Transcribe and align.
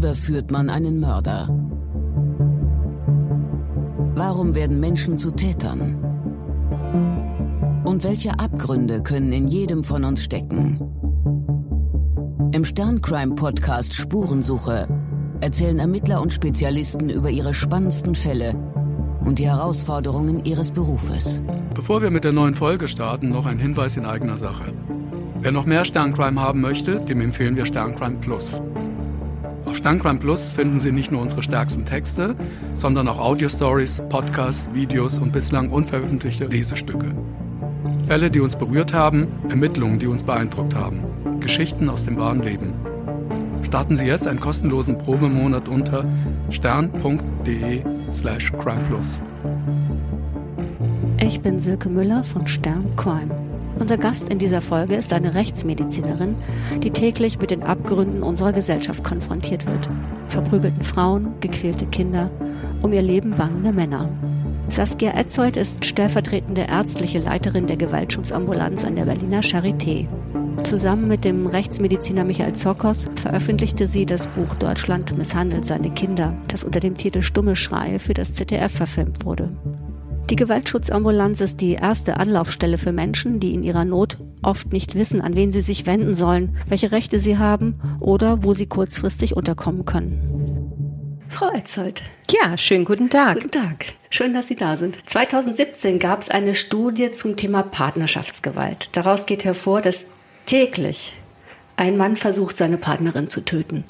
überführt 0.00 0.50
man 0.50 0.70
einen 0.70 0.98
Mörder? 0.98 1.46
Warum 4.14 4.54
werden 4.54 4.80
Menschen 4.80 5.18
zu 5.18 5.30
Tätern? 5.30 5.96
Und 7.84 8.02
welche 8.02 8.30
Abgründe 8.40 9.02
können 9.02 9.30
in 9.30 9.46
jedem 9.46 9.84
von 9.84 10.04
uns 10.04 10.24
stecken? 10.24 10.80
Im 12.54 12.64
Sterncrime-Podcast 12.64 13.92
Spurensuche 13.92 14.88
erzählen 15.42 15.78
Ermittler 15.78 16.22
und 16.22 16.32
Spezialisten 16.32 17.10
über 17.10 17.28
ihre 17.28 17.52
spannendsten 17.52 18.14
Fälle 18.14 18.54
und 19.26 19.38
die 19.38 19.50
Herausforderungen 19.50 20.46
ihres 20.46 20.70
Berufes. 20.70 21.42
Bevor 21.74 22.00
wir 22.00 22.10
mit 22.10 22.24
der 22.24 22.32
neuen 22.32 22.54
Folge 22.54 22.88
starten, 22.88 23.28
noch 23.28 23.44
ein 23.44 23.58
Hinweis 23.58 23.98
in 23.98 24.06
eigener 24.06 24.38
Sache. 24.38 24.72
Wer 25.42 25.52
noch 25.52 25.66
mehr 25.66 25.84
Sterncrime 25.84 26.40
haben 26.40 26.62
möchte, 26.62 27.00
dem 27.00 27.20
empfehlen 27.20 27.56
wir 27.56 27.66
Sterncrime 27.66 28.16
Plus. 28.16 28.62
Auf 29.64 29.76
Sterncrime 29.76 30.18
Plus 30.18 30.50
finden 30.50 30.78
Sie 30.78 30.92
nicht 30.92 31.10
nur 31.10 31.20
unsere 31.20 31.42
stärksten 31.42 31.84
Texte, 31.84 32.36
sondern 32.74 33.08
auch 33.08 33.18
Audio-Stories, 33.18 34.02
Podcasts, 34.08 34.68
Videos 34.72 35.18
und 35.18 35.32
bislang 35.32 35.70
unveröffentlichte 35.70 36.46
Lesestücke. 36.46 37.14
Fälle, 38.06 38.30
die 38.30 38.40
uns 38.40 38.56
berührt 38.56 38.92
haben, 38.92 39.28
Ermittlungen, 39.48 39.98
die 39.98 40.06
uns 40.06 40.22
beeindruckt 40.22 40.74
haben, 40.74 41.04
Geschichten 41.40 41.88
aus 41.88 42.04
dem 42.04 42.16
wahren 42.16 42.42
Leben. 42.42 42.72
Starten 43.62 43.96
Sie 43.96 44.06
jetzt 44.06 44.26
einen 44.26 44.40
kostenlosen 44.40 44.98
Probemonat 44.98 45.68
unter 45.68 46.04
stern.de 46.48 47.84
slash 48.12 48.52
crimeplus. 48.52 49.20
Ich 51.20 51.40
bin 51.40 51.58
Silke 51.58 51.88
Müller 51.88 52.24
von 52.24 52.46
Stern 52.46 52.96
Crime. 52.96 53.39
Unser 53.80 53.96
Gast 53.96 54.28
in 54.28 54.38
dieser 54.38 54.60
Folge 54.60 54.94
ist 54.94 55.10
eine 55.14 55.34
Rechtsmedizinerin, 55.34 56.36
die 56.82 56.90
täglich 56.90 57.38
mit 57.38 57.50
den 57.50 57.62
Abgründen 57.62 58.22
unserer 58.22 58.52
Gesellschaft 58.52 59.02
konfrontiert 59.02 59.66
wird. 59.66 59.88
Verprügelten 60.28 60.82
Frauen, 60.82 61.32
gequälte 61.40 61.86
Kinder, 61.86 62.30
um 62.82 62.92
ihr 62.92 63.00
Leben 63.00 63.30
bangende 63.34 63.72
Männer. 63.72 64.10
Saskia 64.68 65.12
Etzold 65.12 65.56
ist 65.56 65.84
stellvertretende 65.84 66.66
ärztliche 66.68 67.20
Leiterin 67.20 67.66
der 67.66 67.78
Gewaltschutzambulanz 67.78 68.84
an 68.84 68.96
der 68.96 69.06
Berliner 69.06 69.40
Charité. 69.40 70.06
Zusammen 70.62 71.08
mit 71.08 71.24
dem 71.24 71.46
Rechtsmediziner 71.46 72.24
Michael 72.24 72.52
Zokos 72.52 73.08
veröffentlichte 73.16 73.88
sie 73.88 74.04
das 74.04 74.28
Buch 74.28 74.54
Deutschland 74.56 75.16
misshandelt 75.16 75.64
seine 75.64 75.90
Kinder, 75.90 76.36
das 76.48 76.64
unter 76.64 76.80
dem 76.80 76.98
Titel 76.98 77.22
Stumme 77.22 77.56
Schreie 77.56 77.98
für 77.98 78.14
das 78.14 78.34
ZDF 78.34 78.72
verfilmt 78.72 79.24
wurde. 79.24 79.48
Die 80.30 80.36
Gewaltschutzambulanz 80.36 81.40
ist 81.40 81.60
die 81.60 81.72
erste 81.72 82.18
Anlaufstelle 82.18 82.78
für 82.78 82.92
Menschen, 82.92 83.40
die 83.40 83.52
in 83.52 83.64
ihrer 83.64 83.84
Not 83.84 84.16
oft 84.42 84.72
nicht 84.72 84.94
wissen, 84.94 85.20
an 85.20 85.34
wen 85.34 85.52
sie 85.52 85.60
sich 85.60 85.86
wenden 85.86 86.14
sollen, 86.14 86.56
welche 86.68 86.92
Rechte 86.92 87.18
sie 87.18 87.36
haben 87.36 87.80
oder 87.98 88.44
wo 88.44 88.54
sie 88.54 88.66
kurzfristig 88.66 89.36
unterkommen 89.36 89.84
können. 89.84 91.20
Frau 91.28 91.50
Etzold. 91.50 92.02
Ja, 92.30 92.56
schönen 92.56 92.84
guten 92.84 93.10
Tag. 93.10 93.40
Guten 93.40 93.50
Tag. 93.50 93.86
Schön, 94.08 94.32
dass 94.32 94.46
Sie 94.46 94.56
da 94.56 94.76
sind. 94.76 94.98
2017 95.04 95.98
gab 95.98 96.22
es 96.22 96.30
eine 96.30 96.54
Studie 96.54 97.10
zum 97.10 97.36
Thema 97.36 97.64
Partnerschaftsgewalt. 97.64 98.96
Daraus 98.96 99.26
geht 99.26 99.44
hervor, 99.44 99.80
dass 99.80 100.06
täglich 100.46 101.12
ein 101.76 101.96
Mann 101.96 102.16
versucht, 102.16 102.56
seine 102.56 102.76
Partnerin 102.76 103.26
zu 103.26 103.44
töten. 103.44 103.84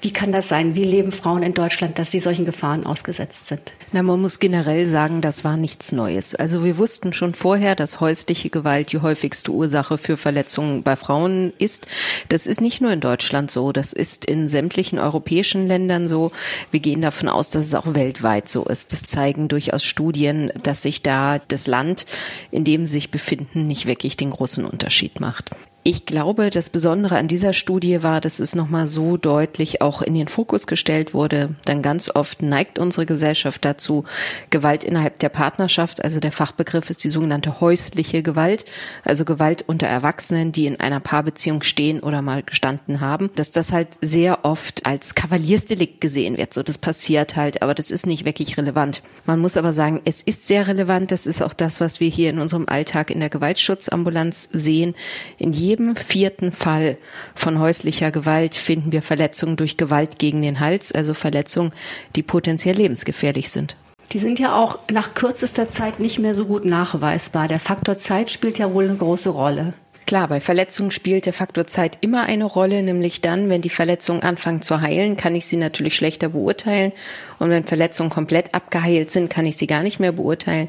Wie 0.00 0.12
kann 0.12 0.30
das 0.30 0.48
sein? 0.48 0.74
Wie 0.74 0.84
leben 0.84 1.10
Frauen 1.10 1.42
in 1.42 1.54
Deutschland, 1.54 1.98
dass 1.98 2.10
sie 2.10 2.20
solchen 2.20 2.44
Gefahren 2.44 2.84
ausgesetzt 2.84 3.48
sind? 3.48 3.72
Na, 3.92 4.02
man 4.02 4.20
muss 4.20 4.40
generell 4.40 4.86
sagen, 4.86 5.20
das 5.20 5.42
war 5.42 5.56
nichts 5.56 5.92
Neues. 5.92 6.34
Also 6.34 6.64
wir 6.64 6.76
wussten 6.76 7.12
schon 7.12 7.34
vorher, 7.34 7.74
dass 7.74 8.00
häusliche 8.00 8.50
Gewalt 8.50 8.92
die 8.92 9.00
häufigste 9.00 9.52
Ursache 9.52 9.96
für 9.96 10.16
Verletzungen 10.16 10.82
bei 10.82 10.96
Frauen 10.96 11.52
ist. 11.58 11.86
Das 12.28 12.46
ist 12.46 12.60
nicht 12.60 12.80
nur 12.80 12.92
in 12.92 13.00
Deutschland 13.00 13.50
so, 13.50 13.72
das 13.72 13.92
ist 13.92 14.26
in 14.26 14.48
sämtlichen 14.48 14.98
europäischen 14.98 15.66
Ländern 15.66 16.08
so. 16.08 16.30
Wir 16.70 16.80
gehen 16.80 17.00
davon 17.00 17.28
aus, 17.28 17.50
dass 17.50 17.64
es 17.64 17.74
auch 17.74 17.94
weltweit 17.94 18.48
so 18.48 18.64
ist. 18.64 18.92
Das 18.92 19.04
zeigen 19.04 19.48
durchaus 19.48 19.84
Studien, 19.84 20.52
dass 20.62 20.82
sich 20.82 21.02
da 21.02 21.38
das 21.38 21.66
Land, 21.66 22.06
in 22.50 22.64
dem 22.64 22.86
sie 22.86 22.96
sich 22.96 23.10
befinden, 23.10 23.66
nicht 23.66 23.86
wirklich 23.86 24.16
den 24.16 24.30
großen 24.30 24.64
Unterschied 24.64 25.20
macht. 25.20 25.50
Ich 25.88 26.04
glaube, 26.04 26.50
das 26.50 26.68
Besondere 26.68 27.16
an 27.16 27.28
dieser 27.28 27.52
Studie 27.52 28.02
war, 28.02 28.20
dass 28.20 28.40
es 28.40 28.56
nochmal 28.56 28.88
so 28.88 29.16
deutlich 29.16 29.82
auch 29.82 30.02
in 30.02 30.16
den 30.16 30.26
Fokus 30.26 30.66
gestellt 30.66 31.14
wurde. 31.14 31.54
Dann 31.64 31.80
ganz 31.80 32.10
oft 32.12 32.42
neigt 32.42 32.80
unsere 32.80 33.06
Gesellschaft 33.06 33.64
dazu, 33.64 34.02
Gewalt 34.50 34.82
innerhalb 34.82 35.20
der 35.20 35.28
Partnerschaft, 35.28 36.02
also 36.02 36.18
der 36.18 36.32
Fachbegriff 36.32 36.90
ist 36.90 37.04
die 37.04 37.08
sogenannte 37.08 37.60
häusliche 37.60 38.24
Gewalt, 38.24 38.64
also 39.04 39.24
Gewalt 39.24 39.62
unter 39.68 39.86
Erwachsenen, 39.86 40.50
die 40.50 40.66
in 40.66 40.80
einer 40.80 40.98
Paarbeziehung 40.98 41.62
stehen 41.62 42.00
oder 42.00 42.20
mal 42.20 42.42
gestanden 42.42 43.00
haben, 43.00 43.30
dass 43.36 43.52
das 43.52 43.72
halt 43.72 43.90
sehr 44.00 44.44
oft 44.44 44.84
als 44.86 45.14
Kavaliersdelikt 45.14 46.00
gesehen 46.00 46.36
wird. 46.36 46.52
So, 46.52 46.64
das 46.64 46.78
passiert 46.78 47.36
halt, 47.36 47.62
aber 47.62 47.74
das 47.74 47.92
ist 47.92 48.06
nicht 48.06 48.24
wirklich 48.24 48.58
relevant. 48.58 49.02
Man 49.24 49.38
muss 49.38 49.56
aber 49.56 49.72
sagen, 49.72 50.00
es 50.04 50.20
ist 50.24 50.48
sehr 50.48 50.66
relevant. 50.66 51.12
Das 51.12 51.26
ist 51.26 51.42
auch 51.42 51.52
das, 51.52 51.80
was 51.80 52.00
wir 52.00 52.08
hier 52.08 52.30
in 52.30 52.40
unserem 52.40 52.68
Alltag 52.68 53.12
in 53.12 53.20
der 53.20 53.30
Gewaltschutzambulanz 53.30 54.48
sehen. 54.52 54.96
In 55.38 55.52
jedem 55.52 55.75
jedem 55.76 55.96
vierten 55.96 56.52
Fall 56.52 56.96
von 57.34 57.58
häuslicher 57.58 58.10
Gewalt 58.10 58.54
finden 58.54 58.92
wir 58.92 59.02
Verletzungen 59.02 59.56
durch 59.56 59.76
Gewalt 59.76 60.18
gegen 60.18 60.40
den 60.40 60.60
Hals, 60.60 60.92
also 60.92 61.12
Verletzungen, 61.12 61.72
die 62.14 62.22
potenziell 62.22 62.76
lebensgefährlich 62.76 63.50
sind. 63.50 63.76
Die 64.12 64.18
sind 64.18 64.38
ja 64.38 64.54
auch 64.56 64.78
nach 64.90 65.14
kürzester 65.14 65.68
Zeit 65.68 65.98
nicht 66.00 66.18
mehr 66.18 66.34
so 66.34 66.46
gut 66.46 66.64
nachweisbar. 66.64 67.48
Der 67.48 67.60
Faktor 67.60 67.98
Zeit 67.98 68.30
spielt 68.30 68.58
ja 68.58 68.72
wohl 68.72 68.84
eine 68.84 68.96
große 68.96 69.30
Rolle. 69.30 69.74
Klar, 70.06 70.28
bei 70.28 70.40
Verletzungen 70.40 70.92
spielt 70.92 71.26
der 71.26 71.32
Faktor 71.32 71.66
Zeit 71.66 71.98
immer 72.00 72.26
eine 72.26 72.44
Rolle, 72.44 72.80
nämlich 72.84 73.22
dann, 73.22 73.48
wenn 73.48 73.60
die 73.60 73.70
Verletzungen 73.70 74.22
anfangen 74.22 74.62
zu 74.62 74.80
heilen, 74.80 75.16
kann 75.16 75.34
ich 75.34 75.46
sie 75.46 75.56
natürlich 75.56 75.96
schlechter 75.96 76.28
beurteilen. 76.28 76.92
Und 77.40 77.50
wenn 77.50 77.64
Verletzungen 77.64 78.08
komplett 78.08 78.54
abgeheilt 78.54 79.10
sind, 79.10 79.30
kann 79.30 79.46
ich 79.46 79.56
sie 79.56 79.66
gar 79.66 79.82
nicht 79.82 79.98
mehr 79.98 80.12
beurteilen. 80.12 80.68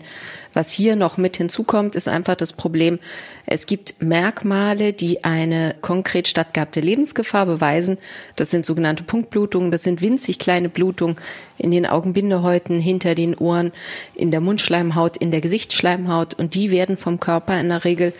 Was 0.53 0.71
hier 0.71 0.95
noch 0.95 1.17
mit 1.17 1.37
hinzukommt, 1.37 1.93
ist 1.93 2.07
einfach 2.07 2.33
das 2.33 2.51
Problem, 2.51 2.97
es 3.45 3.67
gibt 3.67 4.01
Merkmale, 4.01 4.91
die 4.91 5.23
eine 5.23 5.75
konkret 5.81 6.27
stattgehabte 6.27 6.79
Lebensgefahr 6.79 7.45
beweisen. 7.45 7.99
Das 8.35 8.49
sind 8.49 8.65
sogenannte 8.65 9.03
Punktblutungen, 9.03 9.69
das 9.69 9.83
sind 9.83 10.01
winzig 10.01 10.39
kleine 10.39 10.69
Blutungen 10.69 11.15
in 11.59 11.69
den 11.69 11.85
Augenbindehäuten, 11.85 12.79
hinter 12.79 13.13
den 13.13 13.35
Ohren, 13.35 13.71
in 14.15 14.31
der 14.31 14.41
Mundschleimhaut, 14.41 15.15
in 15.15 15.29
der 15.29 15.41
Gesichtsschleimhaut 15.41 16.33
und 16.33 16.55
die 16.55 16.71
werden 16.71 16.97
vom 16.97 17.19
Körper 17.19 17.59
in 17.59 17.69
der 17.69 17.85
Regel 17.85 18.13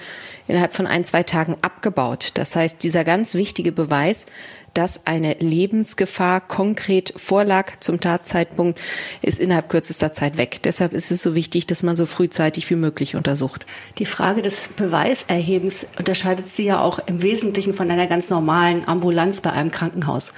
innerhalb 0.47 0.73
von 0.73 0.87
ein, 0.87 1.03
zwei 1.03 1.23
Tagen 1.23 1.57
abgebaut. 1.61 2.31
Das 2.35 2.55
heißt, 2.55 2.83
dieser 2.83 3.03
ganz 3.03 3.33
wichtige 3.33 3.71
Beweis, 3.71 4.25
dass 4.73 5.07
eine 5.07 5.33
Lebensgefahr 5.33 6.39
konkret 6.39 7.13
vorlag 7.15 7.79
zum 7.79 7.99
Tatzeitpunkt, 7.99 8.79
ist 9.23 9.39
innerhalb 9.39 9.69
kürzester 9.69 10.13
Zeit 10.13 10.37
weg. 10.37 10.59
Deshalb 10.63 10.93
ist 10.93 11.11
es 11.11 11.23
so 11.23 11.33
wichtig, 11.33 11.65
dass 11.65 11.81
man 11.81 11.95
so 11.95 12.05
frühzeitig 12.05 12.69
wie 12.69 12.75
möglich 12.75 13.15
untersucht. 13.15 13.65
Die 13.97 14.05
Frage 14.05 14.43
des 14.43 14.67
Beweiserhebens 14.69 15.87
unterscheidet 15.97 16.47
sie 16.47 16.65
ja 16.65 16.79
auch 16.79 16.99
im 17.07 17.23
Wesentlichen 17.23 17.73
von 17.73 17.89
einer 17.89 18.05
ganz 18.07 18.29
normalen 18.29 18.87
Ambulanz 18.87 19.41
bei 19.41 19.51
einem 19.51 19.71
Krankenhaus. 19.71 20.33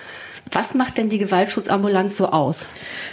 Was 0.52 0.74
macht 0.74 0.98
denn 0.98 1.10
die 1.10 1.20
Gewaltschutzambulanz 1.20 2.18
so 2.18 2.28
aus? 2.30 2.68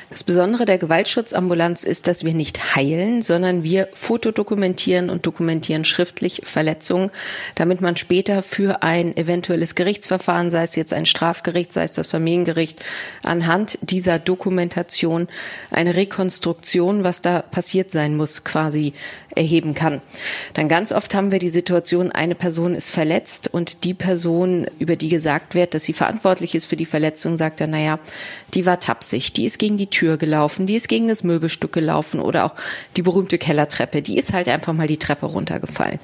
Das 0.08 0.24
Besondere 0.24 0.64
der 0.64 0.78
Gewaltschutzambulanz 0.78 1.82
ist, 1.82 2.06
dass 2.06 2.24
wir 2.24 2.32
nicht 2.32 2.76
heilen, 2.76 3.22
sondern 3.22 3.62
wir 3.62 3.88
fotodokumentieren 3.92 5.10
und 5.10 5.26
dokumentieren 5.26 5.84
schriftlich 5.84 6.42
Verletzungen, 6.44 7.10
damit 7.56 7.80
man 7.80 7.96
später 7.96 8.42
für 8.42 8.82
ein 8.82 9.16
eventuelles 9.16 9.74
Gerichtsverfahren, 9.74 10.50
sei 10.50 10.62
es 10.62 10.76
jetzt 10.76 10.94
ein 10.94 11.06
Strafgericht, 11.06 11.72
sei 11.72 11.84
es 11.84 11.92
das 11.92 12.06
Familiengericht, 12.06 12.82
anhand 13.22 13.78
dieser 13.82 14.18
Dokumentation 14.18 15.28
eine 15.70 15.96
Rekonstruktion, 15.96 17.04
was 17.04 17.20
da 17.20 17.42
passiert 17.42 17.90
sein 17.90 18.16
muss, 18.16 18.44
quasi 18.44 18.94
erheben 19.36 19.74
kann. 19.74 20.00
Dann 20.54 20.68
ganz 20.68 20.92
oft 20.92 21.14
haben 21.14 21.30
wir 21.30 21.38
die 21.38 21.48
Situation, 21.48 22.10
eine 22.10 22.34
Person 22.34 22.74
ist 22.74 22.90
verletzt 22.90 23.48
und 23.52 23.84
die 23.84 23.94
Person, 23.94 24.66
über 24.78 24.96
die 24.96 25.08
gesagt 25.08 25.54
wird, 25.54 25.74
dass 25.74 25.84
sie 25.84 25.92
verantwortlich 25.92 26.54
ist 26.54 26.66
für 26.66 26.76
die 26.76 26.86
Verletzung, 26.86 27.36
sagt 27.36 27.60
dann, 27.60 27.70
naja, 27.70 27.98
die 28.54 28.66
war 28.66 28.80
tapsig, 28.80 29.32
die 29.32 29.44
ist 29.44 29.58
gegen 29.58 29.76
die 29.76 29.88
Tür 29.88 30.16
gelaufen, 30.16 30.66
die 30.66 30.76
ist 30.76 30.88
gegen 30.88 31.08
das 31.08 31.22
Möbelstück 31.22 31.72
gelaufen 31.72 32.20
oder 32.20 32.44
auch 32.44 32.54
die 32.96 33.02
berühmte 33.02 33.38
Kellertreppe, 33.38 34.02
die 34.02 34.18
ist 34.18 34.32
halt 34.32 34.48
einfach 34.48 34.72
mal 34.72 34.88
die 34.88 34.98
Treppe 34.98 35.26
runtergefallen. 35.26 35.98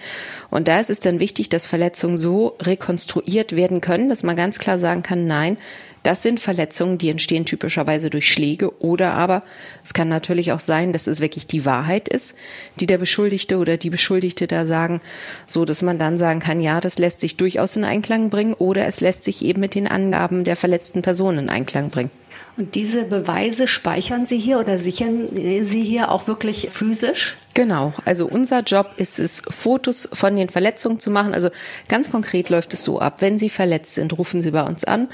Und 0.51 0.69
da 0.69 0.79
ist 0.79 0.91
es 0.91 1.01
dann 1.01 1.19
wichtig, 1.19 1.49
dass 1.49 1.67
Verletzungen 1.67 2.19
so 2.19 2.57
rekonstruiert 2.61 3.57
werden 3.57 3.81
können, 3.81 4.09
dass 4.09 4.23
man 4.23 4.37
ganz 4.37 4.59
klar 4.59 4.79
sagen 4.79 5.03
kann, 5.03 5.27
nein, 5.27 5.57
das 6.03 6.23
sind 6.23 6.41
Verletzungen, 6.41 6.99
die 6.99 7.11
entstehen 7.11 7.45
typischerweise 7.45 8.11
durch 8.11 8.31
Schläge 8.31 8.81
oder 8.81 9.13
aber 9.13 9.43
es 9.85 9.95
kann 9.95 10.09
natürlich 10.09 10.53
auch 10.53 10.61
sein, 10.61 10.93
dass 10.93 11.07
es 11.07 11.21
wirklich 11.21 11.47
die 11.47 11.65
Wahrheit 11.65 12.09
ist, 12.09 12.37
die 12.81 12.87
der 12.87 12.99
Beschuldigte 12.99 13.59
oder 13.59 13.77
die 13.77 13.91
Beschuldigte 13.91 14.47
da 14.47 14.67
sagen, 14.67 15.01
so 15.47 15.65
dass 15.65 15.83
man 15.83 15.99
dann 15.99 16.19
sagen 16.19 16.41
kann, 16.41 16.61
ja, 16.61 16.81
das 16.81 16.99
lässt 16.99 17.21
sich 17.21 17.37
durchaus 17.37 17.77
in 17.77 17.85
Einklang 17.85 18.31
bringen 18.31 18.55
oder 18.55 18.87
es 18.87 19.01
lässt 19.01 19.25
sich 19.25 19.45
eben 19.45 19.61
mit 19.61 19.75
den 19.75 19.87
Angaben 19.87 20.45
der 20.45 20.57
verletzten 20.57 21.03
Person 21.03 21.39
in 21.39 21.49
Einklang 21.49 21.91
bringen. 21.91 22.11
Und 22.57 22.75
diese 22.75 23.05
Beweise 23.05 23.67
speichern 23.67 24.27
Sie 24.27 24.39
hier 24.39 24.59
oder 24.59 24.79
sichern 24.79 25.29
Sie 25.65 25.83
hier 25.83 26.11
auch 26.11 26.29
wirklich 26.29 26.69
physisch? 26.71 27.37
Genau. 27.55 27.95
Also 28.05 28.27
unser 28.27 28.61
Job 28.61 28.91
ist 28.99 29.19
es, 29.19 29.43
Fotos 29.49 30.07
von 30.13 30.37
den 30.37 30.51
Verletzungen 30.51 31.01
zu 31.01 31.11
machen. 31.11 31.33
Also 31.33 31.49
ganz 31.89 32.11
konkret 32.11 32.51
läuft 32.51 32.75
es 32.75 32.85
so 32.85 33.01
ab. 33.01 33.17
Wenn 33.21 33.39
Sie 33.39 33.49
verletzt 33.49 33.95
sind, 33.95 34.19
rufen 34.19 34.43
Sie 34.43 34.51
bei 34.51 34.63
uns 34.65 34.85
an, 34.85 35.09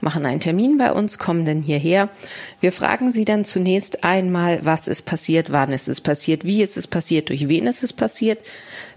machen 0.00 0.24
einen 0.24 0.38
Termin 0.38 0.78
bei 0.78 0.92
uns, 0.92 1.18
kommen 1.18 1.44
dann 1.44 1.62
hierher. 1.62 2.10
Wir 2.60 2.70
fragen 2.70 3.10
Sie 3.10 3.24
dann 3.24 3.44
zunächst 3.44 4.04
einmal, 4.04 4.60
was 4.62 4.86
ist 4.86 5.02
passiert, 5.02 5.50
wann 5.50 5.72
ist 5.72 5.88
es 5.88 6.00
passiert, 6.00 6.44
wie 6.44 6.62
ist 6.62 6.76
es 6.76 6.86
passiert, 6.86 7.28
durch 7.28 7.48
wen 7.48 7.66
ist 7.66 7.82
es 7.82 7.92
passiert 7.92 8.38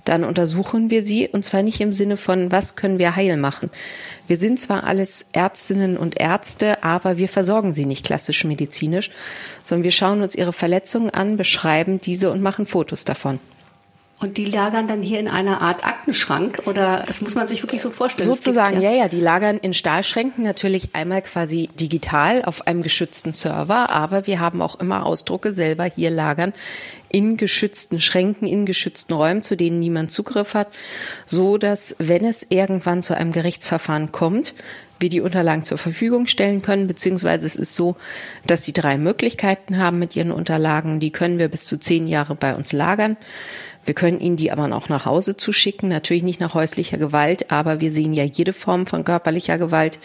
dann 0.07 0.23
untersuchen 0.23 0.89
wir 0.89 1.03
sie 1.03 1.27
und 1.27 1.43
zwar 1.43 1.63
nicht 1.63 1.81
im 1.81 1.93
Sinne 1.93 2.17
von, 2.17 2.51
was 2.51 2.75
können 2.75 2.99
wir 2.99 3.15
heil 3.15 3.37
machen. 3.37 3.69
Wir 4.27 4.37
sind 4.37 4.59
zwar 4.59 4.85
alles 4.85 5.27
Ärztinnen 5.31 5.97
und 5.97 6.19
Ärzte, 6.19 6.83
aber 6.83 7.17
wir 7.17 7.29
versorgen 7.29 7.73
sie 7.73 7.85
nicht 7.85 8.05
klassisch 8.05 8.43
medizinisch, 8.43 9.11
sondern 9.63 9.83
wir 9.83 9.91
schauen 9.91 10.21
uns 10.21 10.35
ihre 10.35 10.53
Verletzungen 10.53 11.09
an, 11.09 11.37
beschreiben 11.37 12.01
diese 12.01 12.31
und 12.31 12.41
machen 12.41 12.65
Fotos 12.65 13.05
davon. 13.05 13.39
Und 14.19 14.37
die 14.37 14.45
lagern 14.45 14.87
dann 14.87 15.03
hier 15.03 15.19
in 15.19 15.27
einer 15.27 15.61
Art 15.61 15.85
Aktenschrank 15.85 16.63
oder 16.65 17.03
das 17.05 17.21
muss 17.21 17.35
man 17.35 17.47
sich 17.47 17.61
wirklich 17.61 17.83
so 17.83 17.91
vorstellen. 17.91 18.27
Sozusagen, 18.27 18.81
ja. 18.81 18.89
ja, 18.89 18.97
ja, 19.03 19.07
die 19.09 19.19
lagern 19.19 19.59
in 19.59 19.75
Stahlschränken 19.75 20.43
natürlich 20.43 20.95
einmal 20.95 21.21
quasi 21.21 21.69
digital 21.79 22.43
auf 22.43 22.65
einem 22.65 22.81
geschützten 22.81 23.31
Server, 23.33 23.91
aber 23.91 24.25
wir 24.25 24.39
haben 24.39 24.63
auch 24.63 24.79
immer 24.79 25.05
Ausdrucke 25.05 25.51
selber 25.51 25.83
hier 25.83 26.09
lagern 26.09 26.53
in 27.09 27.37
geschützten 27.37 27.99
Schränken, 27.99 28.47
in 28.47 28.65
geschützten 28.65 29.13
Räumen, 29.13 29.41
zu 29.41 29.55
denen 29.55 29.79
niemand 29.79 30.11
Zugriff 30.11 30.53
hat, 30.53 30.67
so 31.25 31.57
dass, 31.57 31.95
wenn 31.99 32.25
es 32.25 32.45
irgendwann 32.49 33.03
zu 33.03 33.15
einem 33.15 33.31
Gerichtsverfahren 33.31 34.11
kommt, 34.11 34.53
wir 34.99 35.09
die 35.09 35.21
Unterlagen 35.21 35.63
zur 35.63 35.77
Verfügung 35.77 36.27
stellen 36.27 36.61
können, 36.61 36.87
beziehungsweise 36.87 37.45
es 37.45 37.55
ist 37.55 37.75
so, 37.75 37.95
dass 38.45 38.63
sie 38.63 38.73
drei 38.73 38.97
Möglichkeiten 38.97 39.77
haben 39.77 39.99
mit 39.99 40.15
ihren 40.15 40.31
Unterlagen. 40.31 40.99
Die 40.99 41.11
können 41.11 41.37
wir 41.37 41.49
bis 41.49 41.65
zu 41.65 41.79
zehn 41.79 42.07
Jahre 42.07 42.35
bei 42.35 42.55
uns 42.55 42.73
lagern. 42.73 43.15
Wir 43.85 43.93
können 43.93 44.19
Ihnen 44.19 44.35
die 44.35 44.51
aber 44.51 44.69
auch 44.75 44.89
nach 44.89 45.05
Hause 45.05 45.37
zuschicken, 45.37 45.87
natürlich 45.87 46.23
nicht 46.23 46.41
nach 46.41 46.53
häuslicher 46.53 46.97
Gewalt, 46.97 47.53
aber 47.53 47.79
wir 47.79 47.89
sehen 47.89 48.13
ja 48.13 48.25
jede 48.25 48.51
Form 48.51 48.85
von 48.85 49.05
körperlicher 49.05 49.57
Gewalt. 49.57 49.97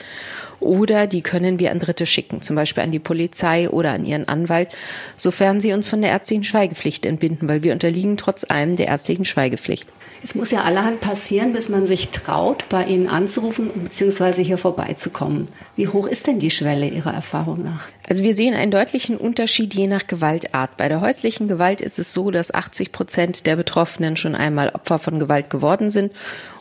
Oder 0.62 1.09
die 1.09 1.23
können 1.23 1.59
wir 1.59 1.73
an 1.73 1.81
Dritte 1.81 2.06
schicken, 2.06 2.41
zum 2.41 2.55
Beispiel 2.55 2.85
an 2.85 2.93
die 2.93 3.00
Polizei 3.00 3.69
oder 3.69 3.93
an 3.93 4.05
Ihren 4.05 4.29
Anwalt, 4.29 4.69
sofern 5.17 5.61
Sie 5.61 5.73
uns 5.73 5.88
von 5.88 6.00
der 6.00 6.12
ärztlichen 6.12 6.44
Schweigepflicht 6.44 7.05
entbinden, 7.05 7.49
weil 7.49 7.64
wir 7.64 7.73
unterliegen 7.73 8.17
trotz 8.17 8.49
allem 8.49 8.76
der 8.76 8.87
ärztlichen 8.87 9.25
Schweigepflicht. 9.25 9.88
Es 10.25 10.37
muss 10.37 10.53
ja 10.53 10.62
allerhand 10.62 11.00
passieren, 11.00 11.53
bis 11.53 11.69
man 11.69 11.88
sich 11.88 12.11
traut, 12.11 12.69
bei 12.69 12.85
Ihnen 12.85 13.09
anzurufen 13.09 13.70
bzw. 13.75 14.44
hier 14.44 14.56
vorbeizukommen. 14.56 15.49
Wie 15.75 15.88
hoch 15.88 16.06
ist 16.06 16.29
denn 16.29 16.38
die 16.38 16.50
Schwelle 16.50 16.87
Ihrer 16.87 17.12
Erfahrung 17.12 17.65
nach? 17.65 17.88
Also 18.08 18.23
wir 18.23 18.37
sehen 18.37 18.55
einen 18.55 18.70
deutlichen 18.70 19.17
Unterschied 19.17 19.75
je 19.75 19.88
nach 19.88 20.06
Gewaltart. 20.06 20.76
Bei 20.76 20.88
der 20.88 21.00
häuslichen 21.00 21.49
Gewalt 21.49 21.81
ist 21.81 21.99
es 21.99 22.12
so, 22.12 22.31
dass 22.31 22.55
80 22.55 22.93
Prozent 22.93 23.47
der 23.47 23.56
Betroffenen 23.56 24.17
schon 24.17 24.37
einmal 24.37 24.69
Opfer 24.69 25.00
von 25.00 25.19
Gewalt 25.19 25.50
geworden 25.50 25.91
sind 25.91 26.12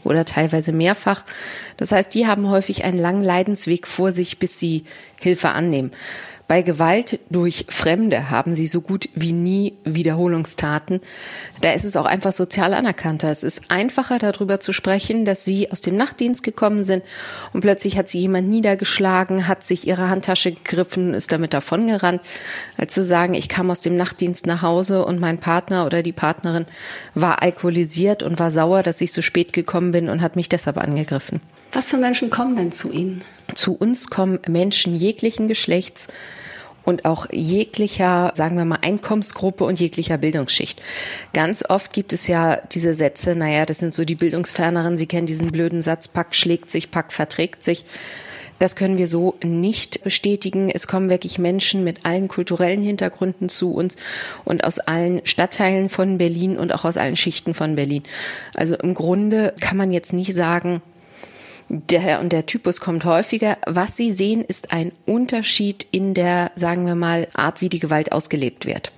oder 0.04 0.26
teilweise 0.26 0.72
mehrfach. 0.72 1.24
Das 1.78 1.92
heißt, 1.92 2.14
die 2.14 2.28
haben 2.28 2.50
häufig 2.50 2.84
einen 2.84 2.98
langen 2.98 3.24
Leidensweg 3.24 3.88
vor 3.88 4.12
sich, 4.12 4.40
bis 4.40 4.60
sie 4.60 4.86
Hilfe 5.20 5.50
annehmen. 5.50 5.92
Bei 6.52 6.64
Gewalt 6.64 7.18
durch 7.30 7.68
Fremde 7.70 8.30
haben 8.30 8.56
sie 8.56 8.68
so 8.68 8.82
gut 8.82 9.08
wie 9.16 9.32
nie 9.32 9.78
Wiederholungstaten. 9.86 11.00
Da 11.62 11.72
ist 11.72 11.86
es 11.86 11.96
auch 11.96 12.04
einfach 12.04 12.34
sozial 12.34 12.74
anerkannter. 12.74 13.32
Es 13.32 13.44
ist 13.44 13.72
einfacher 13.72 14.20
darüber 14.20 14.60
zu 14.60 14.74
sprechen, 14.74 15.24
dass 15.24 15.46
sie 15.46 15.72
aus 15.72 15.80
dem 15.80 15.96
Nachtdienst 15.96 16.44
gekommen 16.44 16.84
sind 16.84 17.06
und 17.54 17.62
plötzlich 17.62 17.98
hat 17.98 18.10
sie 18.10 18.20
jemand 18.20 18.50
niedergeschlagen, 18.50 19.48
hat 19.48 19.64
sich 19.64 19.88
ihre 19.88 20.10
Handtasche 20.10 20.52
gegriffen, 20.52 21.14
ist 21.14 21.32
damit 21.32 21.54
davongerannt, 21.54 22.20
als 22.76 22.94
zu 22.96 23.06
sagen, 23.06 23.34
ich 23.34 23.48
kam 23.48 23.72
aus 23.72 23.80
dem 23.80 23.96
Nachtdienst 23.96 24.46
nach 24.46 24.62
Hause 24.62 25.06
und 25.06 25.22
mein 25.22 25.38
Partner 25.38 25.86
oder 25.86 26.04
die 26.04 26.12
Partnerin 26.12 26.66
war 27.16 27.42
alkoholisiert 27.42 28.24
und 28.24 28.40
war 28.40 28.52
sauer, 28.52 28.84
dass 28.84 29.00
ich 29.00 29.14
so 29.14 29.22
spät 29.22 29.54
gekommen 29.54 29.94
bin 29.94 30.10
und 30.10 30.22
hat 30.22 30.36
mich 30.36 30.50
deshalb 30.50 30.80
angegriffen. 30.80 31.40
Was 31.72 31.88
für 31.88 31.98
Menschen 31.98 32.30
kommen 32.30 32.58
denn 32.58 32.74
zu 32.74 32.92
Ihnen? 32.92 33.22
Zu 33.56 33.74
uns 33.74 34.10
kommen 34.10 34.40
Menschen 34.50 34.94
jeglichen 34.94 35.48
Geschlechts, 35.48 36.10
und 36.84 37.06
auch 37.06 37.28
jeglicher, 37.32 38.32
sagen 38.36 38.58
wir 38.58 38.66
mal, 38.66 38.80
Einkommensgruppe 38.82 39.64
und 39.64 39.80
jeglicher 39.80 40.18
Bildungsschicht. 40.18 40.82
Ganz 41.34 41.64
oft 41.68 41.94
gibt 41.94 42.14
es 42.14 42.28
ja 42.28 42.58
diese 42.72 42.94
Sätze, 42.94 43.36
naja, 43.36 43.66
das 43.66 43.80
sind 43.80 43.94
so 43.94 44.06
die 44.06 44.16
Bildungsferneren, 44.16 44.98
Sie 44.98 45.08
kennen 45.08 45.28
diesen 45.28 45.52
blöden 45.52 45.82
Satz, 45.82 46.08
Pack 46.08 46.36
schlägt 46.36 46.70
sich, 46.70 46.92
Pack 46.92 47.14
verträgt 47.14 47.64
sich. 47.64 47.86
Das 48.62 48.76
können 48.76 49.00
wir 49.00 49.08
so 49.08 49.34
nicht 49.44 50.04
bestätigen. 50.04 50.70
Es 50.70 50.86
kommen 50.86 51.10
wirklich 51.10 51.40
Menschen 51.40 51.84
mit 51.84 52.06
allen 52.06 52.28
kulturellen 52.28 52.84
Hintergründen 52.84 53.50
zu 53.50 53.74
uns 53.74 53.96
und 54.46 54.64
aus 54.64 54.78
allen 54.78 55.26
Stadtteilen 55.26 55.90
von 55.90 56.20
Berlin 56.20 56.60
und 56.60 56.72
auch 56.72 56.86
aus 56.86 56.98
allen 56.98 57.16
Schichten 57.16 57.56
von 57.56 57.76
Berlin. 57.76 58.04
Also 58.54 58.76
im 58.76 58.94
Grunde 58.94 59.56
kann 59.60 59.78
man 59.78 59.92
jetzt 59.92 60.14
nicht 60.14 60.36
sagen, 60.36 60.84
der 61.72 62.20
und 62.20 62.34
der 62.34 62.46
Typus 62.46 62.82
kommt 62.82 63.06
häufiger. 63.06 63.58
Was 63.66 63.96
Sie 63.96 64.12
sehen, 64.12 64.44
ist 64.44 64.74
ein 64.74 64.92
Unterschied 65.06 65.88
in 65.92 66.14
der, 66.14 66.52
sagen 66.56 66.86
wir 66.86 66.96
mal, 66.96 67.30
Art, 67.34 67.62
wie 67.62 67.70
die 67.70 67.80
Gewalt 67.80 68.12
ausgelebt 68.12 68.66
wird. 68.66 68.92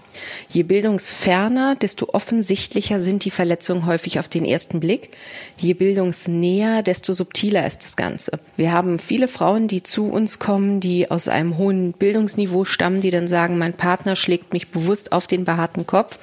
Je 0.50 0.64
bildungsferner, 0.64 1.76
desto 1.76 2.10
offensichtlicher 2.14 3.00
sind 3.00 3.26
die 3.26 3.32
Verletzungen 3.32 3.86
häufig 3.86 4.20
auf 4.20 4.28
den 4.28 4.46
ersten 4.46 4.80
Blick. 4.80 5.10
Je 5.58 5.74
bildungsnäher, 5.74 6.82
desto 6.82 7.14
subtiler 7.14 7.66
ist 7.66 7.84
das 7.84 7.96
Ganze. 7.96 8.40
Wir 8.56 8.72
haben 8.72 9.00
viele 9.00 9.28
Frauen, 9.28 9.68
die 9.68 9.84
zu 9.84 10.06
uns 10.06 10.40
kommen, 10.40 10.80
die 10.80 11.12
aus 11.12 11.28
einem 11.28 11.58
hohen 11.58 11.94
Bildungsniveau 11.94 12.66
stammen, 12.66 13.02
die 13.02 13.12
dann 13.12 13.28
sagen, 13.28 13.58
mein 13.58 13.74
Partner 13.74 14.16
schlägt 14.16 14.54
mich 14.54 14.70
bewusst 14.70 15.12
auf 15.12 15.28
den 15.28 15.46
behaarten 15.46 15.86
Kopf, 15.86 16.18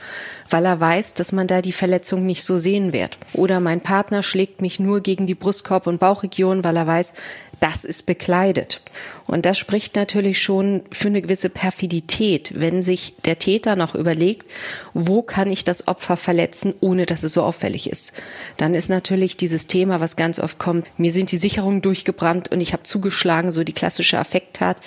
weil 0.51 0.65
er 0.67 0.81
weiß, 0.81 1.15
dass 1.15 1.33
man 1.33 1.47
da 1.47 1.63
die 1.63 1.73
Verletzung 1.73 2.27
nicht 2.27 2.45
so 2.45 2.57
sehen 2.57 2.93
wird. 2.93 3.17
Oder 3.33 3.61
mein 3.61 3.81
Partner 3.81 4.23
schlägt 4.23 4.61
mich 4.61 4.81
nur 4.81 5.01
gegen 5.01 5.27
die 5.27 5.35
Brustkorb- 5.35 5.87
und 5.87 6.01
Bauchregion, 6.01 6.65
weil 6.65 6.77
er 6.77 6.87
weiß, 6.87 7.15
das 7.61 7.85
ist 7.85 8.07
bekleidet. 8.07 8.81
Und 9.27 9.47
das 9.47 9.59
spricht 9.59 9.95
natürlich 9.95 10.43
schon 10.43 10.83
für 10.91 11.09
eine 11.09 11.23
gewisse 11.23 11.51
Perfidität, 11.51 12.59
wenn 12.59 12.83
sich 12.83 13.15
der 13.25 13.39
Täter 13.39 13.77
noch 13.77 13.95
überlegt, 13.95 14.51
wo 14.93 15.23
kann 15.23 15.53
ich 15.53 15.63
das 15.63 15.87
Opfer 15.87 16.17
verletzen, 16.17 16.75
ohne 16.81 17.07
dass 17.07 17.23
es 17.23 17.35
so 17.35 17.43
auffällig 17.43 17.89
ist. 17.89 18.13
Dann 18.57 18.75
ist 18.75 18.89
natürlich 18.89 19.37
dieses 19.37 19.69
Thema, 19.69 20.01
was 20.01 20.17
ganz 20.17 20.41
oft 20.41 20.59
kommt, 20.59 20.87
mir 20.99 21.13
sind 21.13 21.31
die 21.31 21.37
Sicherungen 21.37 21.83
durchgebrannt 21.83 22.51
und 22.51 22.61
ich 22.61 22.73
habe 22.73 22.83
zugeschlagen, 22.83 23.53
so 23.53 23.63
die 23.63 23.73
klassische 23.73 24.19
Affekttat. 24.19 24.79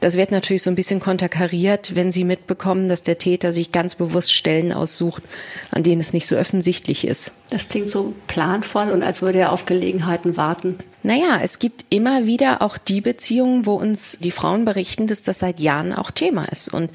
Das 0.00 0.16
wird 0.16 0.30
natürlich 0.30 0.62
so 0.62 0.70
ein 0.70 0.76
bisschen 0.76 1.00
konterkariert, 1.00 1.96
wenn 1.96 2.12
Sie 2.12 2.24
mitbekommen, 2.24 2.88
dass 2.88 3.02
der 3.02 3.18
Täter 3.18 3.52
sich 3.52 3.72
ganz 3.72 3.96
bewusst 3.96 4.32
Stellen 4.32 4.72
aussucht, 4.72 5.22
an 5.70 5.82
denen 5.82 6.00
es 6.00 6.12
nicht 6.12 6.26
so 6.26 6.38
offensichtlich 6.38 7.06
ist. 7.06 7.32
Das 7.50 7.68
klingt 7.68 7.88
so 7.88 8.14
planvoll 8.28 8.90
und 8.90 9.02
als 9.02 9.22
würde 9.22 9.38
er 9.38 9.52
auf 9.52 9.66
Gelegenheiten 9.66 10.36
warten. 10.36 10.78
Naja, 11.02 11.40
es 11.42 11.58
gibt 11.58 11.86
immer 11.90 12.26
wieder 12.26 12.62
auch 12.62 12.78
die 12.78 13.00
Beziehungen, 13.00 13.66
wo 13.66 13.74
uns 13.74 14.18
die 14.20 14.30
Frauen 14.30 14.64
berichten, 14.64 15.06
dass 15.06 15.22
das 15.22 15.40
seit 15.40 15.58
Jahren 15.58 15.92
auch 15.92 16.10
Thema 16.10 16.44
ist. 16.44 16.72
Und 16.72 16.90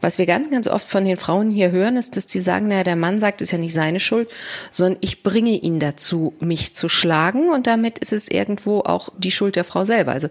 was 0.00 0.18
wir 0.18 0.26
ganz, 0.26 0.50
ganz 0.50 0.68
oft 0.68 0.88
von 0.88 1.04
den 1.04 1.16
Frauen 1.16 1.50
hier 1.50 1.70
hören, 1.70 1.96
ist, 1.96 2.16
dass 2.16 2.24
sie 2.28 2.40
sagen, 2.40 2.68
naja, 2.68 2.84
der 2.84 2.96
Mann 2.96 3.18
sagt, 3.18 3.40
es 3.40 3.48
ist 3.48 3.52
ja 3.52 3.58
nicht 3.58 3.74
seine 3.74 4.00
Schuld, 4.00 4.28
sondern 4.70 4.98
ich 5.00 5.22
bringe 5.22 5.50
ihn 5.50 5.78
dazu, 5.78 6.34
mich 6.40 6.74
zu 6.74 6.88
schlagen 6.88 7.50
und 7.50 7.66
damit 7.66 7.98
ist 7.98 8.12
es 8.12 8.28
irgendwo 8.28 8.80
auch 8.80 9.10
die 9.18 9.30
Schuld 9.30 9.56
der 9.56 9.64
Frau 9.64 9.84
selber. 9.84 10.12
Also 10.12 10.28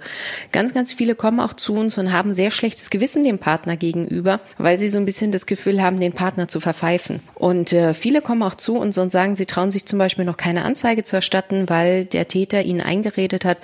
ganz, 0.51 0.73
ganz 0.73 0.93
viele 0.93 1.15
kommen 1.15 1.39
auch 1.39 1.53
zu 1.53 1.75
uns 1.75 1.97
und 1.97 2.11
haben 2.11 2.33
sehr 2.33 2.51
schlechtes 2.51 2.89
Gewissen 2.89 3.23
dem 3.23 3.39
Partner 3.39 3.77
gegenüber, 3.77 4.39
weil 4.57 4.77
sie 4.77 4.89
so 4.89 4.97
ein 4.97 5.05
bisschen 5.05 5.31
das 5.31 5.45
Gefühl 5.45 5.81
haben, 5.81 5.99
den 5.99 6.13
Partner 6.13 6.47
zu 6.47 6.59
verpfeifen. 6.59 7.19
Und 7.35 7.73
äh, 7.73 7.93
viele 7.93 8.21
kommen 8.21 8.43
auch 8.43 8.55
zu 8.55 8.77
uns 8.77 8.97
und 8.97 9.11
sagen, 9.11 9.35
sie 9.35 9.45
trauen 9.45 9.71
sich 9.71 9.85
zum 9.85 9.99
Beispiel 9.99 10.25
noch 10.25 10.37
keine 10.37 10.65
Anzeige 10.65 11.03
zu 11.03 11.15
erstatten, 11.15 11.69
weil 11.69 12.05
der 12.05 12.27
Täter 12.27 12.63
ihnen 12.63 12.81
eingeredet 12.81 13.45
hat, 13.45 13.57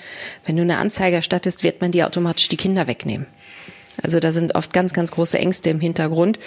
wenn 0.45 0.55
du 0.55 0.62
eine 0.62 0.77
Anzeige 0.77 1.17
erstattest, 1.17 1.63
wird 1.63 1.81
man 1.81 1.91
dir 1.91 2.07
automatisch 2.07 2.50
die 2.50 2.57
Kinder 2.57 2.88
wegnehmen. 2.88 3.27
Also 4.01 4.19
da 4.19 4.31
sind 4.31 4.55
oft 4.55 4.73
ganz, 4.73 4.93
ganz 4.93 5.11
große 5.11 5.37
Ängste 5.37 5.69
im 5.69 5.79
Hintergrund, 5.79 6.39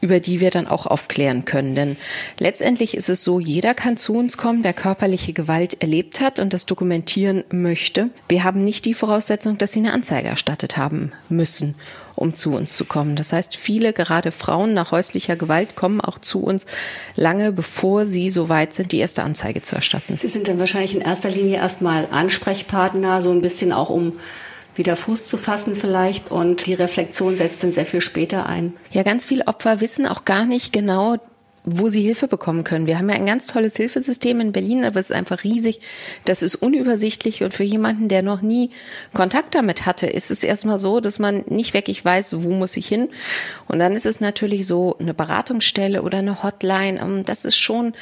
über 0.00 0.20
die 0.20 0.40
wir 0.40 0.50
dann 0.50 0.66
auch 0.66 0.86
aufklären 0.86 1.44
können. 1.44 1.74
Denn 1.74 1.96
letztendlich 2.38 2.96
ist 2.96 3.08
es 3.08 3.24
so, 3.24 3.40
jeder 3.40 3.74
kann 3.74 3.96
zu 3.96 4.14
uns 4.14 4.36
kommen, 4.36 4.62
der 4.62 4.72
körperliche 4.72 5.32
Gewalt 5.32 5.80
erlebt 5.82 6.20
hat 6.20 6.38
und 6.38 6.52
das 6.52 6.66
dokumentieren 6.66 7.44
möchte. 7.50 8.10
Wir 8.28 8.44
haben 8.44 8.64
nicht 8.64 8.84
die 8.84 8.94
Voraussetzung, 8.94 9.58
dass 9.58 9.72
sie 9.72 9.80
eine 9.80 9.92
Anzeige 9.92 10.28
erstattet 10.28 10.76
haben 10.76 11.12
müssen, 11.28 11.74
um 12.14 12.34
zu 12.34 12.54
uns 12.54 12.76
zu 12.76 12.84
kommen. 12.84 13.16
Das 13.16 13.32
heißt, 13.32 13.56
viele, 13.56 13.92
gerade 13.92 14.32
Frauen 14.32 14.74
nach 14.74 14.92
häuslicher 14.92 15.36
Gewalt, 15.36 15.76
kommen 15.76 16.00
auch 16.00 16.18
zu 16.18 16.42
uns 16.42 16.66
lange 17.14 17.52
bevor 17.52 18.06
sie 18.06 18.30
so 18.30 18.48
weit 18.48 18.72
sind, 18.72 18.92
die 18.92 18.98
erste 18.98 19.22
Anzeige 19.22 19.62
zu 19.62 19.76
erstatten. 19.76 20.16
Sie 20.16 20.28
sind 20.28 20.48
dann 20.48 20.58
wahrscheinlich 20.58 20.94
in 20.94 21.00
erster 21.00 21.30
Linie 21.30 21.56
erstmal 21.56 22.08
Ansprechpartner, 22.10 23.20
so 23.20 23.30
ein 23.30 23.42
bisschen 23.42 23.72
auch 23.72 23.90
um 23.90 24.14
wieder 24.78 24.96
Fuß 24.96 25.28
zu 25.28 25.36
fassen 25.36 25.76
vielleicht 25.76 26.30
und 26.30 26.66
die 26.66 26.74
Reflexion 26.74 27.36
setzt 27.36 27.62
dann 27.62 27.72
sehr 27.72 27.86
viel 27.86 28.00
später 28.00 28.46
ein. 28.46 28.74
Ja, 28.90 29.02
ganz 29.02 29.24
viele 29.24 29.46
Opfer 29.46 29.80
wissen 29.80 30.06
auch 30.06 30.24
gar 30.24 30.46
nicht 30.46 30.72
genau, 30.72 31.18
wo 31.66 31.88
sie 31.88 32.00
Hilfe 32.00 32.28
bekommen 32.28 32.62
können. 32.62 32.86
Wir 32.86 32.96
haben 32.96 33.10
ja 33.10 33.16
ein 33.16 33.26
ganz 33.26 33.48
tolles 33.48 33.76
Hilfesystem 33.76 34.40
in 34.40 34.52
Berlin, 34.52 34.84
aber 34.84 35.00
es 35.00 35.10
ist 35.10 35.16
einfach 35.16 35.42
riesig. 35.42 35.80
Das 36.24 36.42
ist 36.42 36.54
unübersichtlich 36.54 37.42
und 37.42 37.52
für 37.52 37.64
jemanden, 37.64 38.08
der 38.08 38.22
noch 38.22 38.40
nie 38.40 38.70
Kontakt 39.12 39.56
damit 39.56 39.84
hatte, 39.84 40.06
ist 40.06 40.30
es 40.30 40.44
erstmal 40.44 40.78
so, 40.78 41.00
dass 41.00 41.18
man 41.18 41.44
nicht 41.48 41.74
wirklich 41.74 42.04
weiß, 42.04 42.44
wo 42.44 42.50
muss 42.50 42.76
ich 42.76 42.86
hin. 42.86 43.08
Und 43.66 43.80
dann 43.80 43.94
ist 43.94 44.06
es 44.06 44.20
natürlich 44.20 44.64
so 44.64 44.96
eine 45.00 45.12
Beratungsstelle 45.12 46.02
oder 46.02 46.18
eine 46.18 46.44
Hotline. 46.44 47.00
Ähm, 47.00 47.24
das 47.24 47.44
ist 47.44 47.56
schon 47.56 47.94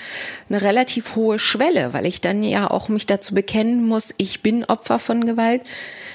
eine 0.51 0.61
relativ 0.61 1.17
hohe 1.17 1.39
Schwelle, 1.39 1.95
weil 1.95 2.05
ich 2.05 2.21
dann 2.21 2.43
ja 2.43 2.71
auch 2.71 2.91
mich 2.91 3.07
dazu 3.07 3.35
bekennen 3.35 3.87
muss, 3.87 4.15
ich 4.19 4.43
bin 4.43 4.65
Opfer 4.65 4.99
von 4.99 5.25
Gewalt. 5.25 5.63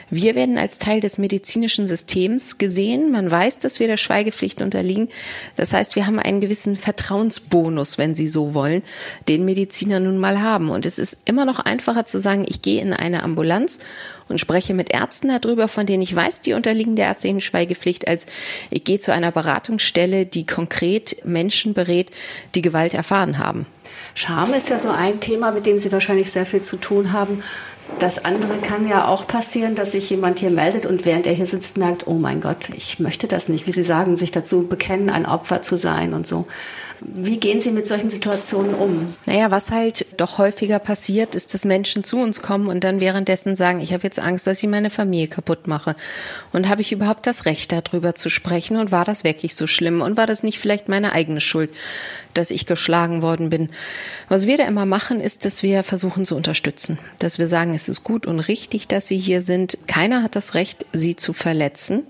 Wir 0.10 0.36
werden 0.36 0.58
als 0.58 0.80
Teil 0.80 1.00
des 1.00 1.18
medizinischen 1.18 1.88
Systems 1.88 2.58
gesehen. 2.58 3.12
Man 3.12 3.30
weiß, 3.30 3.60
dass 3.60 3.80
wir 3.80 3.88
der 3.88 3.98
Schweigepflicht 3.98 4.62
unterliegen. 4.62 5.10
Das 5.56 5.74
heißt, 5.74 5.96
wir 5.96 6.08
haben 6.08 6.20
einen 6.20 6.42
gewissen 6.42 6.76
Vertrauensbonus, 6.76 7.98
wenn 7.98 8.16
Sie 8.16 8.28
so 8.28 8.54
wollen, 8.54 8.82
den 9.28 9.46
Mediziner 9.46 10.00
nun 10.00 10.18
mal 10.18 10.42
haben. 10.42 10.70
Und 10.70 10.86
es 10.86 11.00
ist 11.00 11.20
immer 11.26 11.46
noch 11.46 11.60
einfacher 11.60 12.06
zu 12.06 12.20
sagen, 12.20 12.46
ich 12.48 12.62
gehe 12.62 12.82
in 12.82 12.94
eine 12.94 13.24
Ambulanz 13.24 13.80
und 14.28 14.40
spreche 14.40 14.74
mit 14.74 14.92
Ärzten 14.92 15.30
darüber, 15.30 15.68
von 15.68 15.86
denen 15.86 16.02
ich 16.02 16.16
weiß, 16.16 16.42
die 16.42 16.54
unterliegen 16.54 16.96
der 16.96 17.06
ärztlichen 17.06 17.42
Schweigepflicht, 17.42 18.08
als 18.08 18.26
ich 18.70 18.84
gehe 18.84 19.00
zu 19.00 19.14
einer 19.14 19.32
Beratungsstelle, 19.32 20.26
die 20.26 20.46
konkret 20.46 21.18
Menschen 21.26 21.74
berät, 21.74 22.12
die 22.56 22.62
Gewalt 22.62 22.94
erfahren 22.94 23.38
haben. 23.38 23.66
Scham 24.16 24.54
ist 24.54 24.70
ja 24.70 24.80
so 24.80 24.90
ein 24.90 25.20
Thema, 25.20 25.52
mit 25.52 25.66
dem 25.66 25.78
Sie 25.78 25.92
wahrscheinlich 25.92 26.32
sehr 26.32 26.46
viel 26.46 26.62
zu 26.62 26.78
tun 26.78 27.14
haben. 27.14 27.44
Das 27.98 28.24
andere 28.24 28.58
kann 28.60 28.88
ja 28.88 29.08
auch 29.08 29.28
passieren, 29.28 29.76
dass 29.76 29.92
sich 29.92 30.10
jemand 30.10 30.40
hier 30.40 30.52
meldet 30.52 30.86
und 30.86 31.06
während 31.06 31.26
er 31.26 31.34
hier 31.34 31.48
sitzt 31.48 31.78
merkt, 31.78 32.08
oh 32.08 32.14
mein 32.14 32.40
Gott, 32.40 32.70
ich 32.70 33.00
möchte 33.00 33.28
das 33.28 33.50
nicht. 33.50 33.68
Wie 33.68 33.72
Sie 33.72 33.84
sagen, 33.84 34.16
sich 34.16 34.32
dazu 34.32 34.68
bekennen, 34.68 35.10
ein 35.10 35.26
Opfer 35.26 35.62
zu 35.62 35.78
sein 35.78 36.14
und 36.14 36.26
so. 36.26 36.48
Wie 37.02 37.38
gehen 37.38 37.62
Sie 37.62 37.72
mit 37.72 37.88
solchen 37.88 38.10
Situationen 38.10 38.74
um? 38.74 39.14
Naja, 39.26 39.52
was 39.52 39.72
halt 39.72 40.06
doch 40.18 40.38
häufiger 40.38 40.80
passiert, 40.80 41.34
ist, 41.34 41.54
dass 41.54 41.64
Menschen 41.64 42.04
zu 42.04 42.18
uns 42.18 42.42
kommen 42.42 42.68
und 42.68 42.84
dann 42.84 43.00
währenddessen 43.00 43.56
sagen, 43.56 43.80
ich 43.80 43.94
habe 43.94 44.04
jetzt 44.04 44.20
Angst, 44.20 44.48
dass 44.48 44.62
ich 44.62 44.70
meine 44.70 44.90
Familie 44.90 45.28
kaputt 45.28 45.68
mache. 45.68 45.96
Und 46.52 46.68
habe 46.68 46.82
ich 46.82 46.92
überhaupt 46.92 47.26
das 47.26 47.46
Recht, 47.46 47.72
darüber 47.72 48.16
zu 48.16 48.30
sprechen? 48.30 48.78
Und 48.78 48.92
war 48.92 49.06
das 49.06 49.24
wirklich 49.24 49.56
so 49.56 49.68
schlimm? 49.68 50.02
Und 50.02 50.18
war 50.18 50.28
das 50.28 50.44
nicht 50.44 50.60
vielleicht 50.60 50.90
meine 50.90 51.14
eigene 51.14 51.40
Schuld, 51.40 51.70
dass 52.34 52.52
ich 52.52 52.66
geschlagen 52.66 53.22
worden 53.22 53.50
bin? 53.50 53.70
Was 54.28 54.46
wir 54.46 54.58
da 54.58 54.66
immer 54.66 54.86
machen, 54.86 55.22
ist, 55.22 55.46
dass 55.46 55.64
wir 55.64 55.84
versuchen 55.84 56.26
zu 56.26 56.36
unterstützen. 56.36 57.00
Dass 57.20 57.40
wir 57.40 57.48
sagen, 57.48 57.74
es 57.74 57.88
ist 57.88 58.04
gut 58.04 58.26
und 58.26 58.40
richtig, 58.40 58.88
dass 58.88 59.08
Sie 59.08 59.18
hier 59.18 59.42
sind. 59.42 59.78
Keiner 59.88 60.22
hat 60.22 60.36
das 60.36 60.54
Recht, 60.54 60.86
Sie 60.92 61.16
zu 61.16 61.34
verletzen. 61.34 62.04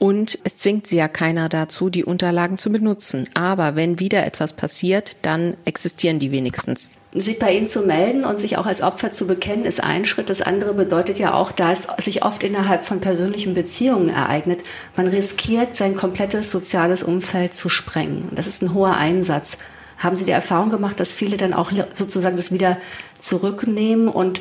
Und 0.00 0.38
es 0.44 0.56
zwingt 0.56 0.86
sie 0.86 0.96
ja 0.96 1.08
keiner 1.08 1.50
dazu, 1.50 1.90
die 1.90 2.06
Unterlagen 2.06 2.56
zu 2.56 2.72
benutzen. 2.72 3.28
Aber 3.34 3.76
wenn 3.76 4.00
wieder 4.00 4.24
etwas 4.24 4.54
passiert, 4.54 5.18
dann 5.20 5.58
existieren 5.66 6.18
die 6.18 6.32
wenigstens. 6.32 6.90
Sich 7.12 7.38
bei 7.38 7.54
Ihnen 7.54 7.66
zu 7.66 7.82
melden 7.82 8.24
und 8.24 8.40
sich 8.40 8.56
auch 8.56 8.64
als 8.64 8.80
Opfer 8.80 9.12
zu 9.12 9.26
bekennen, 9.26 9.66
ist 9.66 9.82
ein 9.82 10.06
Schritt. 10.06 10.30
Das 10.30 10.40
andere 10.40 10.72
bedeutet 10.72 11.18
ja 11.18 11.34
auch, 11.34 11.52
da 11.52 11.72
es 11.72 11.86
sich 11.98 12.24
oft 12.24 12.42
innerhalb 12.42 12.86
von 12.86 13.02
persönlichen 13.02 13.52
Beziehungen 13.52 14.08
ereignet, 14.08 14.60
man 14.96 15.06
riskiert, 15.06 15.76
sein 15.76 15.96
komplettes 15.96 16.50
soziales 16.50 17.02
Umfeld 17.02 17.52
zu 17.52 17.68
sprengen. 17.68 18.30
Das 18.34 18.46
ist 18.46 18.62
ein 18.62 18.72
hoher 18.72 18.96
Einsatz. 18.96 19.58
Haben 19.98 20.16
Sie 20.16 20.24
die 20.24 20.32
Erfahrung 20.32 20.70
gemacht, 20.70 20.98
dass 20.98 21.12
viele 21.12 21.36
dann 21.36 21.52
auch 21.52 21.70
sozusagen 21.92 22.38
das 22.38 22.52
wieder 22.52 22.78
zurücknehmen 23.18 24.08
und 24.08 24.40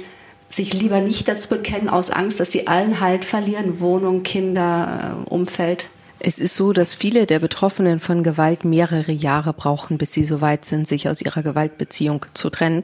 sich 0.50 0.74
lieber 0.74 1.00
nicht 1.00 1.28
dazu 1.28 1.50
bekennen 1.50 1.90
aus 1.90 2.12
Angst, 2.12 2.40
dass 2.40 2.52
sie 2.52 2.68
allen 2.68 3.00
Halt 3.00 3.24
verlieren, 3.24 3.80
Wohnung, 3.80 4.24
Kinder, 4.24 5.26
äh, 5.28 5.30
Umfeld. 5.30 5.88
Es 6.22 6.40
ist 6.40 6.56
so, 6.56 6.74
dass 6.74 6.96
viele 6.96 7.26
der 7.26 7.40
Betroffenen 7.40 8.02
von 8.02 8.24
Gewalt 8.24 8.66
mehrere 8.66 9.14
Jahre 9.14 9.54
brauchen, 9.54 9.98
bis 9.98 10.12
sie 10.12 10.26
so 10.26 10.42
weit 10.42 10.66
sind, 10.66 10.86
sich 10.86 11.08
aus 11.08 11.22
ihrer 11.22 11.44
Gewaltbeziehung 11.44 12.26
zu 12.34 12.50
trennen, 12.50 12.84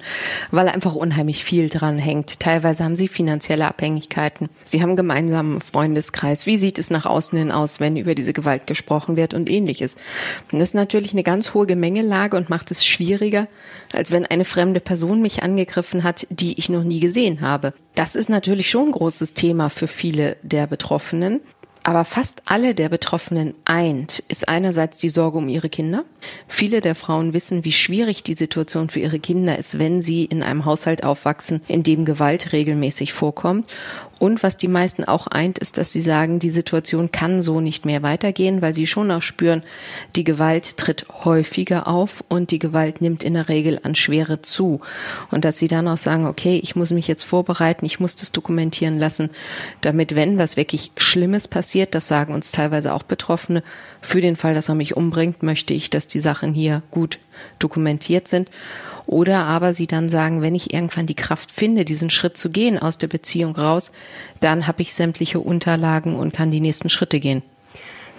weil 0.51 0.69
einfach 0.69 0.95
unheimlich 0.95 1.43
viel 1.43 1.67
dran 1.67 1.97
hängt. 1.97 2.39
Teilweise 2.39 2.85
haben 2.85 2.95
sie 2.95 3.09
finanzielle 3.09 3.67
Abhängigkeiten. 3.67 4.47
Sie 4.63 4.81
haben 4.81 4.95
gemeinsamen 4.95 5.59
Freundeskreis. 5.59 6.45
Wie 6.45 6.55
sieht 6.55 6.79
es 6.79 6.89
nach 6.89 7.05
außen 7.05 7.37
hin 7.37 7.51
aus, 7.51 7.81
wenn 7.81 7.97
über 7.97 8.15
diese 8.15 8.31
Gewalt 8.31 8.67
gesprochen 8.67 9.17
wird 9.17 9.33
und 9.33 9.49
ähnliches? 9.49 9.95
Und 10.53 10.59
das 10.59 10.69
ist 10.69 10.75
natürlich 10.75 11.11
eine 11.11 11.23
ganz 11.23 11.53
hohe 11.53 11.67
Gemengelage 11.67 12.37
und 12.37 12.49
macht 12.49 12.71
es 12.71 12.85
schwieriger, 12.85 13.49
als 13.91 14.11
wenn 14.11 14.25
eine 14.25 14.45
fremde 14.45 14.79
Person 14.79 15.21
mich 15.21 15.43
angegriffen 15.43 16.05
hat, 16.05 16.25
die 16.29 16.57
ich 16.57 16.69
noch 16.69 16.85
nie 16.85 17.01
gesehen 17.01 17.41
habe. 17.41 17.73
Das 17.95 18.15
ist 18.15 18.29
natürlich 18.29 18.69
schon 18.69 18.89
ein 18.89 18.91
großes 18.91 19.33
Thema 19.33 19.69
für 19.69 19.87
viele 19.87 20.37
der 20.41 20.67
Betroffenen 20.67 21.41
aber 21.85 22.03
fast 22.03 22.41
alle 22.45 22.73
der 22.73 22.89
Betroffenen 22.89 23.53
eint, 23.63 24.23
ist 24.27 24.49
einerseits 24.49 24.97
die 24.97 25.09
Sorge 25.09 25.37
um 25.37 25.47
ihre 25.47 25.69
Kinder. 25.69 26.03
Viele 26.47 26.81
der 26.81 26.95
Frauen 26.95 27.33
wissen, 27.33 27.63
wie 27.63 27.71
schwierig 27.71 28.23
die 28.23 28.33
Situation 28.33 28.89
für 28.89 28.99
ihre 28.99 29.19
Kinder 29.19 29.55
ist, 29.59 29.77
wenn 29.77 30.01
sie 30.01 30.25
in 30.25 30.41
einem 30.41 30.65
Haushalt 30.65 31.03
aufwachsen, 31.03 31.61
in 31.67 31.83
dem 31.83 32.03
Gewalt 32.03 32.53
regelmäßig 32.53 33.13
vorkommt. 33.13 33.69
Und 34.19 34.43
was 34.43 34.57
die 34.57 34.67
meisten 34.67 35.03
auch 35.03 35.27
eint, 35.27 35.59
ist, 35.59 35.77
dass 35.77 35.91
sie 35.91 36.01
sagen, 36.01 36.39
die 36.39 36.49
Situation 36.49 37.11
kann 37.11 37.41
so 37.41 37.59
nicht 37.59 37.85
mehr 37.85 38.01
weitergehen, 38.01 38.61
weil 38.61 38.73
sie 38.73 38.87
schon 38.87 39.11
auch 39.11 39.21
spüren, 39.21 39.63
die 40.15 40.23
Gewalt 40.23 40.77
tritt 40.77 41.05
häufiger 41.25 41.87
auf 41.87 42.23
und 42.29 42.51
die 42.51 42.59
Gewalt 42.59 43.01
nimmt 43.01 43.23
in 43.23 43.33
der 43.33 43.49
Regel 43.49 43.79
an 43.83 43.95
Schwere 43.95 44.41
zu. 44.41 44.79
Und 45.31 45.45
dass 45.45 45.57
sie 45.57 45.67
dann 45.67 45.87
auch 45.87 45.97
sagen, 45.97 46.25
okay, 46.25 46.59
ich 46.63 46.75
muss 46.75 46.91
mich 46.91 47.07
jetzt 47.07 47.23
vorbereiten, 47.23 47.85
ich 47.85 47.99
muss 47.99 48.15
das 48.15 48.31
dokumentieren 48.31 48.97
lassen, 48.97 49.29
damit 49.81 50.15
wenn 50.15 50.37
was 50.37 50.57
wirklich 50.57 50.91
Schlimmes 50.97 51.47
passiert, 51.47 51.93
das 51.93 52.07
sagen 52.07 52.33
uns 52.33 52.51
teilweise 52.51 52.93
auch 52.93 53.03
Betroffene, 53.03 53.63
für 54.01 54.21
den 54.21 54.35
Fall, 54.35 54.53
dass 54.53 54.69
er 54.69 54.75
mich 54.75 54.95
umbringt, 54.95 55.43
möchte 55.43 55.73
ich, 55.73 55.89
dass 55.89 56.07
die 56.07 56.19
Sachen 56.19 56.53
hier 56.53 56.83
gut 56.91 57.19
dokumentiert 57.59 58.27
sind. 58.27 58.49
Oder 59.07 59.45
aber 59.45 59.73
sie 59.73 59.87
dann 59.87 60.09
sagen, 60.09 60.41
wenn 60.41 60.55
ich 60.55 60.73
irgendwann 60.73 61.05
die 61.05 61.15
Kraft 61.15 61.51
finde, 61.51 61.85
diesen 61.85 62.09
Schritt 62.09 62.37
zu 62.37 62.49
gehen 62.49 62.79
aus 62.79 62.97
der 62.97 63.07
Beziehung 63.07 63.55
raus, 63.55 63.91
dann 64.39 64.67
habe 64.67 64.81
ich 64.81 64.93
sämtliche 64.93 65.39
Unterlagen 65.39 66.15
und 66.15 66.33
kann 66.33 66.51
die 66.51 66.59
nächsten 66.59 66.89
Schritte 66.89 67.19
gehen. 67.19 67.43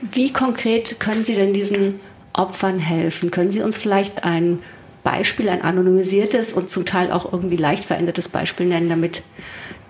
Wie 0.01 0.33
konkret 0.33 1.01
können 1.01 1.25
Sie 1.25 1.35
denn 1.35 1.53
diesen 1.53 2.01
Opfern 2.33 2.79
helfen? 2.79 3.31
Können 3.31 3.51
Sie 3.51 3.63
uns 3.63 3.79
vielleicht 3.79 4.25
ein 4.25 4.61
Beispiel, 5.03 5.49
ein 5.49 5.63
anonymisiertes 5.63 6.53
und 6.53 6.69
zum 6.69 6.85
Teil 6.85 7.11
auch 7.11 7.33
irgendwie 7.33 7.57
leicht 7.57 7.85
verändertes 7.85 8.29
Beispiel 8.29 8.67
nennen, 8.67 8.89
damit 8.89 9.23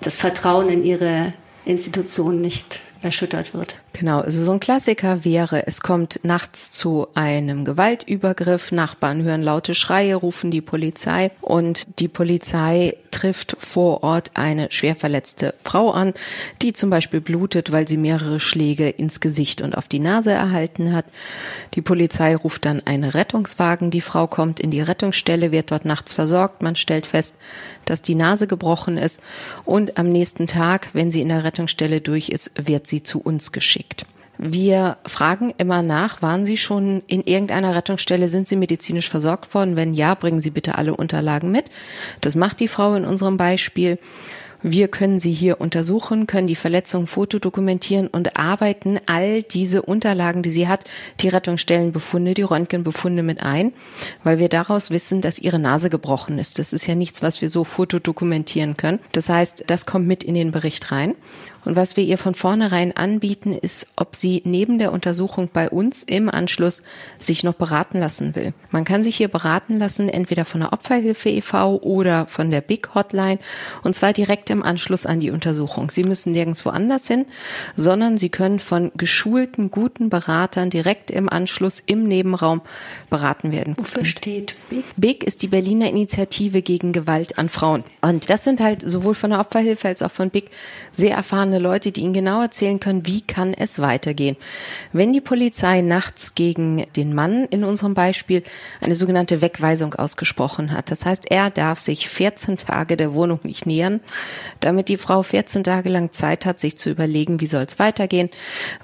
das 0.00 0.18
Vertrauen 0.18 0.68
in 0.68 0.84
Ihre 0.84 1.32
Institution 1.64 2.40
nicht 2.40 2.80
erschüttert 3.02 3.54
wird. 3.54 3.80
Genau, 3.98 4.20
also 4.20 4.44
so 4.44 4.52
ein 4.52 4.60
Klassiker 4.60 5.24
wäre, 5.24 5.66
es 5.66 5.80
kommt 5.80 6.20
nachts 6.22 6.70
zu 6.70 7.06
einem 7.14 7.64
Gewaltübergriff, 7.64 8.70
Nachbarn 8.70 9.22
hören 9.22 9.42
laute 9.42 9.74
Schreie, 9.74 10.16
rufen 10.16 10.50
die 10.50 10.60
Polizei 10.60 11.30
und 11.40 11.86
die 11.98 12.08
Polizei 12.08 12.98
trifft 13.10 13.56
vor 13.58 14.02
Ort 14.02 14.32
eine 14.34 14.70
schwer 14.70 14.94
verletzte 14.94 15.54
Frau 15.64 15.92
an, 15.92 16.12
die 16.60 16.74
zum 16.74 16.90
Beispiel 16.90 17.22
blutet, 17.22 17.72
weil 17.72 17.88
sie 17.88 17.96
mehrere 17.96 18.38
Schläge 18.38 18.90
ins 18.90 19.20
Gesicht 19.20 19.62
und 19.62 19.78
auf 19.78 19.88
die 19.88 20.00
Nase 20.00 20.32
erhalten 20.32 20.92
hat. 20.92 21.06
Die 21.72 21.80
Polizei 21.80 22.36
ruft 22.36 22.66
dann 22.66 22.86
einen 22.86 23.08
Rettungswagen, 23.08 23.90
die 23.90 24.02
Frau 24.02 24.26
kommt 24.26 24.60
in 24.60 24.70
die 24.70 24.82
Rettungsstelle, 24.82 25.52
wird 25.52 25.70
dort 25.70 25.86
nachts 25.86 26.12
versorgt, 26.12 26.60
man 26.60 26.76
stellt 26.76 27.06
fest, 27.06 27.36
dass 27.86 28.02
die 28.02 28.14
Nase 28.14 28.46
gebrochen 28.46 28.98
ist 28.98 29.22
und 29.64 29.96
am 29.96 30.10
nächsten 30.10 30.46
Tag, 30.46 30.90
wenn 30.92 31.10
sie 31.10 31.22
in 31.22 31.28
der 31.28 31.44
Rettungsstelle 31.44 32.02
durch 32.02 32.28
ist, 32.28 32.52
wird 32.66 32.86
sie 32.86 33.02
zu 33.02 33.20
uns 33.20 33.52
geschickt. 33.52 33.85
Wir 34.38 34.98
fragen 35.06 35.54
immer 35.56 35.82
nach, 35.82 36.20
waren 36.20 36.44
Sie 36.44 36.58
schon 36.58 37.02
in 37.06 37.22
irgendeiner 37.22 37.74
Rettungsstelle, 37.74 38.28
sind 38.28 38.46
Sie 38.46 38.56
medizinisch 38.56 39.08
versorgt 39.08 39.54
worden? 39.54 39.76
Wenn 39.76 39.94
ja, 39.94 40.14
bringen 40.14 40.42
Sie 40.42 40.50
bitte 40.50 40.76
alle 40.76 40.94
Unterlagen 40.94 41.50
mit. 41.50 41.66
Das 42.20 42.36
macht 42.36 42.60
die 42.60 42.68
Frau 42.68 42.94
in 42.94 43.06
unserem 43.06 43.38
Beispiel. 43.38 43.98
Wir 44.62 44.88
können 44.88 45.18
sie 45.18 45.32
hier 45.32 45.60
untersuchen, 45.60 46.26
können 46.26 46.46
die 46.46 46.56
Verletzung 46.56 47.06
fotodokumentieren 47.06 48.08
und 48.08 48.36
arbeiten 48.36 48.98
all 49.06 49.42
diese 49.42 49.82
Unterlagen, 49.82 50.42
die 50.42 50.50
sie 50.50 50.66
hat, 50.66 50.84
die 51.20 51.28
Rettungsstellenbefunde, 51.28 52.34
die 52.34 52.42
Röntgenbefunde 52.42 53.22
mit 53.22 53.42
ein, 53.42 53.72
weil 54.24 54.38
wir 54.38 54.48
daraus 54.48 54.90
wissen, 54.90 55.20
dass 55.20 55.38
ihre 55.38 55.58
Nase 55.58 55.90
gebrochen 55.90 56.38
ist. 56.38 56.58
Das 56.58 56.72
ist 56.72 56.86
ja 56.86 56.94
nichts, 56.94 57.22
was 57.22 57.42
wir 57.42 57.50
so 57.50 57.64
fotodokumentieren 57.64 58.76
können. 58.76 58.98
Das 59.12 59.28
heißt, 59.28 59.64
das 59.68 59.86
kommt 59.86 60.06
mit 60.06 60.24
in 60.24 60.34
den 60.34 60.50
Bericht 60.50 60.90
rein. 60.90 61.14
Und 61.66 61.74
was 61.74 61.96
wir 61.96 62.04
ihr 62.04 62.16
von 62.16 62.34
vornherein 62.34 62.96
anbieten, 62.96 63.52
ist, 63.52 63.88
ob 63.96 64.14
sie 64.14 64.40
neben 64.44 64.78
der 64.78 64.92
Untersuchung 64.92 65.50
bei 65.52 65.68
uns 65.68 66.04
im 66.04 66.30
Anschluss 66.30 66.82
sich 67.18 67.42
noch 67.42 67.54
beraten 67.54 67.98
lassen 67.98 68.36
will. 68.36 68.54
Man 68.70 68.84
kann 68.84 69.02
sich 69.02 69.16
hier 69.16 69.28
beraten 69.28 69.78
lassen, 69.78 70.08
entweder 70.08 70.44
von 70.44 70.60
der 70.60 70.72
Opferhilfe 70.72 71.28
e.V. 71.28 71.82
oder 71.82 72.26
von 72.26 72.52
der 72.52 72.60
Big 72.60 72.94
Hotline, 72.94 73.40
und 73.82 73.96
zwar 73.96 74.12
direkt 74.12 74.48
im 74.50 74.62
Anschluss 74.62 75.06
an 75.06 75.18
die 75.18 75.30
Untersuchung. 75.30 75.90
Sie 75.90 76.04
müssen 76.04 76.32
nirgendwo 76.32 76.70
anders 76.70 77.08
hin, 77.08 77.26
sondern 77.74 78.16
sie 78.16 78.28
können 78.28 78.60
von 78.60 78.92
geschulten, 78.96 79.72
guten 79.72 80.08
Beratern 80.08 80.70
direkt 80.70 81.10
im 81.10 81.28
Anschluss 81.28 81.82
im 81.84 82.04
Nebenraum 82.04 82.60
beraten 83.10 83.50
werden. 83.50 83.74
Wofür 83.76 84.04
steht 84.04 84.54
Big? 84.70 84.84
Big 84.96 85.24
ist 85.24 85.42
die 85.42 85.48
Berliner 85.48 85.88
Initiative 85.88 86.62
gegen 86.62 86.92
Gewalt 86.92 87.38
an 87.38 87.48
Frauen. 87.48 87.82
Und 88.02 88.30
das 88.30 88.44
sind 88.44 88.60
halt 88.60 88.88
sowohl 88.88 89.14
von 89.14 89.30
der 89.30 89.40
Opferhilfe 89.40 89.88
als 89.88 90.02
auch 90.02 90.12
von 90.12 90.30
Big 90.30 90.50
sehr 90.92 91.16
erfahrene 91.16 91.55
erfahrene 91.56 91.58
Leute, 91.58 91.92
die 91.92 92.02
Ihnen 92.02 92.12
genau 92.12 92.42
erzählen 92.42 92.80
können, 92.80 93.06
wie 93.06 93.22
kann 93.22 93.54
es 93.54 93.80
weitergehen. 93.80 94.36
Wenn 94.92 95.12
die 95.12 95.20
Polizei 95.20 95.80
nachts 95.80 96.34
gegen 96.34 96.86
den 96.96 97.14
Mann 97.14 97.46
in 97.46 97.64
unserem 97.64 97.94
Beispiel 97.94 98.42
eine 98.80 98.94
sogenannte 98.94 99.40
Wegweisung 99.40 99.94
ausgesprochen 99.94 100.72
hat, 100.72 100.90
das 100.90 101.04
heißt, 101.04 101.30
er 101.30 101.50
darf 101.50 101.80
sich 101.80 102.08
14 102.08 102.56
Tage 102.58 102.96
der 102.96 103.14
Wohnung 103.14 103.40
nicht 103.42 103.66
nähern, 103.66 104.00
damit 104.60 104.88
die 104.88 104.96
Frau 104.96 105.22
14 105.22 105.64
Tage 105.64 105.88
lang 105.88 106.12
Zeit 106.12 106.46
hat, 106.46 106.60
sich 106.60 106.76
zu 106.76 106.90
überlegen, 106.90 107.40
wie 107.40 107.46
soll 107.46 107.64
es 107.64 107.78
weitergehen, 107.78 108.30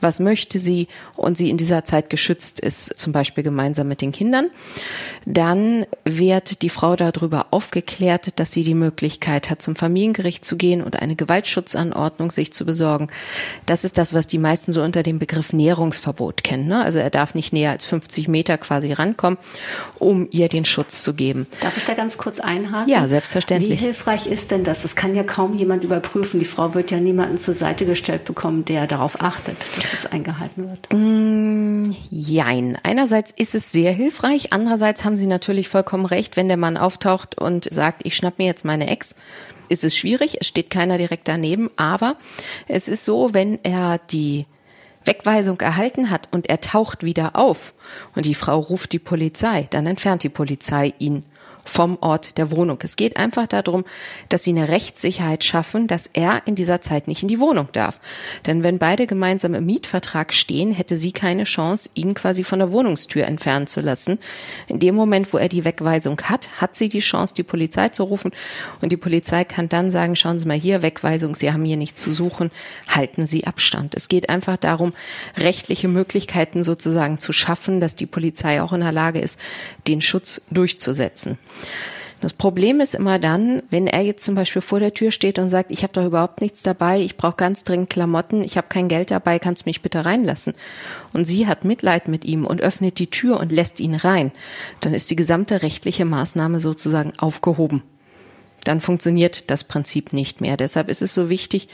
was 0.00 0.21
möchte 0.21 0.59
sie 0.59 0.88
und 1.17 1.37
sie 1.37 1.50
in 1.50 1.57
dieser 1.57 1.85
Zeit 1.85 2.11
geschützt 2.11 2.61
ist, 2.61 2.99
zum 2.99 3.12
Beispiel 3.12 3.45
gemeinsam 3.45 3.88
mit 3.88 4.00
den 4.00 4.12
Kindern, 4.12 4.50
dann 5.26 5.87
wird 6.05 6.62
die 6.62 6.69
Frau 6.69 6.97
darüber 6.97 7.47
aufgeklärt, 7.50 8.38
dass 8.38 8.52
sie 8.52 8.64
die 8.64 8.75
Möglichkeit 8.75 9.50
hat, 9.50 9.62
zum 9.62 9.76
Familiengericht 9.76 10.45
zu 10.45 10.57
gehen 10.57 10.83
und 10.83 11.00
eine 11.00 11.17
Gewaltschutzanordnung 11.17 12.31
sich 12.31 12.52
zu 12.52 12.64
besorgen. 12.64 13.09
Das 13.67 13.85
ist 13.85 13.99
das, 13.99 14.14
was 14.14 14.26
die 14.26 14.38
meisten 14.38 14.73
so 14.73 14.83
unter 14.83 15.02
dem 15.02 15.19
Begriff 15.19 15.52
Näherungsverbot 15.52 16.45
kennen. 16.45 16.69
Ne? 16.69 16.83
Also 16.83 16.99
er 16.99 17.11
darf 17.11 17.35
nicht 17.35 17.52
näher 17.52 17.71
als 17.71 17.85
50 17.85 18.29
Meter 18.29 18.59
quasi 18.59 18.93
rankommen, 18.93 19.38
um 19.99 20.29
ihr 20.31 20.49
den 20.49 20.64
Schutz 20.64 21.02
zu 21.02 21.14
geben. 21.14 21.47
Darf 21.61 21.76
ich 21.76 21.85
da 21.85 21.95
ganz 21.95 22.19
kurz 22.19 22.41
einhaken? 22.41 22.91
Ja, 22.91 23.09
selbstverständlich. 23.09 23.81
Wie 23.81 23.85
hilfreich 23.85 24.26
ist 24.26 24.50
denn 24.50 24.64
das? 24.64 24.83
Das 24.83 24.97
kann 24.97 25.14
ja 25.14 25.23
kaum 25.23 25.57
jemand 25.57 25.85
überprüfen. 25.85 26.41
Die 26.41 26.47
Frau 26.47 26.75
wird 26.75 26.91
ja 26.91 26.99
niemanden 26.99 27.38
zur 27.38 27.55
Seite 27.55 27.87
gestellt 27.87 28.25
bekommen, 28.25 28.64
der 28.64 28.87
darauf 28.87 29.21
achtet, 29.21 29.57
dass 29.76 29.93
es 29.93 30.07
eingehalten 30.07 30.69
wird. 30.69 30.88
Mm, 30.93 31.41
jein. 32.12 32.78
Einerseits 32.83 33.33
ist 33.33 33.54
es 33.54 33.73
sehr 33.73 33.92
hilfreich. 33.92 34.52
Andererseits 34.52 35.04
haben 35.04 35.16
Sie 35.16 35.26
natürlich 35.26 35.69
vollkommen 35.69 36.07
recht, 36.07 36.37
wenn 36.37 36.49
der 36.49 36.57
Mann 36.57 36.76
auftaucht 36.76 37.38
und 37.38 37.64
sagt, 37.73 38.02
ich 38.04 38.16
schnapp 38.16 38.38
mir 38.38 38.47
jetzt 38.47 38.64
meine 38.64 38.88
Ex, 38.88 39.16
ist 39.69 39.85
es 39.85 39.97
schwierig. 39.97 40.37
Es 40.40 40.47
steht 40.47 40.71
keiner 40.71 40.99
direkt 40.99 41.28
daneben. 41.28 41.71
Aber 41.76 42.16
es 42.69 42.88
ist 42.88 43.04
so, 43.04 43.35
wenn 43.35 43.59
er 43.64 43.99
die 43.99 44.47
Wegweisung 45.04 45.61
erhalten 45.61 46.11
hat 46.11 46.28
und 46.31 46.49
er 46.49 46.61
taucht 46.61 47.02
wieder 47.02 47.35
auf 47.35 47.75
und 48.14 48.26
die 48.26 48.35
Frau 48.35 48.61
ruft 48.61 48.92
die 48.92 48.99
Polizei, 48.99 49.66
dann 49.71 49.87
entfernt 49.87 50.23
die 50.23 50.28
Polizei 50.28 50.95
ihn 50.99 51.25
vom 51.64 51.99
Ort 52.00 52.38
der 52.38 52.50
Wohnung. 52.50 52.78
Es 52.83 52.97
geht 52.97 53.16
einfach 53.16 53.47
darum, 53.47 53.85
dass 54.28 54.45
sie 54.45 54.50
eine 54.50 54.69
Rechtssicherheit 54.69 55.45
schaffen, 55.45 55.87
dass 55.87 56.09
er 56.12 56.42
in 56.47 56.54
dieser 56.54 56.81
Zeit 56.81 57.09
nicht 57.09 57.23
in 57.23 57.28
die 57.28 57.40
Wohnung 57.40 57.69
darf. 57.73 58.00
Denn 58.47 58.62
wenn 58.62 58.78
beide 58.78 59.07
gemeinsam 59.07 59.54
im 59.54 59.66
Mietvertrag 59.66 60.33
stehen, 60.33 60.73
hätte 60.73 60.97
sie 60.97 61.12
keine 61.12 61.45
Chance, 61.45 61.90
ihn 61.95 62.14
quasi 62.14 62.45
von 62.45 62.59
der 62.59 62.73
Wohnungstür 62.73 63.26
entfernen 63.26 63.66
zu 63.66 63.81
lassen. 63.81 64.19
In 64.69 64.81
dem 64.81 64.95
Moment, 64.95 65.33
wo 65.33 65.38
er 65.38 65.49
die 65.49 65.64
Wegweisung 65.64 66.21
hat, 66.23 66.61
hat 66.61 66.75
sie 66.75 66.88
die 66.88 67.00
Chance, 67.00 67.35
die 67.35 67.42
Polizei 67.42 67.88
zu 67.90 68.04
rufen. 68.04 68.33
Und 68.81 68.92
die 68.92 68.97
Polizei 68.97 69.45
kann 69.45 69.69
dann 69.69 69.90
sagen, 69.90 70.16
schauen 70.16 70.38
Sie 70.38 70.47
mal 70.47 70.59
hier, 70.59 70.83
Wegweisung, 70.83 71.35
Sie 71.35 71.52
haben 71.52 71.64
hier 71.64 71.76
nichts 71.76 72.00
zu 72.00 72.12
suchen, 72.12 72.50
halten 72.88 73.26
Sie 73.26 73.47
Abstand. 73.47 73.95
Es 73.95 74.09
geht 74.09 74.28
einfach 74.28 74.57
darum, 74.57 74.92
rechtliche 75.37 75.88
Möglichkeiten 75.88 76.64
sozusagen 76.64 77.19
zu 77.19 77.33
schaffen, 77.33 77.81
dass 77.81 77.95
die 77.95 78.07
Polizei 78.07 78.62
auch 78.62 78.73
in 78.73 78.81
der 78.81 78.92
Lage 78.92 79.21
ist, 79.21 79.38
den 79.87 80.00
Schutz 80.00 80.42
durchzusetzen. 80.50 81.38
Das 82.23 82.32
Problem 82.32 82.80
ist 82.80 82.94
immer 82.94 83.18
dann, 83.18 83.64
wenn 83.68 83.88
er 83.88 84.02
jetzt 84.02 84.25
zum 84.25 84.37
Beispiel 84.37 84.62
vor 84.62 84.78
der 84.78 84.94
Tür 84.94 85.11
steht 85.11 85.40
und 85.40 85.49
sagt, 85.49 85.73
ich 85.73 85.82
habe 85.82 85.92
doch 85.92 86.06
überhaupt 86.06 86.40
nichts 86.40 86.62
dabei, 86.62 87.00
ich 87.00 87.16
brauche 87.16 87.35
ganz 87.35 87.64
dringend 87.64 87.90
Klamotten, 87.90 88.44
ich 88.44 88.56
habe 88.56 88.68
kein 88.68 88.87
Geld 88.87 89.11
dabei, 89.11 89.40
kannst 89.40 89.66
mich 89.66 89.82
bitte 89.82 90.04
reinlassen? 90.04 90.54
Und 91.12 91.25
sie 91.25 91.49
hat 91.49 91.64
Mitleid 91.64 92.06
mit 92.06 92.25
ihm 92.25 92.47
und 92.47 92.61
öffnet 92.61 93.00
die 93.00 93.11
Tür 93.11 93.40
und 93.40 93.50
lässt 93.50 93.80
ihn 93.80 93.97
rein, 93.97 94.30
dann 94.78 94.94
ist 94.94 95.11
die 95.11 95.16
gesamte 95.16 95.62
rechtliche 95.62 96.04
Maßnahme 96.04 96.61
sozusagen 96.61 97.12
aufgehoben. 97.18 97.82
Dann 98.62 98.80
funktioniert 98.80 99.50
das 99.50 99.64
Prinzip 99.64 100.12
nicht 100.12 100.40
mehr. 100.40 100.56
Deshalb 100.56 100.88
ist 100.88 101.02
es 101.02 101.14
so 101.14 101.28
wichtig, 101.28 101.66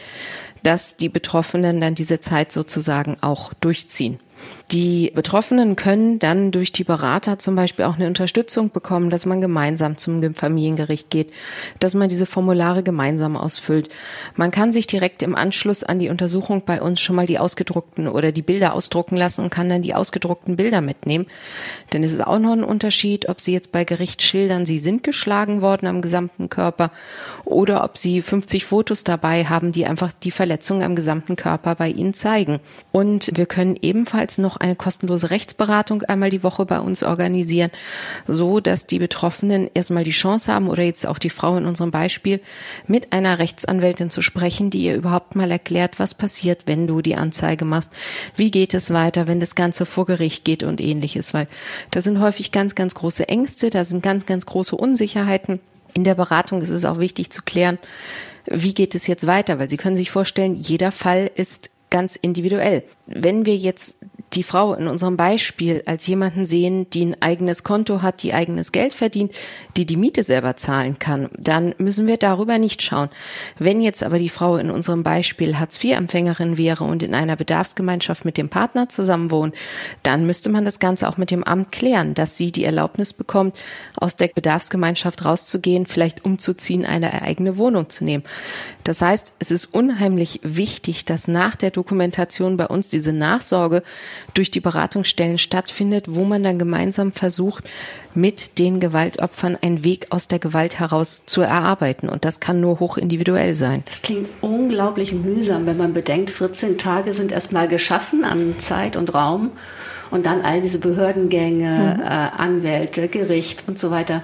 dass 0.62 0.96
die 0.96 1.10
Betroffenen 1.10 1.78
dann 1.78 1.94
diese 1.94 2.20
Zeit 2.20 2.52
sozusagen 2.52 3.18
auch 3.20 3.52
durchziehen. 3.52 4.18
Die 4.70 5.10
Betroffenen 5.14 5.76
können 5.76 6.18
dann 6.18 6.50
durch 6.50 6.72
die 6.72 6.84
Berater 6.84 7.38
zum 7.38 7.56
Beispiel 7.56 7.86
auch 7.86 7.96
eine 7.96 8.06
Unterstützung 8.06 8.70
bekommen, 8.70 9.08
dass 9.08 9.24
man 9.24 9.40
gemeinsam 9.40 9.96
zum 9.96 10.34
Familiengericht 10.34 11.08
geht, 11.08 11.32
dass 11.78 11.94
man 11.94 12.10
diese 12.10 12.26
Formulare 12.26 12.82
gemeinsam 12.82 13.34
ausfüllt. 13.34 13.88
Man 14.36 14.50
kann 14.50 14.70
sich 14.70 14.86
direkt 14.86 15.22
im 15.22 15.34
Anschluss 15.34 15.84
an 15.84 15.98
die 15.98 16.10
Untersuchung 16.10 16.64
bei 16.66 16.82
uns 16.82 17.00
schon 17.00 17.16
mal 17.16 17.26
die 17.26 17.38
ausgedruckten 17.38 18.08
oder 18.08 18.30
die 18.30 18.42
Bilder 18.42 18.74
ausdrucken 18.74 19.16
lassen 19.16 19.44
und 19.44 19.50
kann 19.50 19.70
dann 19.70 19.80
die 19.80 19.94
ausgedruckten 19.94 20.56
Bilder 20.56 20.82
mitnehmen. 20.82 21.26
Denn 21.94 22.04
es 22.04 22.12
ist 22.12 22.26
auch 22.26 22.38
noch 22.38 22.52
ein 22.52 22.64
Unterschied, 22.64 23.30
ob 23.30 23.40
Sie 23.40 23.54
jetzt 23.54 23.72
bei 23.72 23.84
Gericht 23.84 24.20
schildern, 24.20 24.66
Sie 24.66 24.78
sind 24.78 25.02
geschlagen 25.02 25.62
worden 25.62 25.86
am 25.86 26.02
gesamten 26.02 26.50
Körper 26.50 26.90
oder 27.46 27.84
ob 27.84 27.96
Sie 27.96 28.20
50 28.20 28.66
Fotos 28.66 29.02
dabei 29.02 29.46
haben, 29.46 29.72
die 29.72 29.86
einfach 29.86 30.12
die 30.12 30.30
Verletzungen 30.30 30.82
am 30.82 30.94
gesamten 30.94 31.36
Körper 31.36 31.74
bei 31.74 31.88
Ihnen 31.88 32.12
zeigen. 32.12 32.60
Und 32.92 33.30
wir 33.34 33.46
können 33.46 33.78
ebenfalls 33.80 34.27
noch 34.36 34.58
eine 34.58 34.76
kostenlose 34.76 35.30
Rechtsberatung 35.30 36.02
einmal 36.02 36.28
die 36.28 36.42
Woche 36.42 36.66
bei 36.66 36.80
uns 36.80 37.02
organisieren, 37.02 37.70
so 38.26 38.60
dass 38.60 38.86
die 38.86 38.98
Betroffenen 38.98 39.70
erstmal 39.72 40.04
die 40.04 40.10
Chance 40.10 40.52
haben 40.52 40.68
oder 40.68 40.82
jetzt 40.82 41.06
auch 41.06 41.18
die 41.18 41.30
Frau 41.30 41.56
in 41.56 41.64
unserem 41.64 41.90
Beispiel 41.90 42.40
mit 42.86 43.14
einer 43.14 43.38
Rechtsanwältin 43.38 44.10
zu 44.10 44.20
sprechen, 44.20 44.68
die 44.68 44.82
ihr 44.82 44.96
überhaupt 44.96 45.36
mal 45.36 45.50
erklärt, 45.50 45.98
was 45.98 46.14
passiert, 46.14 46.64
wenn 46.66 46.86
du 46.86 47.00
die 47.00 47.16
Anzeige 47.16 47.64
machst, 47.64 47.90
wie 48.36 48.50
geht 48.50 48.74
es 48.74 48.92
weiter, 48.92 49.26
wenn 49.26 49.40
das 49.40 49.54
Ganze 49.54 49.86
vor 49.86 50.04
Gericht 50.04 50.44
geht 50.44 50.62
und 50.62 50.80
ähnliches, 50.80 51.32
weil 51.32 51.48
da 51.92 52.02
sind 52.02 52.20
häufig 52.20 52.52
ganz, 52.52 52.74
ganz 52.74 52.94
große 52.94 53.28
Ängste, 53.28 53.70
da 53.70 53.84
sind 53.84 54.02
ganz, 54.02 54.26
ganz 54.26 54.44
große 54.44 54.76
Unsicherheiten. 54.76 55.60
In 55.94 56.04
der 56.04 56.14
Beratung 56.14 56.60
ist 56.60 56.70
es 56.70 56.84
auch 56.84 56.98
wichtig 56.98 57.30
zu 57.30 57.42
klären, 57.42 57.78
wie 58.50 58.74
geht 58.74 58.94
es 58.94 59.06
jetzt 59.06 59.26
weiter, 59.26 59.58
weil 59.58 59.68
Sie 59.68 59.76
können 59.76 59.96
sich 59.96 60.10
vorstellen, 60.10 60.54
jeder 60.54 60.92
Fall 60.92 61.30
ist 61.34 61.70
ganz 61.90 62.16
individuell. 62.16 62.82
Wenn 63.06 63.46
wir 63.46 63.56
jetzt 63.56 63.96
die 64.34 64.42
Frau 64.42 64.74
in 64.74 64.88
unserem 64.88 65.16
Beispiel 65.16 65.82
als 65.86 66.06
jemanden 66.06 66.44
sehen, 66.44 66.88
die 66.90 67.06
ein 67.06 67.22
eigenes 67.22 67.62
Konto 67.62 68.02
hat, 68.02 68.22
die 68.22 68.34
eigenes 68.34 68.72
Geld 68.72 68.92
verdient, 68.92 69.32
die 69.76 69.86
die 69.86 69.96
Miete 69.96 70.22
selber 70.22 70.56
zahlen 70.56 70.98
kann, 70.98 71.30
dann 71.36 71.74
müssen 71.78 72.06
wir 72.06 72.18
darüber 72.18 72.58
nicht 72.58 72.82
schauen. 72.82 73.08
Wenn 73.58 73.80
jetzt 73.80 74.02
aber 74.02 74.18
die 74.18 74.28
Frau 74.28 74.56
in 74.56 74.70
unserem 74.70 75.02
Beispiel 75.02 75.58
Hartz-IV-Empfängerin 75.58 76.56
wäre 76.56 76.84
und 76.84 77.02
in 77.02 77.14
einer 77.14 77.36
Bedarfsgemeinschaft 77.36 78.24
mit 78.24 78.36
dem 78.36 78.48
Partner 78.48 78.88
zusammenwohnt, 78.88 79.54
dann 80.02 80.26
müsste 80.26 80.50
man 80.50 80.64
das 80.64 80.78
Ganze 80.78 81.08
auch 81.08 81.16
mit 81.16 81.30
dem 81.30 81.44
Amt 81.44 81.72
klären, 81.72 82.14
dass 82.14 82.36
sie 82.36 82.52
die 82.52 82.64
Erlaubnis 82.64 83.14
bekommt, 83.14 83.56
aus 83.96 84.16
der 84.16 84.28
Bedarfsgemeinschaft 84.28 85.24
rauszugehen, 85.24 85.86
vielleicht 85.86 86.24
umzuziehen, 86.24 86.84
eine 86.84 87.22
eigene 87.22 87.56
Wohnung 87.56 87.88
zu 87.88 88.04
nehmen. 88.04 88.24
Das 88.84 89.02
heißt, 89.02 89.34
es 89.38 89.50
ist 89.50 89.66
unheimlich 89.66 90.40
wichtig, 90.42 91.04
dass 91.04 91.28
nach 91.28 91.56
der 91.56 91.70
Dokumentation 91.70 92.56
bei 92.56 92.66
uns 92.66 92.88
diese 92.88 93.12
Nachsorge 93.12 93.82
durch 94.34 94.50
die 94.50 94.60
Beratungsstellen 94.60 95.38
stattfindet, 95.38 96.06
wo 96.08 96.24
man 96.24 96.42
dann 96.42 96.58
gemeinsam 96.58 97.12
versucht, 97.12 97.64
mit 98.14 98.58
den 98.58 98.80
Gewaltopfern 98.80 99.56
einen 99.60 99.84
Weg 99.84 100.06
aus 100.10 100.28
der 100.28 100.38
Gewalt 100.38 100.78
heraus 100.78 101.24
zu 101.26 101.40
erarbeiten. 101.40 102.08
Und 102.08 102.24
das 102.24 102.40
kann 102.40 102.60
nur 102.60 102.80
hoch 102.80 102.96
individuell 102.96 103.54
sein. 103.54 103.82
Das 103.86 104.02
klingt 104.02 104.28
unglaublich 104.40 105.12
mühsam, 105.12 105.66
wenn 105.66 105.76
man 105.76 105.94
bedenkt, 105.94 106.30
14 106.30 106.78
Tage 106.78 107.12
sind 107.12 107.32
erstmal 107.32 107.68
geschaffen 107.68 108.24
an 108.24 108.56
Zeit 108.58 108.96
und 108.96 109.14
Raum 109.14 109.50
und 110.10 110.26
dann 110.26 110.42
all 110.42 110.60
diese 110.60 110.78
Behördengänge, 110.78 111.96
mhm. 111.96 112.02
äh, 112.02 112.06
Anwälte, 112.06 113.08
Gericht 113.08 113.64
und 113.66 113.78
so 113.78 113.90
weiter. 113.90 114.22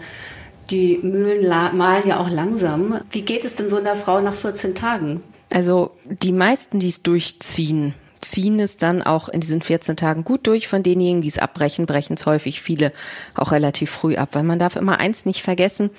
Die 0.70 0.98
Mühlen 1.02 1.46
malen 1.48 2.08
ja 2.08 2.18
auch 2.18 2.30
langsam. 2.30 3.00
Wie 3.10 3.22
geht 3.22 3.44
es 3.44 3.54
denn 3.54 3.68
so 3.68 3.76
einer 3.76 3.96
Frau 3.96 4.20
nach 4.20 4.34
14 4.34 4.74
Tagen? 4.74 5.22
Also 5.52 5.92
die 6.04 6.32
meisten, 6.32 6.80
die 6.80 6.88
es 6.88 7.02
durchziehen, 7.02 7.94
ziehen 8.24 8.58
es 8.60 8.76
dann 8.76 9.02
auch 9.02 9.28
in 9.28 9.40
diesen 9.40 9.62
14 9.62 9.96
Tagen 9.96 10.24
gut 10.24 10.46
durch. 10.46 10.68
Von 10.68 10.82
denjenigen, 10.82 11.22
die 11.22 11.28
es 11.28 11.38
abbrechen, 11.38 11.86
brechen 11.86 12.14
es 12.14 12.26
häufig 12.26 12.60
viele 12.60 12.92
auch 13.34 13.52
relativ 13.52 13.90
früh 13.90 14.16
ab. 14.16 14.30
Weil 14.32 14.42
man 14.42 14.58
darf 14.58 14.76
immer 14.76 14.98
eins 14.98 15.26
nicht 15.26 15.42
vergessen. 15.42 15.90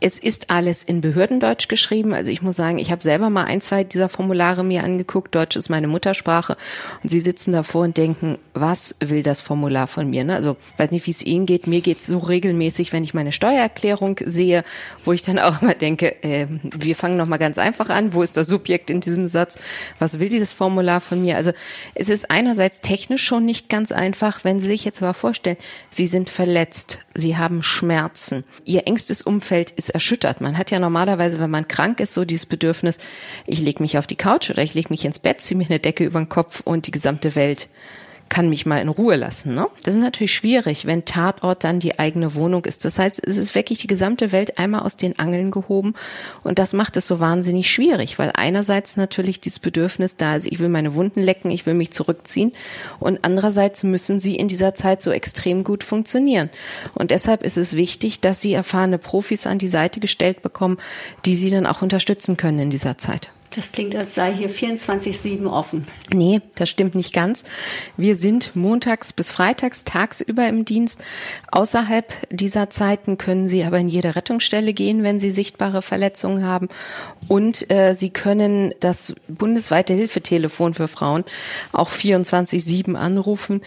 Es 0.00 0.18
ist 0.18 0.50
alles 0.50 0.82
in 0.82 1.00
Behördendeutsch 1.00 1.68
geschrieben. 1.68 2.14
Also 2.14 2.30
ich 2.30 2.42
muss 2.42 2.56
sagen, 2.56 2.78
ich 2.78 2.90
habe 2.90 3.02
selber 3.02 3.30
mal 3.30 3.44
ein, 3.44 3.60
zwei 3.60 3.84
dieser 3.84 4.08
Formulare 4.08 4.64
mir 4.64 4.84
angeguckt. 4.84 5.34
Deutsch 5.34 5.56
ist 5.56 5.68
meine 5.68 5.88
Muttersprache. 5.88 6.56
Und 7.02 7.10
sie 7.10 7.20
sitzen 7.20 7.52
davor 7.52 7.84
und 7.84 7.96
denken, 7.96 8.38
was 8.54 8.96
will 9.00 9.22
das 9.22 9.40
Formular 9.40 9.86
von 9.86 10.10
mir? 10.10 10.24
Ne? 10.24 10.34
Also 10.34 10.56
weiß 10.76 10.90
nicht, 10.90 11.06
wie 11.06 11.10
es 11.10 11.24
Ihnen 11.24 11.46
geht. 11.46 11.66
Mir 11.66 11.80
geht 11.80 11.98
es 11.98 12.06
so 12.06 12.18
regelmäßig, 12.18 12.92
wenn 12.92 13.04
ich 13.04 13.14
meine 13.14 13.32
Steuererklärung 13.32 14.20
sehe, 14.24 14.64
wo 15.04 15.12
ich 15.12 15.22
dann 15.22 15.38
auch 15.38 15.62
immer 15.62 15.74
denke, 15.74 16.22
äh, 16.22 16.46
wir 16.62 16.96
fangen 16.96 17.16
noch 17.16 17.26
mal 17.26 17.38
ganz 17.38 17.58
einfach 17.58 17.88
an. 17.88 18.12
Wo 18.14 18.22
ist 18.22 18.36
das 18.36 18.46
Subjekt 18.46 18.90
in 18.90 19.00
diesem 19.00 19.28
Satz? 19.28 19.58
Was 19.98 20.20
will 20.20 20.28
dieses 20.28 20.52
Formular 20.52 21.00
von 21.00 21.22
mir? 21.22 21.36
Also 21.36 21.52
es 21.94 22.08
ist 22.08 22.30
einerseits 22.30 22.80
technisch 22.80 23.24
schon 23.24 23.44
nicht 23.44 23.68
ganz 23.68 23.92
einfach, 23.92 24.44
wenn 24.44 24.60
Sie 24.60 24.66
sich 24.66 24.84
jetzt 24.84 25.02
aber 25.02 25.14
vorstellen, 25.14 25.56
Sie 25.90 26.06
sind 26.06 26.30
verletzt, 26.30 27.00
Sie 27.18 27.36
haben 27.36 27.64
Schmerzen, 27.64 28.44
Ihr 28.64 28.86
engstes 28.86 29.22
Umfeld 29.22 29.72
ist 29.72 29.90
erschüttert. 29.90 30.40
Man 30.40 30.56
hat 30.56 30.70
ja 30.70 30.78
normalerweise, 30.78 31.40
wenn 31.40 31.50
man 31.50 31.66
krank 31.66 31.98
ist, 31.98 32.14
so 32.14 32.24
dieses 32.24 32.46
Bedürfnis, 32.46 32.98
ich 33.44 33.60
lege 33.60 33.82
mich 33.82 33.98
auf 33.98 34.06
die 34.06 34.14
Couch 34.14 34.50
oder 34.50 34.62
ich 34.62 34.74
lege 34.74 34.90
mich 34.90 35.04
ins 35.04 35.18
Bett, 35.18 35.40
ziehe 35.40 35.58
mir 35.58 35.66
eine 35.66 35.80
Decke 35.80 36.04
über 36.04 36.20
den 36.20 36.28
Kopf 36.28 36.60
und 36.64 36.86
die 36.86 36.92
gesamte 36.92 37.34
Welt 37.34 37.68
kann 38.28 38.48
mich 38.48 38.66
mal 38.66 38.78
in 38.78 38.88
Ruhe 38.88 39.16
lassen. 39.16 39.54
Ne? 39.54 39.66
Das 39.82 39.94
ist 39.94 40.00
natürlich 40.00 40.34
schwierig, 40.34 40.86
wenn 40.86 41.04
Tatort 41.04 41.64
dann 41.64 41.80
die 41.80 41.98
eigene 41.98 42.34
Wohnung 42.34 42.64
ist. 42.64 42.84
Das 42.84 42.98
heißt, 42.98 43.26
es 43.26 43.38
ist 43.38 43.54
wirklich 43.54 43.78
die 43.78 43.86
gesamte 43.86 44.32
Welt 44.32 44.58
einmal 44.58 44.82
aus 44.82 44.96
den 44.96 45.18
Angeln 45.18 45.50
gehoben 45.50 45.94
und 46.42 46.58
das 46.58 46.72
macht 46.72 46.96
es 46.96 47.06
so 47.06 47.20
wahnsinnig 47.20 47.70
schwierig, 47.70 48.18
weil 48.18 48.32
einerseits 48.34 48.96
natürlich 48.96 49.40
dieses 49.40 49.58
Bedürfnis 49.58 50.16
da 50.16 50.36
ist, 50.36 50.46
ich 50.46 50.60
will 50.60 50.68
meine 50.68 50.94
Wunden 50.94 51.22
lecken, 51.22 51.50
ich 51.50 51.66
will 51.66 51.74
mich 51.74 51.90
zurückziehen 51.90 52.52
und 53.00 53.24
andererseits 53.24 53.84
müssen 53.84 54.20
sie 54.20 54.36
in 54.36 54.48
dieser 54.48 54.74
Zeit 54.74 55.02
so 55.02 55.10
extrem 55.10 55.64
gut 55.64 55.84
funktionieren. 55.84 56.50
Und 56.94 57.10
deshalb 57.10 57.42
ist 57.42 57.56
es 57.56 57.76
wichtig, 57.76 58.20
dass 58.20 58.40
sie 58.40 58.52
erfahrene 58.52 58.98
Profis 58.98 59.46
an 59.46 59.58
die 59.58 59.68
Seite 59.68 60.00
gestellt 60.00 60.42
bekommen, 60.42 60.78
die 61.24 61.34
sie 61.34 61.50
dann 61.50 61.66
auch 61.66 61.82
unterstützen 61.82 62.36
können 62.36 62.58
in 62.58 62.70
dieser 62.70 62.98
Zeit. 62.98 63.30
Das 63.54 63.72
klingt, 63.72 63.96
als 63.96 64.14
sei 64.14 64.34
hier 64.34 64.50
24-7 64.50 65.46
offen. 65.46 65.86
Nee, 66.12 66.42
das 66.54 66.68
stimmt 66.68 66.94
nicht 66.94 67.14
ganz. 67.14 67.44
Wir 67.96 68.14
sind 68.14 68.54
montags 68.54 69.14
bis 69.14 69.32
freitags 69.32 69.84
tagsüber 69.84 70.46
im 70.48 70.66
Dienst. 70.66 71.00
Außerhalb 71.50 72.12
dieser 72.30 72.68
Zeiten 72.68 73.16
können 73.16 73.48
Sie 73.48 73.64
aber 73.64 73.78
in 73.78 73.88
jede 73.88 74.16
Rettungsstelle 74.16 74.74
gehen, 74.74 75.02
wenn 75.02 75.18
Sie 75.18 75.30
sichtbare 75.30 75.80
Verletzungen 75.80 76.44
haben. 76.44 76.68
Und 77.26 77.70
äh, 77.70 77.94
Sie 77.94 78.10
können 78.10 78.74
das 78.80 79.14
bundesweite 79.28 79.94
Hilfetelefon 79.94 80.74
für 80.74 80.88
Frauen 80.88 81.24
auch 81.72 81.90
24-7 81.90 82.96
anrufen. 82.96 83.62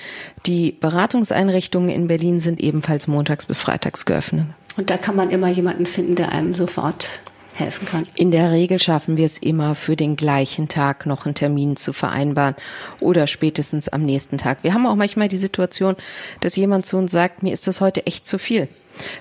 Die 0.46 0.74
Beratungseinrichtungen 0.74 1.90
in 1.90 2.08
Berlin 2.08 2.40
sind 2.40 2.60
ebenfalls 2.60 3.08
montags 3.08 3.48
bis 3.48 3.62
freitags 3.62 4.06
geöffnet. 4.06 4.46
Und 4.78 4.90
da 4.90 4.98
kann 4.98 5.16
man 5.16 5.32
immer 5.32 5.50
jemanden 5.50 5.86
finden, 5.86 6.16
der 6.16 6.32
einem 6.32 6.54
sofort 6.54 7.22
helfen 7.62 7.88
kann. 7.88 8.04
In 8.16 8.32
der 8.32 8.52
Regel 8.52 8.80
schaffen 8.80 9.18
wir 9.18 9.26
es 9.26 9.38
immer, 9.38 9.76
für 9.76 9.96
den 9.96 10.16
gleichen 10.16 10.68
Tag 10.68 11.06
noch 11.06 11.26
einen 11.26 11.36
Termin 11.36 11.76
zu 11.76 11.94
vereinbaren 11.94 12.56
oder 13.00 13.28
spätestens 13.28 13.88
am 13.90 14.04
nächsten 14.04 14.38
Tag. 14.38 14.60
Wir 14.64 14.74
haben 14.74 14.86
auch 14.88 14.96
manchmal 14.96 15.28
die 15.28 15.38
Situation, 15.38 15.96
dass 16.40 16.56
jemand 16.56 16.86
zu 16.86 16.98
uns 16.98 17.12
sagt, 17.12 17.44
mir 17.44 17.54
ist 17.54 17.68
das 17.68 17.82
heute 17.82 18.06
echt 18.06 18.26
zu 18.26 18.38
viel. 18.38 18.68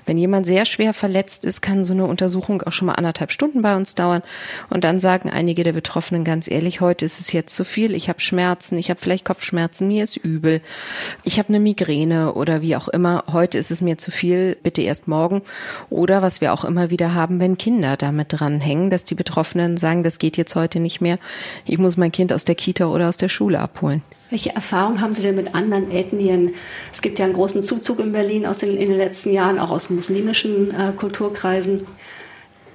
Wenn 0.05 0.17
jemand 0.17 0.45
sehr 0.45 0.65
schwer 0.65 0.93
verletzt 0.93 1.45
ist, 1.45 1.61
kann 1.61 1.83
so 1.83 1.93
eine 1.93 2.05
Untersuchung 2.05 2.61
auch 2.63 2.71
schon 2.71 2.87
mal 2.87 2.93
anderthalb 2.93 3.31
Stunden 3.31 3.61
bei 3.61 3.75
uns 3.75 3.95
dauern. 3.95 4.21
Und 4.69 4.83
dann 4.83 4.99
sagen 4.99 5.29
einige 5.29 5.63
der 5.63 5.73
Betroffenen 5.73 6.23
ganz 6.23 6.49
ehrlich, 6.49 6.81
heute 6.81 7.05
ist 7.05 7.19
es 7.19 7.31
jetzt 7.31 7.55
zu 7.55 7.65
viel, 7.65 7.95
ich 7.95 8.09
habe 8.09 8.19
Schmerzen, 8.19 8.77
ich 8.77 8.89
habe 8.89 8.99
vielleicht 8.99 9.25
Kopfschmerzen, 9.25 9.87
mir 9.87 10.03
ist 10.03 10.17
übel, 10.17 10.61
ich 11.23 11.39
habe 11.39 11.49
eine 11.49 11.59
Migräne 11.59 12.33
oder 12.33 12.61
wie 12.61 12.75
auch 12.75 12.87
immer, 12.87 13.23
heute 13.31 13.57
ist 13.57 13.71
es 13.71 13.81
mir 13.81 13.97
zu 13.97 14.11
viel, 14.11 14.57
bitte 14.61 14.81
erst 14.81 15.07
morgen. 15.07 15.41
Oder 15.89 16.21
was 16.21 16.41
wir 16.41 16.53
auch 16.53 16.65
immer 16.65 16.89
wieder 16.89 17.13
haben, 17.13 17.39
wenn 17.39 17.57
Kinder 17.57 17.97
damit 17.97 18.27
dranhängen, 18.29 18.89
dass 18.89 19.05
die 19.05 19.15
Betroffenen 19.15 19.77
sagen, 19.77 20.03
das 20.03 20.19
geht 20.19 20.37
jetzt 20.37 20.55
heute 20.55 20.79
nicht 20.79 21.01
mehr, 21.01 21.17
ich 21.65 21.77
muss 21.77 21.97
mein 21.97 22.11
Kind 22.11 22.33
aus 22.33 22.45
der 22.45 22.55
Kita 22.55 22.85
oder 22.85 23.09
aus 23.09 23.17
der 23.17 23.29
Schule 23.29 23.59
abholen. 23.59 24.01
Welche 24.31 24.55
Erfahrungen 24.55 25.01
haben 25.01 25.13
Sie 25.13 25.21
denn 25.21 25.35
mit 25.35 25.53
anderen 25.53 25.91
Ethnien? 25.91 26.55
Es 26.91 27.01
gibt 27.01 27.19
ja 27.19 27.25
einen 27.25 27.33
großen 27.33 27.63
Zuzug 27.63 27.99
in 27.99 28.13
Berlin 28.13 28.45
aus 28.45 28.57
den, 28.59 28.77
in 28.77 28.89
den 28.89 28.97
letzten 28.97 29.33
Jahren, 29.33 29.59
auch 29.59 29.71
aus 29.71 29.89
muslimischen 29.89 30.71
äh, 30.71 30.93
Kulturkreisen. 30.93 31.85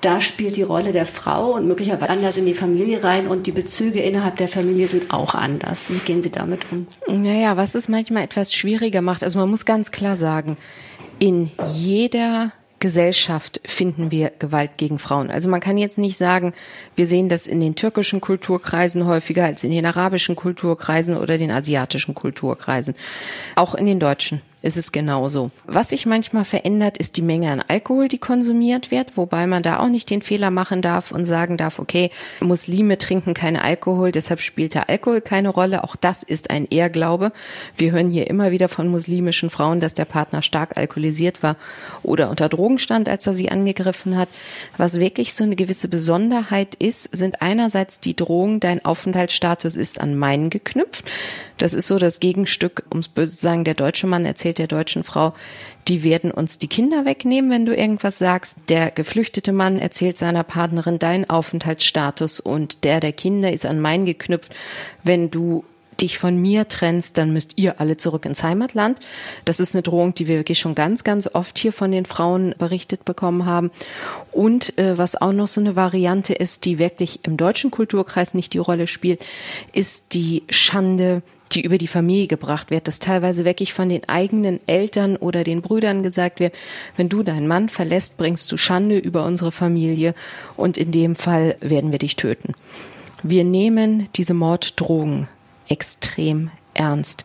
Da 0.02 0.20
spielt 0.20 0.56
die 0.56 0.62
Rolle 0.62 0.92
der 0.92 1.06
Frau 1.06 1.54
und 1.54 1.66
möglicherweise 1.66 2.10
anders 2.10 2.36
in 2.36 2.44
die 2.44 2.52
Familie 2.52 3.02
rein 3.02 3.26
und 3.26 3.46
die 3.46 3.52
Bezüge 3.52 4.00
innerhalb 4.00 4.36
der 4.36 4.48
Familie 4.48 4.86
sind 4.86 5.10
auch 5.12 5.34
anders. 5.34 5.90
Wie 5.90 5.98
gehen 5.98 6.22
Sie 6.22 6.30
damit 6.30 6.60
um? 6.70 6.86
Naja, 7.08 7.56
was 7.56 7.74
es 7.74 7.88
manchmal 7.88 8.24
etwas 8.24 8.54
schwieriger 8.54 9.00
macht, 9.00 9.24
also 9.24 9.38
man 9.38 9.48
muss 9.48 9.64
ganz 9.64 9.90
klar 9.90 10.18
sagen, 10.18 10.58
in 11.18 11.50
jeder 11.72 12.52
Gesellschaft 12.78 13.60
finden 13.64 14.10
wir 14.10 14.30
Gewalt 14.38 14.72
gegen 14.76 14.98
Frauen. 14.98 15.30
Also 15.30 15.48
man 15.48 15.60
kann 15.60 15.78
jetzt 15.78 15.98
nicht 15.98 16.18
sagen, 16.18 16.52
wir 16.94 17.06
sehen 17.06 17.28
das 17.28 17.46
in 17.46 17.60
den 17.60 17.74
türkischen 17.74 18.20
Kulturkreisen 18.20 19.06
häufiger 19.06 19.44
als 19.44 19.64
in 19.64 19.70
den 19.70 19.86
arabischen 19.86 20.36
Kulturkreisen 20.36 21.16
oder 21.16 21.38
den 21.38 21.50
asiatischen 21.50 22.14
Kulturkreisen. 22.14 22.94
Auch 23.54 23.74
in 23.74 23.86
den 23.86 23.98
deutschen 23.98 24.42
ist 24.62 24.76
es 24.76 24.90
genauso. 24.90 25.50
Was 25.66 25.90
sich 25.90 26.06
manchmal 26.06 26.44
verändert, 26.44 26.96
ist 26.96 27.16
die 27.16 27.22
Menge 27.22 27.50
an 27.50 27.62
Alkohol, 27.68 28.08
die 28.08 28.18
konsumiert 28.18 28.90
wird, 28.90 29.16
wobei 29.16 29.46
man 29.46 29.62
da 29.62 29.78
auch 29.78 29.88
nicht 29.88 30.08
den 30.08 30.22
Fehler 30.22 30.50
machen 30.50 30.80
darf 30.80 31.12
und 31.12 31.26
sagen 31.26 31.56
darf, 31.56 31.78
okay, 31.78 32.10
Muslime 32.40 32.96
trinken 32.96 33.34
keinen 33.34 33.58
Alkohol, 33.58 34.12
deshalb 34.12 34.40
spielt 34.40 34.74
der 34.74 34.88
Alkohol 34.88 35.20
keine 35.20 35.50
Rolle. 35.50 35.84
Auch 35.84 35.94
das 35.94 36.22
ist 36.22 36.50
ein 36.50 36.66
Ehrglaube. 36.70 37.32
Wir 37.76 37.92
hören 37.92 38.10
hier 38.10 38.28
immer 38.28 38.50
wieder 38.50 38.68
von 38.68 38.88
muslimischen 38.88 39.50
Frauen, 39.50 39.80
dass 39.80 39.94
der 39.94 40.06
Partner 40.06 40.40
stark 40.40 40.76
alkoholisiert 40.76 41.42
war 41.42 41.56
oder 42.02 42.30
unter 42.30 42.48
Drogen 42.48 42.78
stand, 42.78 43.08
als 43.10 43.26
er 43.26 43.34
sie 43.34 43.50
angegriffen 43.50 44.16
hat. 44.16 44.28
Was 44.78 44.98
wirklich 44.98 45.34
so 45.34 45.44
eine 45.44 45.56
gewisse 45.56 45.88
Besonderheit 45.88 46.74
ist, 46.76 47.14
sind 47.14 47.42
einerseits 47.42 48.00
die 48.00 48.16
Drohungen, 48.16 48.60
dein 48.60 48.84
Aufenthaltsstatus 48.84 49.76
ist 49.76 50.00
an 50.00 50.16
meinen 50.16 50.48
geknüpft. 50.48 51.04
Das 51.58 51.74
ist 51.74 51.86
so 51.86 51.98
das 51.98 52.20
Gegenstück, 52.20 52.84
ums 52.90 53.08
böse 53.08 53.32
zu 53.32 53.42
sagen, 53.42 53.64
der 53.64 53.74
deutsche 53.74 54.06
Mann 54.06 54.24
erzählt 54.24 54.58
der 54.58 54.66
deutschen 54.66 55.04
Frau, 55.04 55.32
die 55.88 56.02
werden 56.02 56.30
uns 56.30 56.58
die 56.58 56.68
Kinder 56.68 57.04
wegnehmen, 57.04 57.50
wenn 57.50 57.66
du 57.66 57.74
irgendwas 57.74 58.18
sagst. 58.18 58.58
Der 58.68 58.90
geflüchtete 58.90 59.52
Mann 59.52 59.78
erzählt 59.78 60.16
seiner 60.16 60.44
Partnerin, 60.44 60.98
dein 60.98 61.28
Aufenthaltsstatus 61.30 62.40
und 62.40 62.84
der 62.84 63.00
der 63.00 63.12
Kinder 63.12 63.52
ist 63.52 63.66
an 63.66 63.80
meinen 63.80 64.06
geknüpft. 64.06 64.52
Wenn 65.02 65.30
du 65.30 65.64
dich 66.00 66.18
von 66.18 66.40
mir 66.40 66.68
trennst, 66.68 67.16
dann 67.18 67.32
müsst 67.32 67.52
ihr 67.56 67.80
alle 67.80 67.96
zurück 67.96 68.24
ins 68.26 68.42
Heimatland. 68.42 69.00
Das 69.44 69.60
ist 69.60 69.74
eine 69.74 69.82
Drohung, 69.82 70.14
die 70.14 70.26
wir 70.26 70.36
wirklich 70.36 70.58
schon 70.58 70.74
ganz, 70.74 71.04
ganz 71.04 71.28
oft 71.32 71.58
hier 71.58 71.72
von 71.72 71.90
den 71.90 72.04
Frauen 72.04 72.54
berichtet 72.58 73.04
bekommen 73.04 73.46
haben. 73.46 73.70
Und 74.32 74.76
äh, 74.78 74.98
was 74.98 75.20
auch 75.20 75.32
noch 75.32 75.48
so 75.48 75.60
eine 75.60 75.76
Variante 75.76 76.34
ist, 76.34 76.64
die 76.64 76.78
wirklich 76.78 77.20
im 77.22 77.36
deutschen 77.36 77.70
Kulturkreis 77.70 78.34
nicht 78.34 78.52
die 78.52 78.58
Rolle 78.58 78.86
spielt, 78.86 79.24
ist 79.72 80.14
die 80.14 80.42
Schande 80.50 81.22
die 81.52 81.62
über 81.62 81.78
die 81.78 81.86
Familie 81.86 82.26
gebracht 82.26 82.70
wird, 82.70 82.88
dass 82.88 82.98
teilweise 82.98 83.44
wirklich 83.44 83.72
von 83.72 83.88
den 83.88 84.08
eigenen 84.08 84.60
Eltern 84.66 85.16
oder 85.16 85.44
den 85.44 85.62
Brüdern 85.62 86.02
gesagt 86.02 86.40
wird, 86.40 86.54
wenn 86.96 87.08
du 87.08 87.22
deinen 87.22 87.46
Mann 87.46 87.68
verlässt, 87.68 88.16
bringst 88.16 88.50
du 88.50 88.56
Schande 88.56 88.98
über 88.98 89.24
unsere 89.24 89.52
Familie 89.52 90.14
und 90.56 90.76
in 90.76 90.92
dem 90.92 91.14
Fall 91.14 91.56
werden 91.60 91.92
wir 91.92 91.98
dich 91.98 92.16
töten. 92.16 92.54
Wir 93.22 93.44
nehmen 93.44 94.08
diese 94.16 94.34
Morddrohungen 94.34 95.28
extrem 95.68 96.50
ernst 96.74 97.24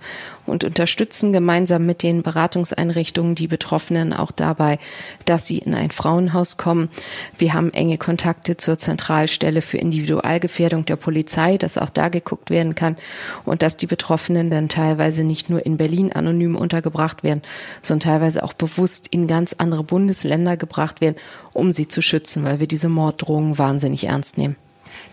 und 0.51 0.65
unterstützen 0.65 1.33
gemeinsam 1.33 1.85
mit 1.85 2.03
den 2.03 2.21
Beratungseinrichtungen 2.21 3.35
die 3.35 3.47
Betroffenen 3.47 4.13
auch 4.13 4.31
dabei, 4.31 4.77
dass 5.25 5.47
sie 5.47 5.59
in 5.59 5.73
ein 5.73 5.91
Frauenhaus 5.91 6.57
kommen. 6.57 6.89
Wir 7.37 7.53
haben 7.53 7.73
enge 7.73 7.97
Kontakte 7.97 8.57
zur 8.57 8.77
Zentralstelle 8.77 9.61
für 9.61 9.77
Individualgefährdung 9.77 10.85
der 10.85 10.97
Polizei, 10.97 11.57
dass 11.57 11.77
auch 11.77 11.89
da 11.89 12.09
geguckt 12.09 12.49
werden 12.49 12.75
kann 12.75 12.97
und 13.45 13.61
dass 13.61 13.77
die 13.77 13.87
Betroffenen 13.87 14.49
dann 14.49 14.69
teilweise 14.69 15.23
nicht 15.23 15.49
nur 15.49 15.65
in 15.65 15.77
Berlin 15.77 16.11
anonym 16.11 16.55
untergebracht 16.55 17.23
werden, 17.23 17.41
sondern 17.81 18.11
teilweise 18.11 18.43
auch 18.43 18.53
bewusst 18.53 19.07
in 19.07 19.27
ganz 19.27 19.53
andere 19.53 19.83
Bundesländer 19.83 20.57
gebracht 20.57 21.01
werden, 21.01 21.15
um 21.53 21.71
sie 21.71 21.87
zu 21.87 22.01
schützen, 22.01 22.43
weil 22.43 22.59
wir 22.59 22.67
diese 22.67 22.89
Morddrohungen 22.89 23.57
wahnsinnig 23.57 24.03
ernst 24.03 24.37
nehmen. 24.37 24.57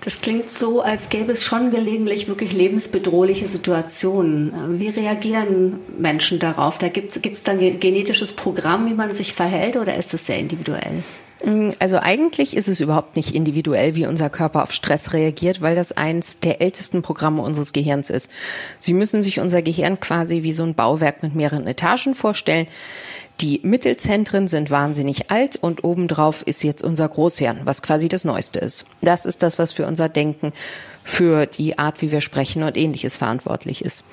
Das 0.05 0.21
klingt 0.21 0.51
so, 0.51 0.81
als 0.81 1.09
gäbe 1.09 1.33
es 1.33 1.45
schon 1.45 1.71
gelegentlich 1.71 2.29
wirklich 2.29 2.53
lebensbedrohliche 2.53 3.49
Situationen. 3.49 4.79
Wie 4.79 4.89
reagieren 4.89 5.81
Menschen 5.99 6.39
darauf? 6.39 6.79
Da 6.79 6.89
gibt 6.89 7.17
es 7.17 7.43
dann 7.43 7.59
ein 7.59 7.81
genetisches 7.81 8.33
Programm, 8.33 8.89
wie 8.89 8.95
man 8.95 9.15
sich 9.15 9.33
verhält, 9.33 9.77
oder 9.77 9.97
ist 9.97 10.15
das 10.15 10.27
sehr 10.27 10.39
individuell? 10.39 11.03
Mm, 11.45 11.71
also 11.79 11.99
eigentlich 11.99 12.57
ist 12.57 12.69
es 12.69 12.81
überhaupt 12.81 13.17
nicht 13.17 13.35
individuell, 13.35 13.95
wie 13.95 14.07
unser 14.07 14.31
Körper 14.31 14.63
auf 14.63 14.73
Stress 14.73 15.13
reagiert, 15.13 15.61
weil 15.61 15.77
das 15.77 15.93
eins 15.93 16.41
der 16.41 16.61
ältesten 16.61 17.03
Programme 17.03 17.43
unseres 17.43 17.73
Gehirns 17.73 18.11
ist. 18.11 18.31
Sie 18.81 18.93
müssen 18.93 19.23
sich 19.23 19.41
unser 19.41 19.63
Gehirn 19.63 20.01
quasi 20.01 20.43
wie 20.43 20.53
so 20.53 20.65
ein 20.65 20.75
Bauwerk 20.75 21.23
mit 21.23 21.35
mehreren 21.35 21.67
Etagen 21.67 22.15
vorstellen. 22.15 22.67
Die 23.41 23.61
Mittelzentren 23.63 24.49
sind 24.49 24.69
wahnsinnig 24.69 25.31
alt 25.31 25.55
und 25.55 25.85
obendrauf 25.85 26.43
ist 26.43 26.65
jetzt 26.65 26.83
unser 26.83 27.09
Großhirn, 27.09 27.61
was 27.65 27.83
quasi 27.83 28.09
das 28.09 28.25
Neueste 28.25 28.59
ist. 28.59 28.85
Das 29.01 29.27
ist 29.27 29.45
das, 29.45 29.61
was 29.61 29.71
für 29.71 29.87
unser 29.87 30.09
Denken, 30.09 30.53
für 31.09 31.47
die 31.47 31.79
Art, 31.79 32.03
wie 32.03 32.13
wir 32.13 32.21
sprechen 32.21 32.63
und 32.63 32.77
ähnliches 32.77 33.17
verantwortlich 33.17 33.83
ist. 33.83 34.05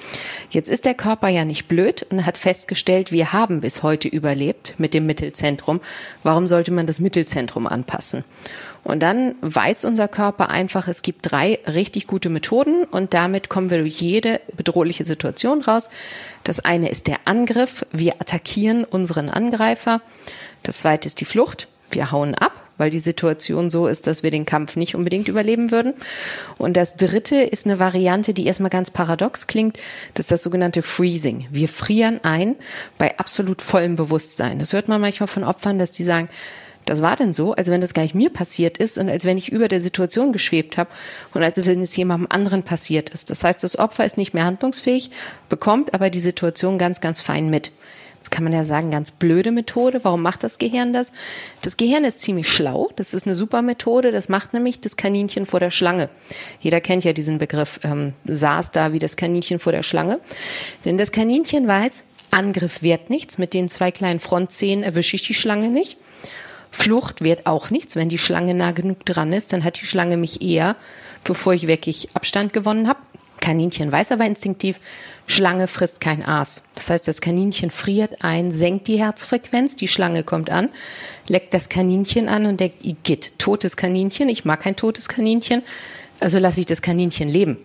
Jetzt 0.49 0.69
ist 0.69 0.85
der 0.85 0.93
Körper 0.93 1.27
ja 1.27 1.43
nicht 1.43 1.67
blöd 1.67 2.07
und 2.09 2.25
hat 2.25 2.37
festgestellt, 2.37 3.11
wir 3.11 3.33
haben 3.33 3.59
bis 3.59 3.83
heute 3.83 4.07
überlebt 4.07 4.75
mit 4.77 4.93
dem 4.93 5.05
Mittelzentrum. 5.05 5.81
Warum 6.23 6.47
sollte 6.47 6.71
man 6.71 6.87
das 6.87 7.01
Mittelzentrum 7.01 7.67
anpassen? 7.67 8.23
Und 8.85 9.01
dann 9.01 9.35
weiß 9.41 9.83
unser 9.83 10.07
Körper 10.07 10.49
einfach, 10.49 10.87
es 10.87 11.01
gibt 11.01 11.29
drei 11.29 11.59
richtig 11.67 12.07
gute 12.07 12.29
Methoden 12.29 12.85
und 12.85 13.13
damit 13.13 13.49
kommen 13.49 13.69
wir 13.69 13.79
durch 13.79 13.99
jede 13.99 14.39
bedrohliche 14.55 15.03
Situation 15.03 15.63
raus. 15.63 15.89
Das 16.45 16.61
eine 16.61 16.89
ist 16.89 17.07
der 17.07 17.17
Angriff. 17.25 17.85
Wir 17.91 18.13
attackieren 18.21 18.85
unseren 18.85 19.29
Angreifer. 19.29 20.01
Das 20.63 20.79
zweite 20.79 21.07
ist 21.07 21.19
die 21.19 21.25
Flucht. 21.25 21.67
Wir 21.91 22.11
hauen 22.11 22.35
ab, 22.35 22.53
weil 22.77 22.89
die 22.89 22.99
Situation 22.99 23.69
so 23.69 23.87
ist, 23.87 24.07
dass 24.07 24.23
wir 24.23 24.31
den 24.31 24.45
Kampf 24.45 24.75
nicht 24.75 24.95
unbedingt 24.95 25.27
überleben 25.27 25.71
würden. 25.71 25.93
Und 26.57 26.77
das 26.77 26.95
dritte 26.95 27.37
ist 27.37 27.65
eine 27.65 27.79
Variante, 27.79 28.33
die 28.33 28.45
erstmal 28.45 28.69
ganz 28.69 28.91
paradox 28.91 29.47
klingt. 29.47 29.77
Das 30.13 30.25
ist 30.25 30.31
das 30.31 30.43
sogenannte 30.43 30.81
Freezing. 30.81 31.47
Wir 31.51 31.67
frieren 31.67 32.19
ein 32.23 32.55
bei 32.97 33.17
absolut 33.17 33.61
vollem 33.61 33.95
Bewusstsein. 33.95 34.59
Das 34.59 34.73
hört 34.73 34.87
man 34.87 35.01
manchmal 35.01 35.27
von 35.27 35.43
Opfern, 35.43 35.79
dass 35.79 35.91
die 35.91 36.03
sagen, 36.03 36.29
das 36.85 37.01
war 37.01 37.15
denn 37.15 37.33
so, 37.33 37.53
als 37.53 37.69
wenn 37.69 37.81
das 37.81 37.95
gar 37.95 38.03
nicht 38.03 38.15
mir 38.15 38.29
passiert 38.29 38.77
ist 38.77 38.97
und 38.97 39.09
als 39.09 39.25
wenn 39.25 39.37
ich 39.37 39.51
über 39.51 39.67
der 39.67 39.81
Situation 39.81 40.31
geschwebt 40.31 40.77
habe 40.77 40.89
und 41.33 41.43
als 41.43 41.65
wenn 41.65 41.81
es 41.81 41.95
jemandem 41.95 42.27
anderen 42.29 42.63
passiert 42.63 43.09
ist. 43.09 43.31
Das 43.31 43.43
heißt, 43.43 43.63
das 43.63 43.79
Opfer 43.79 44.05
ist 44.05 44.17
nicht 44.17 44.33
mehr 44.33 44.45
handlungsfähig, 44.45 45.09
bekommt 45.49 45.93
aber 45.95 46.11
die 46.11 46.19
Situation 46.19 46.77
ganz, 46.77 47.01
ganz 47.01 47.21
fein 47.21 47.49
mit. 47.49 47.71
Jetzt 48.25 48.31
kann 48.31 48.43
man 48.43 48.53
ja 48.53 48.63
sagen, 48.63 48.89
ganz 48.89 49.11
blöde 49.11 49.51
Methode. 49.51 49.99
Warum 50.01 50.23
macht 50.23 50.43
das 50.43 50.57
Gehirn 50.57 50.93
das? 50.93 51.13
Das 51.61 51.77
Gehirn 51.77 52.03
ist 52.05 52.21
ziemlich 52.21 52.51
schlau. 52.51 52.89
Das 52.95 53.13
ist 53.13 53.27
eine 53.27 53.35
super 53.35 53.61
Methode. 53.61 54.11
Das 54.11 54.29
macht 54.29 54.51
nämlich 54.51 54.81
das 54.81 54.97
Kaninchen 54.97 55.45
vor 55.45 55.59
der 55.59 55.69
Schlange. 55.69 56.09
Jeder 56.59 56.81
kennt 56.81 57.03
ja 57.03 57.13
diesen 57.13 57.37
Begriff, 57.37 57.79
ähm, 57.83 58.13
saß 58.25 58.71
da 58.71 58.93
wie 58.93 58.97
das 58.97 59.15
Kaninchen 59.15 59.59
vor 59.59 59.73
der 59.73 59.83
Schlange. 59.83 60.19
Denn 60.85 60.97
das 60.97 61.11
Kaninchen 61.11 61.67
weiß, 61.67 62.05
Angriff 62.31 62.81
wert 62.81 63.11
nichts. 63.11 63.37
Mit 63.37 63.53
den 63.53 63.69
zwei 63.69 63.91
kleinen 63.91 64.19
Frontzähnen 64.19 64.83
erwische 64.83 65.17
ich 65.17 65.21
die 65.21 65.35
Schlange 65.35 65.69
nicht. 65.69 65.99
Flucht 66.71 67.21
wert 67.21 67.45
auch 67.45 67.69
nichts. 67.69 67.95
Wenn 67.95 68.09
die 68.09 68.17
Schlange 68.17 68.55
nah 68.55 68.71
genug 68.71 69.05
dran 69.05 69.33
ist, 69.33 69.53
dann 69.53 69.63
hat 69.63 69.79
die 69.79 69.85
Schlange 69.85 70.17
mich 70.17 70.41
eher, 70.41 70.77
bevor 71.23 71.53
ich 71.53 71.67
wirklich 71.67 72.09
Abstand 72.15 72.53
gewonnen 72.53 72.87
habe. 72.87 72.97
Kaninchen 73.39 73.91
weiß 73.91 74.11
aber 74.11 74.25
instinktiv, 74.25 74.79
Schlange 75.27 75.67
frisst 75.67 76.01
kein 76.01 76.23
Aas. 76.23 76.63
Das 76.75 76.89
heißt, 76.89 77.07
das 77.07 77.19
Kaninchen 77.19 77.71
friert 77.71 78.23
ein, 78.23 78.51
senkt 78.51 78.87
die 78.87 78.99
Herzfrequenz, 78.99 79.75
die 79.75 79.87
Schlange 79.87 80.23
kommt 80.23 80.49
an, 80.49 80.69
leckt 81.27 81.53
das 81.53 81.69
Kaninchen 81.69 82.29
an 82.29 82.45
und 82.45 82.59
denkt, 82.59 82.85
Igitt, 82.85 83.37
totes 83.39 83.75
Kaninchen, 83.75 84.29
ich 84.29 84.45
mag 84.45 84.61
kein 84.61 84.75
totes 84.75 85.09
Kaninchen, 85.09 85.63
also 86.19 86.37
lasse 86.37 86.59
ich 86.59 86.65
das 86.67 86.81
Kaninchen 86.81 87.27
leben. 87.27 87.57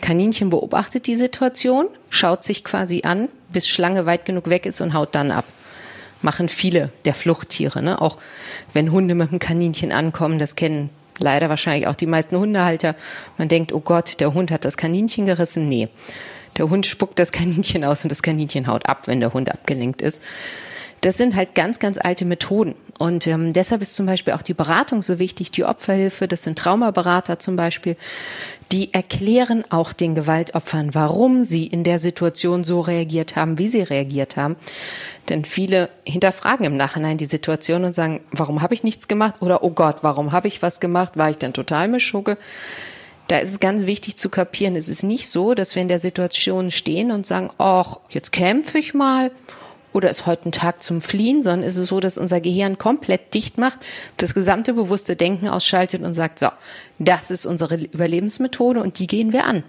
Kaninchen 0.00 0.50
beobachtet 0.50 1.06
die 1.06 1.16
Situation, 1.16 1.86
schaut 2.10 2.44
sich 2.44 2.64
quasi 2.64 3.02
an, 3.04 3.28
bis 3.48 3.68
Schlange 3.68 4.06
weit 4.06 4.24
genug 4.24 4.48
weg 4.48 4.66
ist 4.66 4.80
und 4.80 4.94
haut 4.94 5.14
dann 5.14 5.30
ab. 5.30 5.44
Machen 6.22 6.48
viele 6.48 6.90
der 7.06 7.14
Fluchttiere, 7.14 7.82
ne? 7.82 8.00
Auch 8.00 8.18
wenn 8.74 8.92
Hunde 8.92 9.14
mit 9.14 9.30
dem 9.30 9.38
Kaninchen 9.38 9.90
ankommen, 9.90 10.38
das 10.38 10.54
kennen 10.54 10.90
leider 11.18 11.48
wahrscheinlich 11.48 11.86
auch 11.86 11.94
die 11.94 12.06
meisten 12.06 12.36
Hundehalter. 12.36 12.94
Man 13.38 13.48
denkt, 13.48 13.72
oh 13.72 13.80
Gott, 13.80 14.20
der 14.20 14.34
Hund 14.34 14.50
hat 14.50 14.64
das 14.64 14.76
Kaninchen 14.76 15.26
gerissen. 15.26 15.68
Nee. 15.68 15.88
Der 16.56 16.68
Hund 16.68 16.86
spuckt 16.86 17.18
das 17.18 17.32
Kaninchen 17.32 17.84
aus 17.84 18.02
und 18.04 18.10
das 18.10 18.22
Kaninchen 18.22 18.66
haut 18.66 18.88
ab, 18.88 19.06
wenn 19.06 19.20
der 19.20 19.32
Hund 19.32 19.50
abgelenkt 19.50 20.02
ist. 20.02 20.22
Das 21.00 21.16
sind 21.16 21.34
halt 21.34 21.54
ganz, 21.54 21.78
ganz 21.78 21.98
alte 21.98 22.26
Methoden. 22.26 22.74
Und 22.98 23.26
ähm, 23.26 23.54
deshalb 23.54 23.80
ist 23.80 23.94
zum 23.94 24.04
Beispiel 24.04 24.34
auch 24.34 24.42
die 24.42 24.52
Beratung 24.52 25.02
so 25.02 25.18
wichtig, 25.18 25.50
die 25.50 25.64
Opferhilfe, 25.64 26.28
das 26.28 26.42
sind 26.42 26.58
Traumaberater 26.58 27.38
zum 27.38 27.56
Beispiel, 27.56 27.96
die 28.72 28.92
erklären 28.92 29.64
auch 29.70 29.94
den 29.94 30.14
Gewaltopfern, 30.14 30.94
warum 30.94 31.42
sie 31.44 31.66
in 31.66 31.82
der 31.82 31.98
Situation 31.98 32.62
so 32.62 32.80
reagiert 32.80 33.34
haben, 33.34 33.56
wie 33.56 33.68
sie 33.68 33.80
reagiert 33.80 34.36
haben. 34.36 34.56
Denn 35.30 35.46
viele 35.46 35.88
hinterfragen 36.06 36.66
im 36.66 36.76
Nachhinein 36.76 37.16
die 37.16 37.24
Situation 37.24 37.84
und 37.84 37.94
sagen, 37.94 38.20
warum 38.32 38.60
habe 38.60 38.74
ich 38.74 38.84
nichts 38.84 39.08
gemacht? 39.08 39.36
Oder, 39.40 39.64
oh 39.64 39.70
Gott, 39.70 39.98
warum 40.02 40.32
habe 40.32 40.48
ich 40.48 40.60
was 40.60 40.78
gemacht? 40.78 41.16
War 41.16 41.30
ich 41.30 41.38
denn 41.38 41.54
total 41.54 41.88
mischugge? 41.88 42.36
Da 43.30 43.38
ist 43.38 43.50
es 43.52 43.60
ganz 43.60 43.86
wichtig 43.86 44.16
zu 44.16 44.28
kapieren, 44.28 44.74
es 44.74 44.88
ist 44.88 45.04
nicht 45.04 45.28
so, 45.28 45.54
dass 45.54 45.76
wir 45.76 45.82
in 45.82 45.86
der 45.86 46.00
Situation 46.00 46.72
stehen 46.72 47.12
und 47.12 47.24
sagen, 47.24 47.50
ach, 47.58 48.00
jetzt 48.08 48.32
kämpfe 48.32 48.78
ich 48.78 48.92
mal 48.92 49.30
oder 49.92 50.10
ist 50.10 50.26
heute 50.26 50.48
ein 50.48 50.52
Tag 50.52 50.82
zum 50.82 51.00
Fliehen, 51.00 51.40
sondern 51.40 51.62
ist 51.62 51.76
es 51.76 51.86
so, 51.86 52.00
dass 52.00 52.18
unser 52.18 52.40
Gehirn 52.40 52.76
komplett 52.76 53.32
dicht 53.32 53.56
macht, 53.56 53.78
das 54.16 54.34
gesamte 54.34 54.74
bewusste 54.74 55.14
Denken 55.14 55.46
ausschaltet 55.46 56.02
und 56.02 56.12
sagt, 56.12 56.40
so, 56.40 56.48
das 56.98 57.30
ist 57.30 57.46
unsere 57.46 57.76
Überlebensmethode 57.76 58.82
und 58.82 58.98
die 58.98 59.06
gehen 59.06 59.32
wir 59.32 59.44
an. 59.44 59.62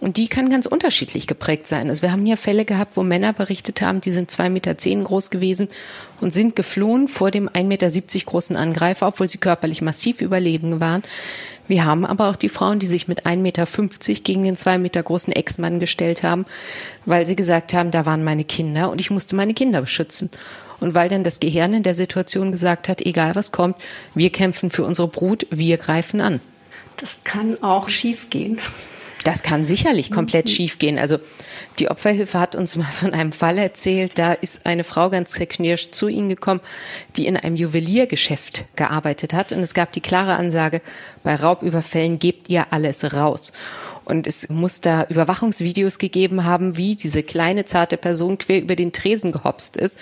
Und 0.00 0.16
die 0.16 0.28
kann 0.28 0.48
ganz 0.48 0.64
unterschiedlich 0.64 1.26
geprägt 1.26 1.66
sein. 1.66 1.90
Also 1.90 2.00
wir 2.00 2.12
haben 2.12 2.24
hier 2.24 2.36
Fälle 2.36 2.64
gehabt, 2.64 2.96
wo 2.96 3.02
Männer 3.02 3.32
berichtet 3.32 3.80
haben, 3.80 4.00
die 4.00 4.12
sind 4.12 4.30
zwei 4.30 4.48
Meter 4.48 4.76
zehn 4.78 5.04
groß 5.04 5.30
gewesen 5.30 5.68
und 6.20 6.32
sind 6.32 6.56
geflohen 6.56 7.08
vor 7.08 7.30
dem 7.30 7.50
ein 7.52 7.68
Meter 7.68 7.90
siebzig 7.90 8.24
großen 8.26 8.56
Angreifer, 8.56 9.08
obwohl 9.08 9.28
sie 9.28 9.38
körperlich 9.38 9.82
massiv 9.82 10.20
überleben 10.20 10.80
waren. 10.80 11.02
Wir 11.68 11.84
haben 11.84 12.06
aber 12.06 12.28
auch 12.28 12.36
die 12.36 12.48
Frauen, 12.48 12.78
die 12.78 12.86
sich 12.86 13.08
mit 13.08 13.26
1,50 13.26 13.36
Meter 13.36 13.66
gegen 14.22 14.44
den 14.44 14.56
zwei 14.56 14.78
Meter 14.78 15.02
großen 15.02 15.32
Ex-Mann 15.32 15.80
gestellt 15.80 16.22
haben, 16.22 16.46
weil 17.04 17.26
sie 17.26 17.36
gesagt 17.36 17.74
haben, 17.74 17.90
da 17.90 18.06
waren 18.06 18.24
meine 18.24 18.44
Kinder 18.44 18.90
und 18.90 19.00
ich 19.00 19.10
musste 19.10 19.36
meine 19.36 19.54
Kinder 19.54 19.80
beschützen. 19.80 20.30
Und 20.78 20.94
weil 20.94 21.08
dann 21.08 21.24
das 21.24 21.40
Gehirn 21.40 21.74
in 21.74 21.82
der 21.82 21.94
Situation 21.94 22.52
gesagt 22.52 22.88
hat, 22.88 23.00
egal 23.00 23.34
was 23.34 23.50
kommt, 23.50 23.76
wir 24.14 24.30
kämpfen 24.30 24.70
für 24.70 24.84
unsere 24.84 25.08
Brut, 25.08 25.46
wir 25.50 25.78
greifen 25.78 26.20
an. 26.20 26.40
Das 26.98 27.20
kann 27.24 27.62
auch 27.62 27.88
schiefgehen. 27.88 28.58
Das 29.26 29.42
kann 29.42 29.64
sicherlich 29.64 30.12
komplett 30.12 30.46
mhm. 30.46 30.50
schiefgehen. 30.50 30.98
Also 31.00 31.18
die 31.80 31.90
Opferhilfe 31.90 32.38
hat 32.38 32.54
uns 32.54 32.76
mal 32.76 32.84
von 32.84 33.12
einem 33.12 33.32
Fall 33.32 33.58
erzählt. 33.58 34.18
Da 34.18 34.34
ist 34.34 34.66
eine 34.66 34.84
Frau 34.84 35.10
ganz 35.10 35.32
zerknirscht 35.32 35.96
zu 35.96 36.06
ihnen 36.06 36.28
gekommen, 36.28 36.60
die 37.16 37.26
in 37.26 37.36
einem 37.36 37.56
Juweliergeschäft 37.56 38.66
gearbeitet 38.76 39.34
hat. 39.34 39.50
Und 39.50 39.58
es 39.58 39.74
gab 39.74 39.90
die 39.90 40.00
klare 40.00 40.36
Ansage, 40.36 40.80
bei 41.24 41.34
Raubüberfällen 41.34 42.20
gebt 42.20 42.48
ihr 42.48 42.72
alles 42.72 43.14
raus. 43.14 43.52
Und 44.06 44.28
es 44.28 44.48
muss 44.48 44.80
da 44.80 45.04
Überwachungsvideos 45.08 45.98
gegeben 45.98 46.44
haben, 46.44 46.76
wie 46.76 46.94
diese 46.94 47.24
kleine 47.24 47.64
zarte 47.64 47.96
Person 47.96 48.38
quer 48.38 48.62
über 48.62 48.76
den 48.76 48.92
Tresen 48.92 49.32
gehopst 49.32 49.76
ist 49.76 49.98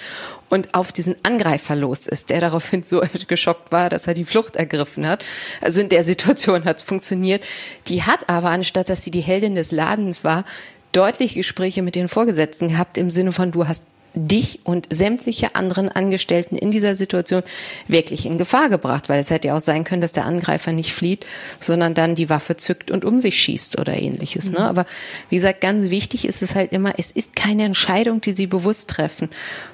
und 0.51 0.75
auf 0.75 0.93
diesen 0.93 1.17
Angreifer 1.23 1.75
los 1.75 2.07
ist, 2.07 2.29
der 2.29 2.43
daraufhin 2.43 2.83
so 2.83 3.03
geschockt 3.29 3.73
war, 3.73 3.89
dass 3.89 4.07
er 4.07 4.13
die 4.13 4.27
Flucht 4.27 4.57
ergriffen 4.57 5.07
hat. 5.09 5.25
Also 5.63 5.81
in 5.81 5.89
der 5.89 6.05
Situation 6.05 6.67
hat 6.67 6.77
es 6.77 6.83
funktioniert. 6.83 7.43
Die 7.87 8.03
hat 8.03 8.29
aber, 8.29 8.51
anstatt 8.51 8.91
dass 8.91 9.03
sie 9.03 9.11
die 9.11 9.23
Heldin 9.23 9.55
des 9.55 9.73
Ladens 9.73 10.23
war, 10.23 10.45
deutlich 10.93 11.35
Gespräche 11.35 11.83
mit 11.83 11.95
den 11.95 12.09
Vorgesetzten 12.09 12.69
gehabt 12.69 12.99
im 12.99 13.11
Sinne 13.11 13.33
von, 13.33 13.53
du 13.53 13.67
hast 13.67 13.85
dich 14.15 14.61
und 14.65 14.87
sämtliche 14.91 15.55
anderen 15.55 15.89
Angestellten 15.89 16.57
in 16.57 16.71
dieser 16.71 16.95
Situation 16.95 17.43
wirklich 17.89 18.27
in 18.27 18.39
Gefahr 18.39 18.69
gebracht, 18.69 19.09
weil 19.09 19.21
es 19.21 19.31
hätte 19.31 19.49
ja 19.49 19.57
auch 19.57 19.61
sein 19.61 19.85
können, 19.85 20.03
dass 20.03 20.13
der 20.13 20.25
Angreifer 20.25 20.73
nicht 20.73 20.93
flieht, 20.93 21.27
sondern 21.61 21.95
dann 21.95 22.15
die 22.15 22.31
Waffe 22.31 22.57
zückt 22.57 22.91
und 22.91 23.05
um 23.05 23.21
sich 23.21 23.41
schießt 23.41 23.79
oder 23.79 23.95
ähnliches. 23.95 24.51
Ne? 24.51 24.59
Mhm. 24.59 24.65
Ne? 24.65 24.69
Aber 24.69 24.87
wie 25.31 25.37
gesagt, 25.37 25.61
ganz 25.61 25.91
wichtig 25.91 26.27
ist 26.27 26.43
es 26.43 26.55
halt 26.55 26.73
immer, 26.73 26.95
es 26.99 27.11
ist 27.11 27.37
keine 27.37 27.65
Entscheidung, 27.65 28.21
die 28.21 28.33
sie 28.33 28.47
bewusst 28.47 28.91
treffen. 28.91 29.29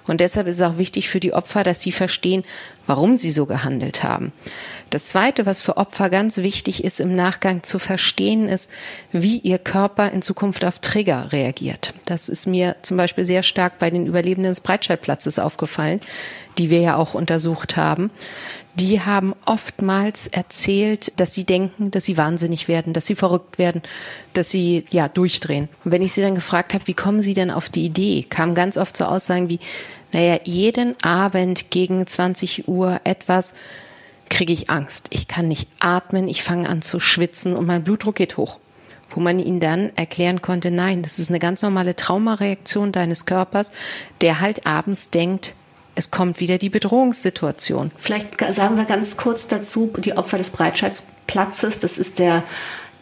Und 0.07 0.21
deshalb 0.21 0.47
ist 0.47 0.57
es 0.57 0.63
auch 0.63 0.79
wichtig 0.79 1.09
für 1.09 1.21
die 1.21 1.33
Opfer, 1.33 1.63
dass 1.63 1.83
sie 1.83 1.93
verstehen, 1.93 2.45
warum 2.91 3.15
sie 3.15 3.31
so 3.31 3.47
gehandelt 3.47 4.03
haben. 4.03 4.33
Das 4.91 5.07
Zweite, 5.07 5.47
was 5.47 5.63
für 5.63 5.77
Opfer 5.77 6.11
ganz 6.11 6.39
wichtig 6.39 6.83
ist 6.83 6.99
im 6.99 7.15
Nachgang 7.15 7.63
zu 7.63 7.79
verstehen, 7.79 8.49
ist, 8.49 8.69
wie 9.13 9.39
ihr 9.39 9.59
Körper 9.59 10.11
in 10.11 10.23
Zukunft 10.23 10.65
auf 10.65 10.81
Trigger 10.81 11.31
reagiert. 11.31 11.95
Das 12.07 12.29
ist 12.29 12.49
mir 12.49 12.75
zum 12.83 12.97
Beispiel 12.97 13.25
sehr 13.25 13.45
stark 13.45 13.79
bei 13.79 13.91
den 13.91 14.09
Überlebenden 14.09 14.51
des 14.51 14.61
Breitscheidplatzes 14.61 15.39
aufgefallen, 15.39 16.01
die 16.59 16.69
wir 16.69 16.81
ja 16.81 16.97
auch 16.97 17.15
untersucht 17.15 17.77
haben. 17.77 18.11
Die 18.75 19.01
haben 19.01 19.35
oftmals 19.47 20.27
erzählt, 20.27 21.13
dass 21.21 21.33
sie 21.33 21.45
denken, 21.45 21.93
dass 21.93 22.07
sie 22.07 22.17
wahnsinnig 22.17 22.67
werden, 22.67 22.93
dass 22.93 23.07
sie 23.07 23.15
verrückt 23.15 23.57
werden, 23.57 23.83
dass 24.33 24.51
sie 24.51 24.85
ja 24.91 25.09
durchdrehen. 25.09 25.69
Und 25.85 25.93
wenn 25.93 26.03
ich 26.03 26.13
sie 26.13 26.23
dann 26.23 26.35
gefragt 26.35 26.75
habe, 26.75 26.89
wie 26.89 26.95
kommen 26.95 27.21
sie 27.21 27.35
denn 27.35 27.53
auf 27.53 27.69
die 27.69 27.85
Idee, 27.85 28.25
kamen 28.29 28.57
ganz 28.57 28.77
oft 28.77 28.97
so 28.97 29.05
Aussagen 29.05 29.49
wie, 29.49 29.61
naja, 30.13 30.39
jeden 30.45 31.01
Abend 31.03 31.71
gegen 31.71 32.07
20 32.07 32.69
Uhr 32.69 33.01
etwas, 33.05 33.55
kriege 34.29 34.53
ich 34.53 34.71
Angst. 34.71 35.09
Ich 35.11 35.29
kann 35.29 35.49
nicht 35.49 35.69
atmen, 35.81 36.29
ich 36.29 36.43
fange 36.43 36.69
an 36.69 36.83
zu 36.83 37.01
schwitzen 37.01 37.57
und 37.57 37.67
mein 37.67 37.85
Blutdruck 37.85 38.15
geht 38.15 38.37
hoch. 38.37 38.59
Wo 39.11 39.21
man 39.21 39.41
ihnen 39.41 39.59
dann 39.59 39.91
erklären 39.97 40.41
konnte, 40.41 40.71
nein, 40.71 41.03
das 41.03 41.19
ist 41.19 41.31
eine 41.31 41.41
ganz 41.41 41.63
normale 41.63 41.97
Traumareaktion 41.97 42.93
deines 42.93 43.27
Körpers, 43.27 43.73
der 44.21 44.41
halt 44.41 44.67
abends 44.67 45.11
denkt, 45.11 45.53
es 45.97 46.13
kommt 46.13 46.39
wieder 46.39 46.59
die 46.59 46.71
Bedrohungssituation. 46.71 47.91
Vielleicht 47.97 48.41
sagen 48.55 48.77
wir 48.77 48.85
ganz 48.85 49.17
kurz 49.17 49.49
dazu, 49.49 49.93
die 49.99 50.17
Opfer 50.17 50.39
des 50.39 50.51
Breitscheidplatzes, 50.51 51.81
das 51.81 51.99
ist 51.99 52.21
der 52.21 52.45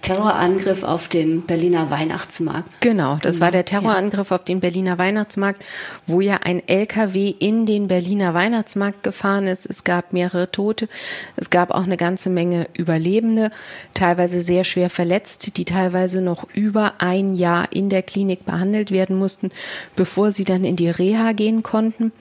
Terrorangriff 0.02 0.84
auf 0.84 1.08
den 1.08 1.42
Berliner 1.42 1.90
Weihnachtsmarkt. 1.90 2.80
Genau, 2.80 3.18
das 3.20 3.40
war 3.40 3.50
der 3.50 3.64
Terrorangriff 3.64 4.32
auf 4.32 4.44
den 4.44 4.61
Berliner 4.61 4.98
Weihnachtsmarkt, 4.98 5.62
wo 6.06 6.20
ja 6.20 6.40
ein 6.44 6.66
LKW 6.66 7.28
in 7.28 7.66
den 7.66 7.88
Berliner 7.88 8.34
Weihnachtsmarkt 8.34 9.02
gefahren 9.02 9.46
ist. 9.46 9.66
Es 9.66 9.84
gab 9.84 10.12
mehrere 10.12 10.50
Tote. 10.50 10.88
Es 11.37 11.50
gab 11.50 11.70
auch 11.70 11.82
eine 11.82 11.96
ganze 11.96 12.30
Menge 12.30 12.68
Überlebende, 12.74 13.50
teilweise 13.94 14.40
sehr 14.40 14.64
schwer 14.64 14.90
verletzt, 14.90 15.56
die 15.56 15.64
teilweise 15.64 16.22
noch 16.22 16.46
über 16.54 16.94
ein 16.98 17.34
Jahr 17.34 17.68
in 17.72 17.88
der 17.88 18.02
Klinik 18.02 18.44
behandelt 18.44 18.90
werden 18.90 19.16
mussten, 19.16 19.50
bevor 19.96 20.30
sie 20.30 20.44
dann 20.44 20.64
in 20.64 20.76
die 20.76 20.90
Reha 20.90 21.32
gehen 21.32 21.62
konnten. 21.62 22.12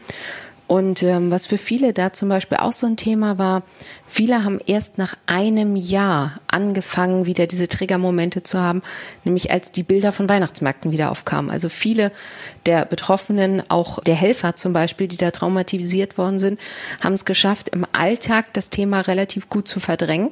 Und 0.67 1.01
ähm, 1.01 1.31
was 1.31 1.45
für 1.45 1.57
viele 1.57 1.93
da 1.93 2.11
zum 2.11 2.27
Beispiel 2.27 2.57
auch 2.57 2.73
so 2.73 2.87
ein 2.87 2.97
Thema 2.97 3.37
war, 3.37 3.63
viele 4.07 4.43
haben 4.43 4.59
erst 4.65 4.97
nach 4.97 5.15
einem 5.25 5.77
Jahr 5.77 6.41
angefangen, 6.47 7.25
wieder 7.25 7.47
diese 7.47 7.69
Triggermomente 7.69 8.43
zu 8.43 8.59
haben, 8.59 8.81
nämlich 9.23 9.49
als 9.49 9.71
die 9.71 9.83
Bilder 9.83 10.11
von 10.11 10.27
Weihnachtsmärkten 10.27 10.91
wieder 10.91 11.09
aufkamen. 11.09 11.49
Also 11.49 11.69
viele 11.69 12.11
der 12.65 12.83
Betroffenen, 12.83 13.63
auch 13.69 13.99
der 14.01 14.15
Helfer 14.15 14.57
zum 14.57 14.73
Beispiel, 14.73 15.07
die 15.07 15.17
da 15.17 15.31
traumatisiert 15.31 16.17
worden 16.17 16.37
sind, 16.37 16.59
haben 17.01 17.13
es 17.13 17.23
geschafft, 17.23 17.69
im 17.69 17.85
Alltag 17.93 18.47
das 18.51 18.69
Thema 18.69 19.01
relativ 19.01 19.49
gut 19.49 19.69
zu 19.69 19.79
verdrängen. 19.79 20.31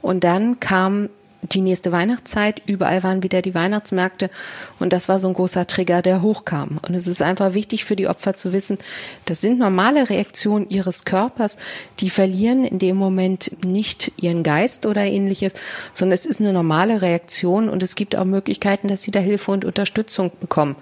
Und 0.00 0.22
dann 0.22 0.60
kam 0.60 1.08
die 1.42 1.60
nächste 1.60 1.90
Weihnachtszeit, 1.90 2.62
überall 2.66 3.02
waren 3.02 3.22
wieder 3.22 3.42
die 3.42 3.54
Weihnachtsmärkte 3.54 4.30
und 4.78 4.92
das 4.92 5.08
war 5.08 5.18
so 5.18 5.28
ein 5.28 5.34
großer 5.34 5.66
Trigger, 5.66 6.00
der 6.00 6.22
hochkam. 6.22 6.78
Und 6.86 6.94
es 6.94 7.06
ist 7.06 7.20
einfach 7.20 7.54
wichtig 7.54 7.84
für 7.84 7.96
die 7.96 8.06
Opfer 8.06 8.34
zu 8.34 8.52
wissen, 8.52 8.78
das 9.24 9.40
sind 9.40 9.58
normale 9.58 10.08
Reaktionen 10.08 10.68
ihres 10.68 11.04
Körpers, 11.04 11.58
die 11.98 12.10
verlieren 12.10 12.64
in 12.64 12.78
dem 12.78 12.96
Moment 12.96 13.56
nicht 13.64 14.12
ihren 14.20 14.42
Geist 14.42 14.86
oder 14.86 15.02
ähnliches, 15.02 15.52
sondern 15.94 16.14
es 16.14 16.26
ist 16.26 16.40
eine 16.40 16.52
normale 16.52 17.02
Reaktion 17.02 17.68
und 17.68 17.82
es 17.82 17.96
gibt 17.96 18.14
auch 18.14 18.24
Möglichkeiten, 18.24 18.88
dass 18.88 19.02
sie 19.02 19.10
da 19.10 19.18
Hilfe 19.18 19.50
und 19.50 19.64
Unterstützung 19.64 20.30
bekommen. 20.40 20.76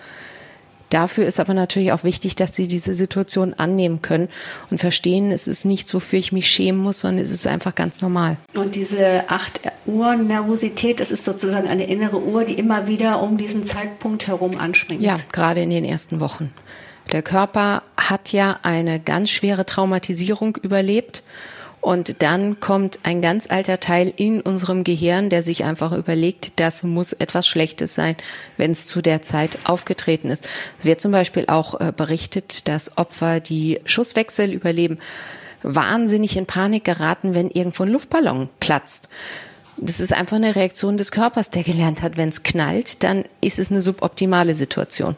Dafür 0.90 1.26
ist 1.26 1.40
aber 1.40 1.54
natürlich 1.54 1.92
auch 1.92 2.04
wichtig, 2.04 2.36
dass 2.36 2.54
sie 2.54 2.68
diese 2.68 2.94
Situation 2.94 3.54
annehmen 3.54 4.02
können 4.02 4.28
und 4.70 4.78
verstehen, 4.78 5.30
es 5.30 5.48
ist 5.48 5.64
nichts, 5.64 5.94
wofür 5.94 6.18
ich 6.18 6.32
mich 6.32 6.48
schämen 6.48 6.80
muss, 6.80 7.00
sondern 7.00 7.24
es 7.24 7.30
ist 7.30 7.46
einfach 7.46 7.74
ganz 7.74 8.02
normal. 8.02 8.36
Und 8.54 8.74
diese 8.74 9.24
8 9.28 9.60
Uhr 9.86 10.16
Nervosität, 10.16 11.00
das 11.00 11.10
ist 11.10 11.24
sozusagen 11.24 11.68
eine 11.68 11.86
innere 11.86 12.20
Uhr, 12.20 12.44
die 12.44 12.54
immer 12.54 12.86
wieder 12.86 13.22
um 13.22 13.38
diesen 13.38 13.64
Zeitpunkt 13.64 14.26
herum 14.26 14.58
anspringt. 14.58 15.00
Ja, 15.00 15.14
gerade 15.32 15.62
in 15.62 15.70
den 15.70 15.84
ersten 15.84 16.20
Wochen. 16.20 16.52
Der 17.12 17.22
Körper 17.22 17.82
hat 17.96 18.32
ja 18.32 18.58
eine 18.62 19.00
ganz 19.00 19.30
schwere 19.30 19.66
Traumatisierung 19.66 20.56
überlebt 20.56 21.22
und 21.80 22.22
dann 22.22 22.60
kommt 22.60 23.00
ein 23.04 23.22
ganz 23.22 23.50
alter 23.50 23.80
Teil 23.80 24.12
in 24.14 24.42
unserem 24.42 24.84
Gehirn, 24.84 25.30
der 25.30 25.42
sich 25.42 25.64
einfach 25.64 25.92
überlegt, 25.92 26.52
das 26.56 26.82
muss 26.82 27.12
etwas 27.14 27.46
Schlechtes 27.46 27.94
sein, 27.94 28.16
wenn 28.58 28.72
es 28.72 28.86
zu 28.86 29.00
der 29.00 29.22
Zeit 29.22 29.58
aufgetreten 29.64 30.30
ist. 30.30 30.46
Es 30.78 30.84
wird 30.84 31.00
zum 31.00 31.12
Beispiel 31.12 31.46
auch 31.46 31.80
äh, 31.80 31.92
berichtet, 31.96 32.68
dass 32.68 32.98
Opfer, 32.98 33.40
die 33.40 33.80
Schusswechsel 33.86 34.52
überleben, 34.52 34.98
wahnsinnig 35.62 36.36
in 36.36 36.46
Panik 36.46 36.84
geraten, 36.84 37.34
wenn 37.34 37.50
irgendwo 37.50 37.84
ein 37.84 37.90
Luftballon 37.90 38.48
platzt. 38.60 39.08
Das 39.78 40.00
ist 40.00 40.12
einfach 40.12 40.36
eine 40.36 40.56
Reaktion 40.56 40.98
des 40.98 41.10
Körpers, 41.12 41.50
der 41.50 41.62
gelernt 41.62 42.02
hat, 42.02 42.18
wenn 42.18 42.28
es 42.28 42.42
knallt, 42.42 43.02
dann 43.02 43.24
ist 43.40 43.58
es 43.58 43.70
eine 43.70 43.80
suboptimale 43.80 44.54
Situation 44.54 45.16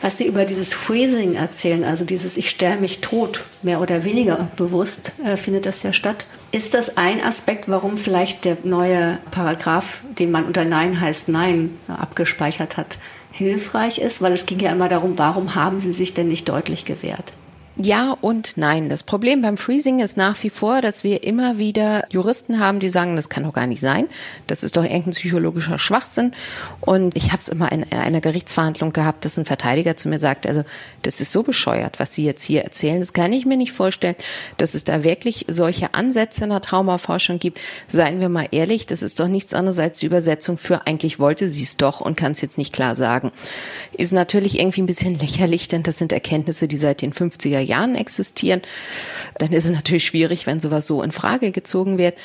was 0.00 0.18
Sie 0.18 0.26
über 0.26 0.44
dieses 0.44 0.74
Freezing 0.74 1.34
erzählen, 1.34 1.84
also 1.84 2.04
dieses 2.04 2.36
Ich 2.36 2.50
stelle 2.50 2.80
mich 2.80 3.00
tot, 3.00 3.44
mehr 3.62 3.80
oder 3.80 4.04
weniger 4.04 4.48
bewusst 4.56 5.12
äh, 5.24 5.36
findet 5.36 5.66
das 5.66 5.82
ja 5.82 5.92
statt. 5.92 6.26
Ist 6.52 6.74
das 6.74 6.96
ein 6.96 7.22
Aspekt, 7.22 7.68
warum 7.68 7.96
vielleicht 7.96 8.44
der 8.44 8.56
neue 8.64 9.18
Paragraph, 9.30 10.00
den 10.18 10.30
man 10.30 10.44
unter 10.44 10.64
Nein 10.64 11.00
heißt 11.00 11.28
Nein 11.28 11.78
abgespeichert 11.88 12.76
hat, 12.76 12.98
hilfreich 13.32 13.98
ist? 13.98 14.22
Weil 14.22 14.32
es 14.32 14.46
ging 14.46 14.60
ja 14.60 14.72
immer 14.72 14.88
darum, 14.88 15.18
warum 15.18 15.54
haben 15.54 15.80
Sie 15.80 15.92
sich 15.92 16.14
denn 16.14 16.28
nicht 16.28 16.48
deutlich 16.48 16.84
gewehrt? 16.84 17.32
Ja 17.80 18.16
und 18.20 18.56
nein. 18.56 18.88
Das 18.88 19.04
Problem 19.04 19.40
beim 19.40 19.56
Freezing 19.56 20.00
ist 20.00 20.16
nach 20.16 20.42
wie 20.42 20.50
vor, 20.50 20.80
dass 20.80 21.04
wir 21.04 21.22
immer 21.22 21.58
wieder 21.58 22.06
Juristen 22.10 22.58
haben, 22.58 22.80
die 22.80 22.90
sagen, 22.90 23.14
das 23.14 23.28
kann 23.28 23.44
doch 23.44 23.52
gar 23.52 23.68
nicht 23.68 23.80
sein. 23.80 24.08
Das 24.48 24.64
ist 24.64 24.76
doch 24.76 24.82
irgendein 24.82 25.12
psychologischer 25.12 25.78
Schwachsinn. 25.78 26.32
Und 26.80 27.16
ich 27.16 27.30
habe 27.30 27.38
es 27.40 27.46
immer 27.46 27.70
in, 27.70 27.84
einer 27.92 28.20
Gerichtsverhandlung 28.20 28.92
gehabt, 28.92 29.24
dass 29.24 29.38
ein 29.38 29.44
Verteidiger 29.44 29.96
zu 29.96 30.08
mir 30.08 30.18
sagt, 30.18 30.44
also 30.44 30.64
das 31.02 31.20
ist 31.20 31.30
so 31.30 31.44
bescheuert, 31.44 32.00
was 32.00 32.14
Sie 32.14 32.24
jetzt 32.24 32.42
hier 32.42 32.62
erzählen. 32.62 32.98
Das 32.98 33.12
kann 33.12 33.32
ich 33.32 33.46
mir 33.46 33.56
nicht 33.56 33.70
vorstellen, 33.70 34.16
dass 34.56 34.74
es 34.74 34.82
da 34.82 35.04
wirklich 35.04 35.44
solche 35.46 35.94
Ansätze 35.94 36.42
in 36.42 36.50
der 36.50 36.62
Traumaforschung 36.62 37.38
gibt. 37.38 37.60
Seien 37.86 38.18
wir 38.18 38.28
mal 38.28 38.48
ehrlich, 38.50 38.86
das 38.88 39.02
ist 39.02 39.20
doch 39.20 39.28
nichts 39.28 39.54
anderes 39.54 39.78
als 39.78 40.00
die 40.00 40.06
Übersetzung 40.06 40.58
für 40.58 40.84
eigentlich 40.88 41.20
wollte 41.20 41.48
sie 41.48 41.62
es 41.62 41.76
doch 41.76 42.00
und 42.00 42.16
kann 42.16 42.32
es 42.32 42.40
jetzt 42.40 42.58
nicht 42.58 42.72
klar 42.72 42.96
sagen. 42.96 43.30
Ist 43.92 44.12
natürlich 44.12 44.58
irgendwie 44.58 44.82
ein 44.82 44.86
bisschen 44.86 45.16
lächerlich, 45.20 45.68
denn 45.68 45.84
das 45.84 45.98
sind 45.98 46.10
Erkenntnisse, 46.10 46.66
die 46.66 46.76
seit 46.76 47.02
den 47.02 47.12
50er 47.12 47.67
Jahren 47.68 47.94
existieren, 47.94 48.62
dann 49.38 49.52
ist 49.52 49.66
es 49.66 49.70
natürlich 49.70 50.06
schwierig, 50.06 50.46
wenn 50.46 50.60
sowas 50.60 50.86
so 50.86 51.02
in 51.02 51.12
Frage 51.12 51.52
gezogen 51.52 51.98
wird. 51.98 52.16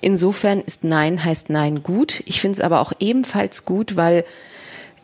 Insofern 0.00 0.60
ist 0.60 0.84
Nein 0.84 1.24
heißt 1.24 1.50
Nein 1.50 1.82
gut. 1.82 2.22
Ich 2.26 2.40
finde 2.40 2.56
es 2.56 2.60
aber 2.60 2.80
auch 2.80 2.92
ebenfalls 2.98 3.64
gut, 3.64 3.96
weil 3.96 4.24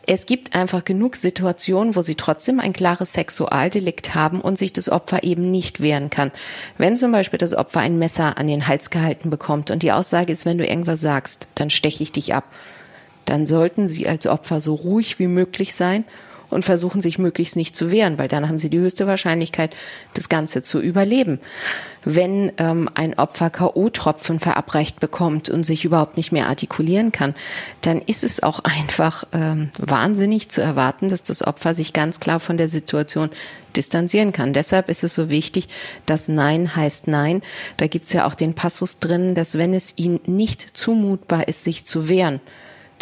es 0.07 0.25
gibt 0.25 0.55
einfach 0.55 0.85
genug 0.85 1.15
Situationen, 1.15 1.95
wo 1.95 2.01
sie 2.01 2.15
trotzdem 2.15 2.59
ein 2.59 2.73
klares 2.73 3.13
Sexualdelikt 3.13 4.13
haben 4.13 4.39
und 4.39 4.57
sich 4.57 4.71
das 4.71 4.89
Opfer 4.89 5.23
eben 5.23 5.49
nicht 5.49 5.81
wehren 5.81 6.09
kann. 6.09 6.31
Wenn 6.77 6.95
zum 6.95 7.11
Beispiel 7.11 7.39
das 7.39 7.55
Opfer 7.55 7.79
ein 7.79 7.97
Messer 7.97 8.37
an 8.37 8.47
den 8.47 8.67
Hals 8.67 8.91
gehalten 8.91 9.29
bekommt 9.29 9.71
und 9.71 9.81
die 9.81 9.91
Aussage 9.91 10.31
ist, 10.31 10.45
wenn 10.45 10.59
du 10.59 10.67
irgendwas 10.67 11.01
sagst, 11.01 11.47
dann 11.55 11.69
steche 11.69 12.03
ich 12.03 12.11
dich 12.11 12.35
ab, 12.35 12.45
dann 13.25 13.47
sollten 13.47 13.87
sie 13.87 14.07
als 14.07 14.27
Opfer 14.27 14.61
so 14.61 14.75
ruhig 14.75 15.17
wie 15.17 15.27
möglich 15.27 15.73
sein 15.73 16.05
und 16.55 16.65
versuchen 16.65 17.01
sich 17.01 17.19
möglichst 17.19 17.57
nicht 17.57 17.75
zu 17.75 17.91
wehren, 17.91 18.17
weil 18.17 18.29
dann 18.29 18.47
haben 18.47 18.59
sie 18.59 18.69
die 18.69 18.79
höchste 18.79 19.07
Wahrscheinlichkeit, 19.07 19.75
das 20.13 20.29
Ganze 20.29 20.61
zu 20.61 20.79
überleben. 20.79 21.39
Wenn 22.05 22.51
ähm, 22.57 22.89
ein 22.95 23.19
Opfer 23.19 23.49
K.O.-Tropfen 23.49 24.39
verabreicht 24.39 24.99
bekommt 24.99 25.49
und 25.49 25.65
sich 25.65 25.83
überhaupt 25.85 26.17
nicht 26.17 26.31
mehr 26.31 26.47
artikulieren 26.47 27.11
kann, 27.11 27.35
dann 27.81 28.01
ist 28.01 28.23
es 28.23 28.41
auch 28.41 28.59
einfach 28.59 29.25
ähm, 29.33 29.69
wahnsinnig 29.77 30.49
zu 30.49 30.61
erwarten, 30.61 31.09
dass 31.09 31.23
das 31.23 31.45
Opfer 31.45 31.73
sich 31.73 31.91
ganz 31.93 32.19
klar 32.19 32.39
von 32.39 32.57
der 32.57 32.69
Situation 32.69 33.29
distanzieren 33.75 34.31
kann. 34.31 34.53
Deshalb 34.53 34.89
ist 34.89 35.03
es 35.03 35.13
so 35.13 35.29
wichtig, 35.29 35.67
dass 36.05 36.29
Nein 36.29 36.75
heißt 36.75 37.07
Nein. 37.07 37.41
Da 37.75 37.87
gibt's 37.87 38.13
ja 38.13 38.25
auch 38.25 38.33
den 38.33 38.53
Passus 38.53 38.99
drin, 38.99 39.35
dass 39.35 39.57
wenn 39.57 39.73
es 39.73 39.93
ihnen 39.97 40.21
nicht 40.25 40.77
zumutbar 40.77 41.49
ist, 41.49 41.65
sich 41.65 41.85
zu 41.85 42.07
wehren, 42.07 42.39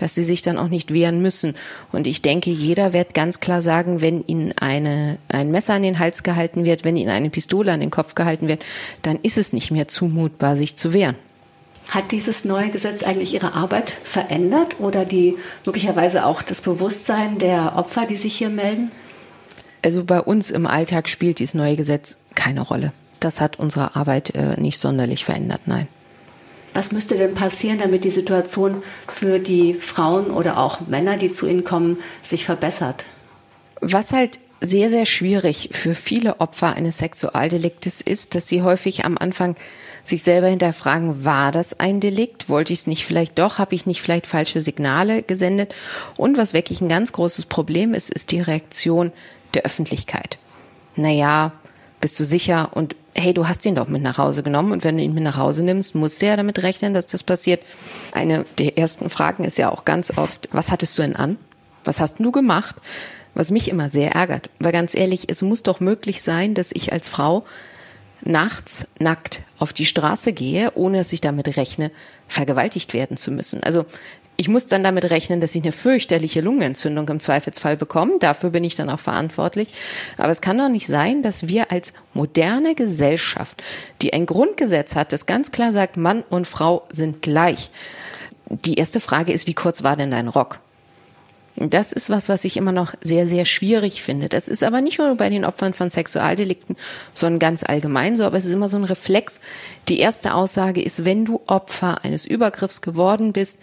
dass 0.04 0.16
sie 0.16 0.26
sich 0.26 0.42
dann 0.42 0.58
auch 0.58 0.68
nicht 0.68 0.94
wehren 0.94 1.22
müssen. 1.22 1.56
Und 1.94 2.08
ich 2.08 2.22
denke, 2.22 2.52
jeder 2.52 2.92
wird 2.92 3.14
ganz 3.14 3.40
klar 3.40 3.62
sagen, 3.62 4.02
wenn 4.02 4.22
ihnen 4.28 4.52
eine, 4.58 5.18
ein 5.30 5.50
Messer 5.50 5.76
an 5.76 5.82
den 5.82 5.98
Hals 5.98 6.24
gehalten 6.24 6.66
wird, 6.66 6.84
wenn 6.84 6.98
ihnen 6.98 7.10
eine 7.10 7.30
Pistole 7.30 7.72
an 7.72 7.80
den 7.80 7.90
Kopf 7.90 8.14
gehalten 8.14 8.50
wird, 8.50 8.66
dann 9.02 9.18
ist 9.24 9.38
es 9.38 9.54
nicht 9.54 9.72
mehr 9.72 9.88
zumutbar, 9.88 10.58
sich 10.58 10.76
zu 10.76 10.92
wehren. 10.92 11.16
Hat 11.88 12.12
dieses 12.12 12.44
neue 12.44 12.70
Gesetz 12.70 13.02
eigentlich 13.04 13.34
Ihre 13.34 13.54
Arbeit 13.54 13.92
verändert 13.92 14.82
oder 14.82 15.06
die 15.06 15.38
möglicherweise 15.66 16.26
auch 16.26 16.42
das 16.42 16.60
Bewusstsein 16.60 17.38
der 17.38 17.78
Opfer, 17.78 18.06
die 18.06 18.18
sich 18.18 18.36
hier 18.36 18.50
melden? 18.50 18.92
Also 19.86 20.04
bei 20.04 20.20
uns 20.20 20.52
im 20.52 20.68
Alltag 20.68 21.08
spielt 21.08 21.40
dieses 21.40 21.54
neue 21.54 21.78
Gesetz 21.78 22.18
keine 22.36 22.60
Rolle. 22.60 22.92
Das 23.22 23.40
hat 23.40 23.58
unsere 23.58 23.96
Arbeit 23.96 24.36
äh, 24.36 24.60
nicht 24.60 24.80
sonderlich 24.80 25.24
verändert, 25.24 25.62
nein. 25.66 25.88
Was 26.74 26.92
müsste 26.92 27.16
denn 27.16 27.36
passieren, 27.36 27.80
damit 27.80 28.04
die 28.04 28.12
Situation 28.12 28.82
für 29.08 29.40
die 29.40 29.76
Frauen 29.76 30.32
oder 30.32 30.58
auch 30.58 30.82
Männer, 30.88 31.18
die 31.18 31.32
zu 31.32 31.48
Ihnen 31.48 31.64
kommen, 31.64 31.98
sich 32.24 32.46
verbessert? 32.46 33.06
Was 33.82 34.12
halt 34.12 34.40
sehr, 34.60 34.90
sehr 34.90 35.06
schwierig 35.06 35.70
für 35.74 35.94
viele 35.94 36.40
Opfer 36.40 36.76
eines 36.76 36.98
Sexualdeliktes 36.98 38.02
ist, 38.02 38.34
dass 38.34 38.48
sie 38.48 38.62
häufig 38.62 39.04
am 39.06 39.18
Anfang 39.18 39.56
sich 40.06 40.24
selber 40.24 40.48
hinterfragen, 40.48 41.26
war 41.26 41.52
das 41.52 41.80
ein 41.80 42.00
Delikt? 42.00 42.50
Wollte 42.50 42.74
ich 42.74 42.80
es 42.80 42.88
nicht 42.88 43.06
vielleicht 43.06 43.40
doch? 43.40 43.58
Habe 43.58 43.76
ich 43.76 43.86
nicht 43.86 44.02
vielleicht 44.02 44.26
falsche 44.26 44.62
Signale 44.62 45.22
gesendet? 45.22 45.74
Und 46.18 46.38
was 46.38 46.54
wirklich 46.54 46.82
ein 46.82 46.90
ganz 46.90 47.12
großes 47.12 47.46
Problem 47.46 47.94
ist, 47.94 48.10
ist 48.10 48.32
die 48.32 48.42
Reaktion 48.42 49.12
der 49.54 49.64
Öffentlichkeit. 49.64 50.40
Naja, 50.96 51.52
bist 52.00 52.20
du 52.20 52.24
sicher? 52.24 52.70
Und 52.74 52.96
hey, 53.16 53.34
du 53.34 53.48
hast 53.48 53.66
ihn 53.66 53.76
doch 53.76 53.88
mit 53.88 54.02
nach 54.02 54.18
Hause 54.18 54.44
genommen 54.44 54.72
und 54.72 54.84
wenn 54.84 54.98
du 54.98 55.04
ihn 55.04 55.14
mit 55.14 55.24
nach 55.24 55.38
Hause 55.38 55.64
nimmst, 55.64 55.96
musst 55.96 56.22
du 56.22 56.26
ja 56.26 56.36
damit 56.36 56.64
rechnen, 56.64 56.94
dass 56.94 57.06
das 57.06 57.24
passiert. 57.24 57.62
Eine 58.12 58.46
der 58.58 58.78
ersten 58.78 59.10
Fragen 59.10 59.44
ist 59.44 59.58
ja 59.58 59.72
auch 59.72 59.86
ganz 59.86 60.18
oft, 60.18 60.50
was 60.52 60.72
hattest 60.72 60.98
du 60.98 61.04
denn 61.04 61.16
an? 61.16 61.38
Was 61.84 62.00
hast 62.00 62.20
du 62.20 62.32
gemacht? 62.32 62.76
Was 63.36 63.52
mich 63.52 63.70
immer 63.70 63.90
sehr 63.90 64.12
ärgert, 64.12 64.50
weil 64.60 64.72
ganz 64.72 64.96
ehrlich, 64.96 65.30
es 65.30 65.42
muss 65.42 65.64
doch 65.64 65.80
möglich 65.80 66.22
sein, 66.22 66.54
dass 66.54 66.72
ich 66.72 66.94
als 66.94 67.08
Frau 67.08 67.46
nachts 68.22 68.88
nackt 69.00 69.44
auf 69.58 69.74
die 69.74 69.86
Straße 69.86 70.34
gehe, 70.34 70.72
ohne 70.76 71.00
dass 71.00 71.14
ich 71.14 71.22
damit 71.22 71.58
rechne, 71.58 71.92
vergewaltigt 72.28 72.94
werden 72.94 73.18
zu 73.18 73.32
müssen. 73.32 73.64
Also 73.64 73.86
ich 74.36 74.48
muss 74.48 74.68
dann 74.68 74.84
damit 74.84 75.10
rechnen, 75.10 75.42
dass 75.42 75.54
ich 75.54 75.62
eine 75.62 75.72
fürchterliche 75.72 76.42
Lungenentzündung 76.42 77.08
im 77.10 77.20
Zweifelsfall 77.20 77.78
bekomme. 77.78 78.14
Dafür 78.20 78.50
bin 78.50 78.64
ich 78.64 78.76
dann 78.76 78.90
auch 78.90 79.00
verantwortlich. 79.00 79.70
Aber 80.18 80.30
es 80.30 80.42
kann 80.42 80.58
doch 80.58 80.70
nicht 80.70 80.88
sein, 80.88 81.22
dass 81.22 81.48
wir 81.48 81.72
als 81.72 81.94
moderne 82.14 82.74
Gesellschaft, 82.74 83.62
die 84.02 84.14
ein 84.14 84.26
Grundgesetz 84.26 84.96
hat, 84.96 85.12
das 85.14 85.28
ganz 85.28 85.52
klar 85.52 85.72
sagt, 85.72 85.98
Mann 85.98 86.24
und 86.30 86.48
Frau 86.48 86.84
sind 86.90 87.22
gleich. 87.22 87.70
Die 88.50 88.76
erste 88.76 89.00
Frage 89.00 89.32
ist, 89.34 89.48
wie 89.48 89.54
kurz 89.54 89.84
war 89.84 89.96
denn 89.96 90.12
dein 90.12 90.28
Rock? 90.28 90.60
Das 91.56 91.92
ist 91.92 92.10
was, 92.10 92.30
was 92.30 92.46
ich 92.46 92.58
immer 92.58 92.72
noch 92.72 92.96
sehr, 93.02 93.28
sehr 93.28 93.46
schwierig 93.46 94.02
finde. 94.02 94.28
Das 94.28 94.48
ist 94.48 94.64
aber 94.64 94.82
nicht 94.82 94.98
nur 94.98 95.16
bei 95.16 95.30
den 95.30 95.46
Opfern 95.46 95.76
von 95.76 95.92
Sexualdelikten, 95.92 96.76
sondern 97.14 97.38
ganz 97.38 97.64
allgemein 97.64 98.16
so. 98.16 98.24
Aber 98.24 98.38
es 98.38 98.46
ist 98.46 98.54
immer 98.54 98.70
so 98.70 98.78
ein 98.78 98.84
Reflex. 98.84 99.40
Die 99.88 100.00
erste 100.00 100.34
Aussage 100.34 100.82
ist, 100.82 101.06
wenn 101.06 101.26
du 101.26 101.42
Opfer 101.46 102.04
eines 102.04 102.26
Übergriffs 102.26 102.82
geworden 102.82 103.34
bist, 103.34 103.60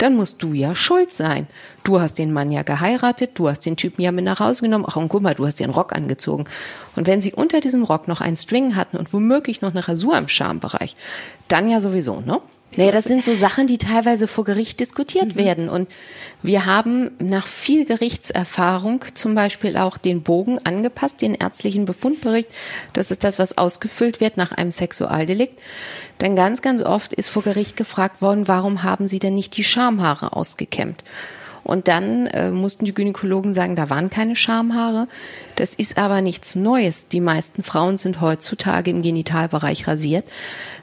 dann 0.00 0.16
musst 0.16 0.42
du 0.42 0.54
ja 0.54 0.74
schuld 0.74 1.12
sein. 1.12 1.46
Du 1.84 2.00
hast 2.00 2.18
den 2.18 2.32
Mann 2.32 2.50
ja 2.50 2.62
geheiratet, 2.62 3.32
du 3.34 3.48
hast 3.48 3.60
den 3.60 3.76
Typen 3.76 4.02
ja 4.02 4.12
mit 4.12 4.24
nach 4.24 4.40
Hause 4.40 4.62
genommen. 4.62 4.86
Ach, 4.88 4.96
und 4.96 5.08
guck 5.08 5.22
mal, 5.22 5.34
du 5.34 5.46
hast 5.46 5.60
einen 5.60 5.72
Rock 5.72 5.94
angezogen. 5.94 6.44
Und 6.96 7.06
wenn 7.06 7.20
sie 7.20 7.34
unter 7.34 7.60
diesem 7.60 7.84
Rock 7.84 8.08
noch 8.08 8.20
einen 8.20 8.36
String 8.36 8.76
hatten 8.76 8.96
und 8.96 9.12
womöglich 9.12 9.60
noch 9.60 9.70
eine 9.70 9.86
Rasur 9.86 10.16
im 10.16 10.28
Schambereich, 10.28 10.96
dann 11.48 11.68
ja 11.68 11.80
sowieso, 11.80 12.20
ne? 12.20 12.40
Naja, 12.76 12.92
das 12.92 13.04
sind 13.04 13.24
so 13.24 13.34
Sachen, 13.34 13.66
die 13.66 13.78
teilweise 13.78 14.28
vor 14.28 14.44
Gericht 14.44 14.78
diskutiert 14.78 15.34
mhm. 15.34 15.36
werden. 15.36 15.68
Und 15.68 15.90
wir 16.42 16.66
haben 16.66 17.10
nach 17.18 17.46
viel 17.46 17.84
Gerichtserfahrung 17.84 19.04
zum 19.14 19.34
Beispiel 19.34 19.76
auch 19.76 19.98
den 19.98 20.22
Bogen 20.22 20.58
angepasst, 20.64 21.20
den 21.20 21.34
ärztlichen 21.34 21.84
Befundbericht. 21.84 22.48
Das 22.92 23.10
ist 23.10 23.24
das, 23.24 23.38
was 23.38 23.58
ausgefüllt 23.58 24.20
wird 24.20 24.36
nach 24.36 24.52
einem 24.52 24.72
Sexualdelikt. 24.72 25.58
Denn 26.20 26.36
ganz, 26.36 26.62
ganz 26.62 26.82
oft 26.82 27.12
ist 27.12 27.28
vor 27.28 27.42
Gericht 27.42 27.76
gefragt 27.76 28.22
worden, 28.22 28.46
warum 28.46 28.82
haben 28.82 29.06
Sie 29.06 29.18
denn 29.18 29.34
nicht 29.34 29.56
die 29.56 29.64
Schamhaare 29.64 30.34
ausgekämmt? 30.34 31.02
Und 31.70 31.86
dann 31.86 32.26
äh, 32.26 32.50
mussten 32.50 32.84
die 32.84 32.92
Gynäkologen 32.92 33.54
sagen, 33.54 33.76
da 33.76 33.88
waren 33.90 34.10
keine 34.10 34.34
Schamhaare. 34.34 35.06
Das 35.54 35.76
ist 35.76 35.98
aber 35.98 36.20
nichts 36.20 36.56
Neues. 36.56 37.06
Die 37.06 37.20
meisten 37.20 37.62
Frauen 37.62 37.96
sind 37.96 38.20
heutzutage 38.20 38.90
im 38.90 39.02
Genitalbereich 39.02 39.86
rasiert. 39.86 40.24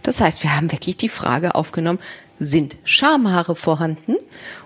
Das 0.01 0.21
heißt, 0.21 0.43
wir 0.43 0.55
haben 0.55 0.71
wirklich 0.71 0.95
die 0.95 1.09
Frage 1.09 1.55
aufgenommen, 1.55 1.99
sind 2.39 2.77
Schamhaare 2.85 3.57
vorhanden? 3.57 4.15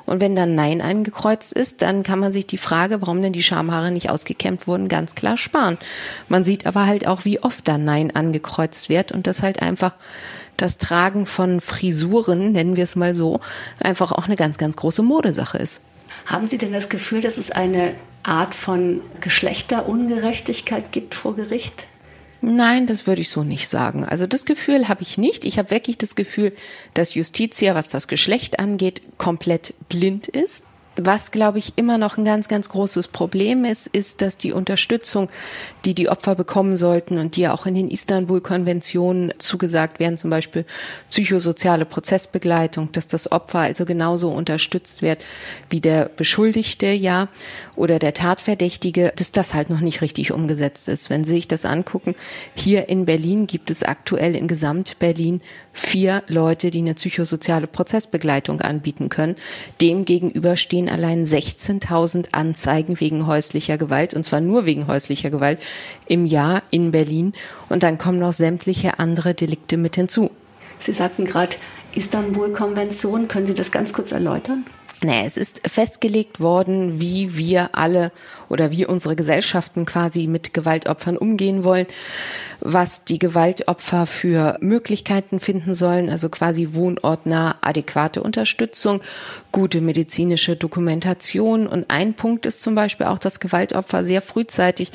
Und 0.05 0.21
wenn 0.21 0.35
dann 0.35 0.53
Nein 0.53 0.79
eingekreuzt 0.79 1.53
ist, 1.53 1.81
dann 1.81 2.03
kann 2.03 2.19
man 2.19 2.31
sich 2.31 2.45
die 2.45 2.59
Frage, 2.59 3.01
warum 3.01 3.23
denn 3.23 3.33
die 3.33 3.41
Schamhaare 3.41 3.89
nicht 3.89 4.11
ausgekämmt 4.11 4.67
wurden, 4.67 4.89
ganz 4.89 5.15
klar 5.15 5.37
sparen. 5.37 5.79
Man 6.29 6.43
sieht 6.43 6.67
aber 6.67 6.85
halt 6.85 7.07
auch, 7.07 7.25
wie 7.25 7.41
oft 7.41 7.67
dann 7.67 7.83
Nein 7.83 8.15
angekreuzt 8.15 8.89
wird 8.89 9.11
und 9.11 9.25
das 9.25 9.41
halt 9.41 9.63
einfach 9.63 9.95
das 10.55 10.77
Tragen 10.77 11.25
von 11.25 11.61
Frisuren, 11.61 12.51
nennen 12.51 12.75
wir 12.75 12.83
es 12.83 12.95
mal 12.95 13.15
so, 13.15 13.39
einfach 13.79 14.11
auch 14.11 14.25
eine 14.25 14.35
ganz, 14.35 14.59
ganz 14.59 14.75
große 14.75 15.01
Modesache 15.01 15.57
ist. 15.57 15.81
Haben 16.25 16.47
Sie 16.47 16.57
denn 16.57 16.73
das 16.73 16.89
Gefühl, 16.89 17.21
dass 17.21 17.37
es 17.37 17.51
eine 17.51 17.93
Art 18.23 18.55
von 18.55 19.01
Geschlechterungerechtigkeit 19.21 20.91
gibt 20.91 21.15
vor 21.15 21.35
Gericht? 21.35 21.87
Nein, 22.41 22.87
das 22.87 23.05
würde 23.05 23.21
ich 23.21 23.29
so 23.29 23.43
nicht 23.43 23.69
sagen. 23.69 24.03
Also 24.03 24.25
das 24.25 24.45
Gefühl 24.45 24.87
habe 24.87 25.03
ich 25.03 25.19
nicht. 25.19 25.45
Ich 25.45 25.59
habe 25.59 25.69
wirklich 25.69 25.99
das 25.99 26.15
Gefühl, 26.15 26.53
dass 26.95 27.13
Justitia, 27.13 27.75
was 27.75 27.87
das 27.87 28.07
Geschlecht 28.07 28.59
angeht, 28.59 29.01
komplett 29.17 29.75
blind 29.89 30.27
ist. 30.27 30.65
Was, 30.97 31.31
glaube 31.31 31.57
ich, 31.57 31.77
immer 31.77 31.97
noch 31.97 32.17
ein 32.17 32.25
ganz, 32.25 32.49
ganz 32.49 32.67
großes 32.67 33.07
Problem 33.07 33.63
ist, 33.63 33.87
ist, 33.87 34.21
dass 34.21 34.37
die 34.37 34.51
Unterstützung, 34.51 35.29
die 35.85 35.95
die 35.95 36.09
Opfer 36.09 36.35
bekommen 36.35 36.75
sollten 36.75 37.17
und 37.17 37.37
die 37.37 37.41
ja 37.41 37.53
auch 37.53 37.65
in 37.65 37.75
den 37.75 37.89
Istanbul-Konventionen 37.89 39.33
zugesagt 39.37 39.99
werden, 39.99 40.17
zum 40.17 40.29
Beispiel 40.29 40.65
psychosoziale 41.09 41.85
Prozessbegleitung, 41.85 42.91
dass 42.91 43.07
das 43.07 43.31
Opfer 43.31 43.59
also 43.59 43.85
genauso 43.85 44.31
unterstützt 44.31 45.01
wird 45.01 45.19
wie 45.69 45.79
der 45.79 46.09
Beschuldigte, 46.09 46.87
ja, 46.87 47.29
oder 47.77 47.97
der 47.97 48.13
Tatverdächtige, 48.13 49.13
dass 49.15 49.31
das 49.31 49.53
halt 49.53 49.69
noch 49.69 49.79
nicht 49.79 50.01
richtig 50.01 50.33
umgesetzt 50.33 50.89
ist. 50.89 51.09
Wenn 51.09 51.23
Sie 51.23 51.35
sich 51.35 51.47
das 51.47 51.63
angucken, 51.63 52.15
hier 52.53 52.89
in 52.89 53.05
Berlin 53.05 53.47
gibt 53.47 53.69
es 53.69 53.83
aktuell 53.83 54.35
in 54.35 54.49
Gesamt-Berlin 54.49 55.41
vier 55.73 56.23
Leute, 56.27 56.69
die 56.69 56.79
eine 56.79 56.95
psychosoziale 56.95 57.67
Prozessbegleitung 57.67 58.59
anbieten 58.61 59.07
können. 59.07 59.35
Dem 59.79 60.03
gegenüber 60.03 60.57
stehen 60.57 60.80
allein 60.89 61.25
16.000 61.25 62.27
Anzeigen 62.31 62.99
wegen 62.99 63.27
häuslicher 63.27 63.77
Gewalt, 63.77 64.13
und 64.13 64.23
zwar 64.23 64.41
nur 64.41 64.65
wegen 64.65 64.87
häuslicher 64.87 65.29
Gewalt 65.29 65.59
im 66.07 66.25
Jahr 66.25 66.63
in 66.69 66.91
Berlin. 66.91 67.33
Und 67.69 67.83
dann 67.83 67.97
kommen 67.97 68.19
noch 68.19 68.33
sämtliche 68.33 68.99
andere 68.99 69.33
Delikte 69.33 69.77
mit 69.77 69.95
hinzu. 69.95 70.31
Sie 70.79 70.93
sagten 70.93 71.25
gerade 71.25 71.55
Istanbul-Konvention. 71.93 73.27
Können 73.27 73.47
Sie 73.47 73.53
das 73.53 73.71
ganz 73.71 73.93
kurz 73.93 74.11
erläutern? 74.11 74.65
Nee, 75.03 75.23
es 75.25 75.35
ist 75.35 75.67
festgelegt 75.67 76.39
worden, 76.39 76.99
wie 76.99 77.35
wir 77.35 77.71
alle 77.73 78.11
oder 78.49 78.69
wie 78.69 78.85
unsere 78.85 79.15
Gesellschaften 79.15 79.87
quasi 79.87 80.27
mit 80.27 80.53
Gewaltopfern 80.53 81.17
umgehen 81.17 81.63
wollen, 81.63 81.87
was 82.59 83.03
die 83.03 83.17
Gewaltopfer 83.17 84.05
für 84.05 84.59
Möglichkeiten 84.61 85.39
finden 85.39 85.73
sollen, 85.73 86.11
also 86.11 86.29
quasi 86.29 86.69
wohnortnah 86.73 87.55
adäquate 87.61 88.21
Unterstützung, 88.21 89.01
gute 89.51 89.81
medizinische 89.81 90.55
Dokumentation. 90.55 91.65
Und 91.65 91.89
ein 91.89 92.13
Punkt 92.13 92.45
ist 92.45 92.61
zum 92.61 92.75
Beispiel 92.75 93.07
auch, 93.07 93.17
dass 93.17 93.39
Gewaltopfer 93.39 94.03
sehr 94.03 94.21
frühzeitig 94.21 94.91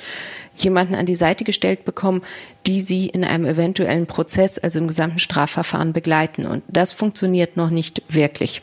jemanden 0.56 0.94
an 0.94 1.06
die 1.06 1.16
Seite 1.16 1.42
gestellt 1.42 1.84
bekommen, 1.84 2.22
die 2.68 2.80
sie 2.80 3.08
in 3.08 3.24
einem 3.24 3.44
eventuellen 3.44 4.06
Prozess, 4.06 4.60
also 4.60 4.78
im 4.78 4.86
gesamten 4.86 5.18
Strafverfahren 5.18 5.92
begleiten. 5.92 6.46
Und 6.46 6.62
das 6.68 6.92
funktioniert 6.92 7.56
noch 7.56 7.70
nicht 7.70 8.02
wirklich. 8.08 8.62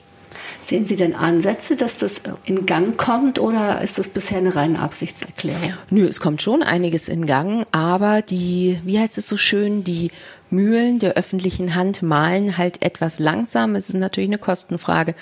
Sehen 0.64 0.86
Sie 0.86 0.96
denn 0.96 1.14
Ansätze, 1.14 1.76
dass 1.76 1.98
das 1.98 2.22
in 2.46 2.66
Gang 2.66 2.98
kommt 2.98 3.38
oder 3.38 3.82
ist 3.82 4.00
das 4.00 4.08
bisher 4.08 4.38
eine 4.38 4.56
reine 4.56 4.80
Absichtserklärung? 4.80 5.74
Nö, 5.90 6.06
es 6.06 6.22
kommt 6.22 6.42
schon 6.42 6.64
einiges 6.64 7.10
in 7.10 7.26
Gang, 7.26 7.66
aber 7.74 8.22
die, 8.22 8.80
wie 8.86 8.98
heißt 8.98 9.18
es 9.18 9.28
so 9.28 9.36
schön, 9.36 9.84
die 9.84 10.12
Mühlen 10.54 11.00
der 11.00 11.16
öffentlichen 11.16 11.76
Hand 11.76 12.02
malen 12.02 12.58
halt 12.58 12.82
etwas 12.82 13.20
langsam. 13.20 13.76
Es 13.76 13.90
ist 13.90 13.96
natürlich 13.96 14.30
eine 14.30 14.38
Kostenfrage. 14.38 15.16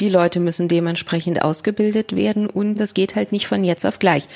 Die 0.00 0.08
Leute 0.08 0.40
müssen 0.40 0.66
dementsprechend 0.66 1.42
ausgebildet 1.42 2.16
werden 2.16 2.48
und 2.48 2.76
das 2.80 2.94
geht 2.94 3.14
halt 3.14 3.30
nicht 3.30 3.46
von 3.46 3.62
jetzt 3.62 3.86
auf 3.86 4.00
gleich. 4.00 4.26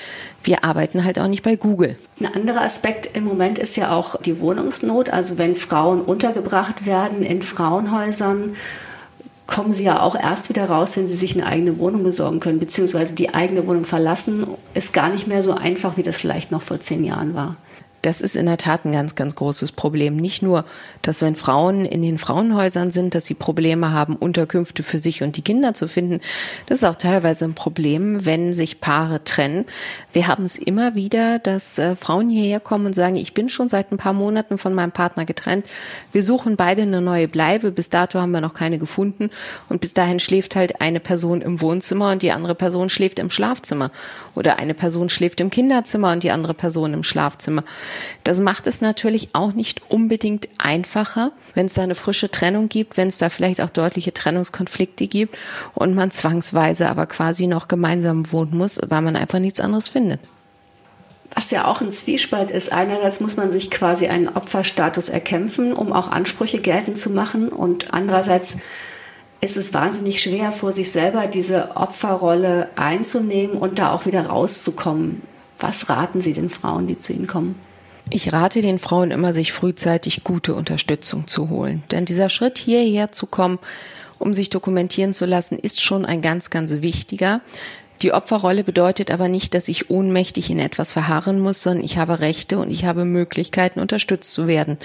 Wir 0.45 0.63
arbeiten 0.63 1.05
halt 1.05 1.19
auch 1.19 1.27
nicht 1.27 1.43
bei 1.43 1.57
Google. 1.57 1.99
Ein 2.21 2.35
anderer 2.35 2.63
Aspekt 2.63 3.17
im 3.17 3.25
Moment 3.25 3.59
ist 3.59 3.77
ja 3.77 3.91
auch 3.91 4.21
die 4.21 4.39
Wohnungsnot. 4.41 5.11
Also 5.11 5.39
wenn 5.39 5.57
Frauen 5.57 6.03
untergebracht 6.03 6.87
werden 6.87 7.23
in 7.23 7.43
Frauenhäusern, 7.43 8.55
kommen 9.47 9.73
sie 9.73 9.85
ja 9.85 10.01
auch 10.01 10.15
erst 10.15 10.49
wieder 10.49 10.65
raus, 10.65 10.97
wenn 10.97 11.09
sie 11.09 11.15
sich 11.15 11.35
eine 11.35 11.47
eigene 11.47 11.79
Wohnung 11.79 12.03
besorgen 12.03 12.41
können, 12.41 12.61
beziehungsweise 12.61 13.15
die 13.15 13.35
eigene 13.35 13.67
Wohnung 13.67 13.85
verlassen, 13.85 14.47
ist 14.75 14.93
gar 14.93 15.09
nicht 15.09 15.27
mehr 15.27 15.43
so 15.43 15.53
einfach, 15.53 15.97
wie 15.97 16.03
das 16.03 16.19
vielleicht 16.19 16.51
noch 16.51 16.63
vor 16.63 16.81
zehn 16.81 17.05
Jahren 17.05 17.35
war. 17.35 17.57
Das 18.03 18.21
ist 18.21 18.35
in 18.35 18.47
der 18.47 18.57
Tat 18.57 18.85
ein 18.85 18.93
ganz, 18.93 19.15
ganz 19.15 19.37
großes 19.37 19.73
Problem. 19.73 20.17
Nicht 20.17 20.43
nur, 20.43 20.65
dass 21.03 21.23
wenn 21.23 21.37
Frauen 21.37 21.87
in 21.87 22.03
den 22.03 22.19
Frauenhäusern 22.19 22.91
sind, 22.91 23.15
dass 23.15 23.27
sie 23.27 23.35
Probleme 23.35 23.93
haben, 23.93 24.17
Unterkünfte 24.17 24.83
für 24.83 24.99
sich 24.99 25.23
und 25.23 25.37
die 25.37 25.43
Kinder 25.43 25.73
zu 25.73 25.87
finden. 25.87 26.21
Das 26.67 26.79
ist 26.79 26.85
auch 26.85 26.97
teilweise 26.97 27.45
ein 27.45 27.55
Problem, 27.55 28.27
wenn 28.27 28.53
sich 28.53 28.81
Paare 28.81 29.23
trennen. 29.23 29.67
Wir 30.13 30.27
haben 30.27 30.45
es 30.45 30.59
immer 30.59 30.97
wieder, 30.97 31.39
dass 31.39 31.79
äh, 31.79 31.95
Frauen 31.95 32.29
hierher 32.29 32.59
kommen 32.59 32.87
und 32.87 32.95
sagen, 32.95 33.15
ich 33.15 33.35
bin 33.35 33.49
schon 33.49 33.69
seit 33.69 33.93
ein 33.93 33.99
paar 33.99 34.13
Monaten 34.13 34.59
von 34.59 34.75
meinem 34.75 34.91
Partner 34.93 35.25
getrennt. 35.25 35.65
Wir 36.11 36.25
suchen 36.25 36.57
beide 36.57 36.83
eine 36.83 37.01
neue 37.01 37.29
Bleibe. 37.29 37.71
Bis 37.71 37.89
dato 37.89 38.19
haben 38.21 38.33
wir 38.33 38.41
noch 38.41 38.55
keine 38.55 38.81
gefunden. 38.81 39.31
Und 39.69 39.81
bis 39.81 39.95
dahin 39.95 40.19
schläft 40.19 40.57
halt 40.57 40.81
eine 40.81 40.99
Person 40.99 41.41
im 41.41 41.61
Wohnzimmer 41.61 42.11
und 42.11 42.23
die 42.23 42.33
andere 42.33 42.57
Person 42.57 42.89
schläft 42.89 43.21
im 43.21 43.31
Schlafzimmer. 43.31 43.93
Oder 44.35 44.59
eine 44.59 44.75
Person 44.75 45.09
schläft 45.09 45.41
im 45.41 45.51
Kinderzimmer 45.51 46.11
und 46.11 46.25
die 46.25 46.33
andere 46.33 46.55
Person 46.55 46.95
im 46.95 47.05
Schlafzimmer. 47.05 47.63
Das 48.25 48.41
macht 48.41 48.67
es 48.67 48.81
natürlich 48.81 49.31
auch 49.35 49.53
nicht 49.53 49.83
unbedingt 49.91 50.49
einfacher, 50.59 51.33
wenn 51.55 51.67
es 51.67 51.75
da 51.75 51.83
eine 51.83 51.95
frische 51.95 52.31
Trennung 52.31 52.69
gibt, 52.69 52.97
wenn 52.97 53.09
es 53.09 53.19
da 53.19 53.31
vielleicht 53.31 53.61
auch 53.61 53.71
deutliche 53.71 54.13
Trennungskonflikte 54.13 55.07
gibt 55.07 55.37
und 55.75 55.95
man 55.95 56.11
zwangsweise 56.11 56.89
aber 56.89 57.07
quasi 57.07 57.47
noch 57.47 57.69
gemeinsam 57.69 58.31
wohnen 58.33 58.57
muss, 58.57 58.81
weil 58.89 59.03
man 59.03 59.17
einfach 59.17 59.39
nichts 59.39 59.61
anderes 59.61 59.89
findet. 59.89 60.21
Was 61.35 61.51
ja 61.51 61.67
auch 61.67 61.81
ein 61.81 61.93
Zwiespalt 61.93 62.51
ist. 62.51 62.73
Einerseits 62.73 63.21
muss 63.21 63.37
man 63.37 63.51
sich 63.51 63.71
quasi 63.71 64.07
einen 64.07 64.29
Opferstatus 64.29 65.09
erkämpfen, 65.09 65.73
um 65.73 65.93
auch 65.93 66.11
Ansprüche 66.11 66.61
geltend 66.61 66.99
zu 66.99 67.09
machen. 67.09 67.49
Und 67.49 67.95
andererseits 67.95 68.57
ist 69.41 69.57
es 69.57 69.73
wahnsinnig 69.73 70.21
schwer, 70.21 70.53
vor 70.53 70.73
sich 70.73 70.93
selber 70.93 71.27
diese 71.27 71.77
Opferrolle 71.77 72.69
einzunehmen 72.77 73.57
und 73.57 73.79
da 73.79 73.93
auch 73.93 74.05
wieder 74.05 74.27
rauszukommen. 74.27 75.23
Was 75.59 75.89
raten 75.89 76.21
Sie 76.21 76.33
den 76.33 76.51
Frauen, 76.51 76.87
die 76.87 76.99
zu 76.99 77.13
Ihnen 77.13 77.27
kommen? 77.27 77.59
Ich 78.11 78.33
rate 78.33 78.63
den 78.63 78.79
Frauen 78.79 79.11
immer, 79.11 79.33
sich 79.33 79.53
frühzeitig 79.53 80.25
gute 80.25 80.55
Unterstützung 80.55 81.27
zu 81.27 81.49
holen. 81.49 81.83
Denn 81.91 82.05
dieser 82.05 82.29
Schritt 82.29 82.59
hierher 82.59 83.13
zu 83.13 83.27
kommen, 83.27 83.59
um 84.19 84.35
sich 84.35 84.51
dokumentieren 84.51 85.15
zu 85.15 85.27
lassen, 85.27 85.59
ist 85.59 85.81
schon 85.81 86.05
ein 86.05 86.23
ganz, 86.23 86.51
ganz 86.51 86.81
wichtiger. 86.81 87.41
Die 88.03 88.13
Opferrolle 88.13 88.65
bedeutet 88.65 89.13
aber 89.13 89.29
nicht, 89.29 89.55
dass 89.55 89.69
ich 89.69 89.89
ohnmächtig 89.89 90.51
in 90.51 90.59
etwas 90.59 90.93
verharren 90.93 91.39
muss, 91.39 91.63
sondern 91.63 91.85
ich 91.85 91.99
habe 91.99 92.19
Rechte 92.19 92.59
und 92.59 92.71
ich 92.71 92.85
habe 92.85 93.05
Möglichkeiten, 93.05 93.79
unterstützt 93.79 94.35
zu 94.35 94.49
werden. 94.49 94.77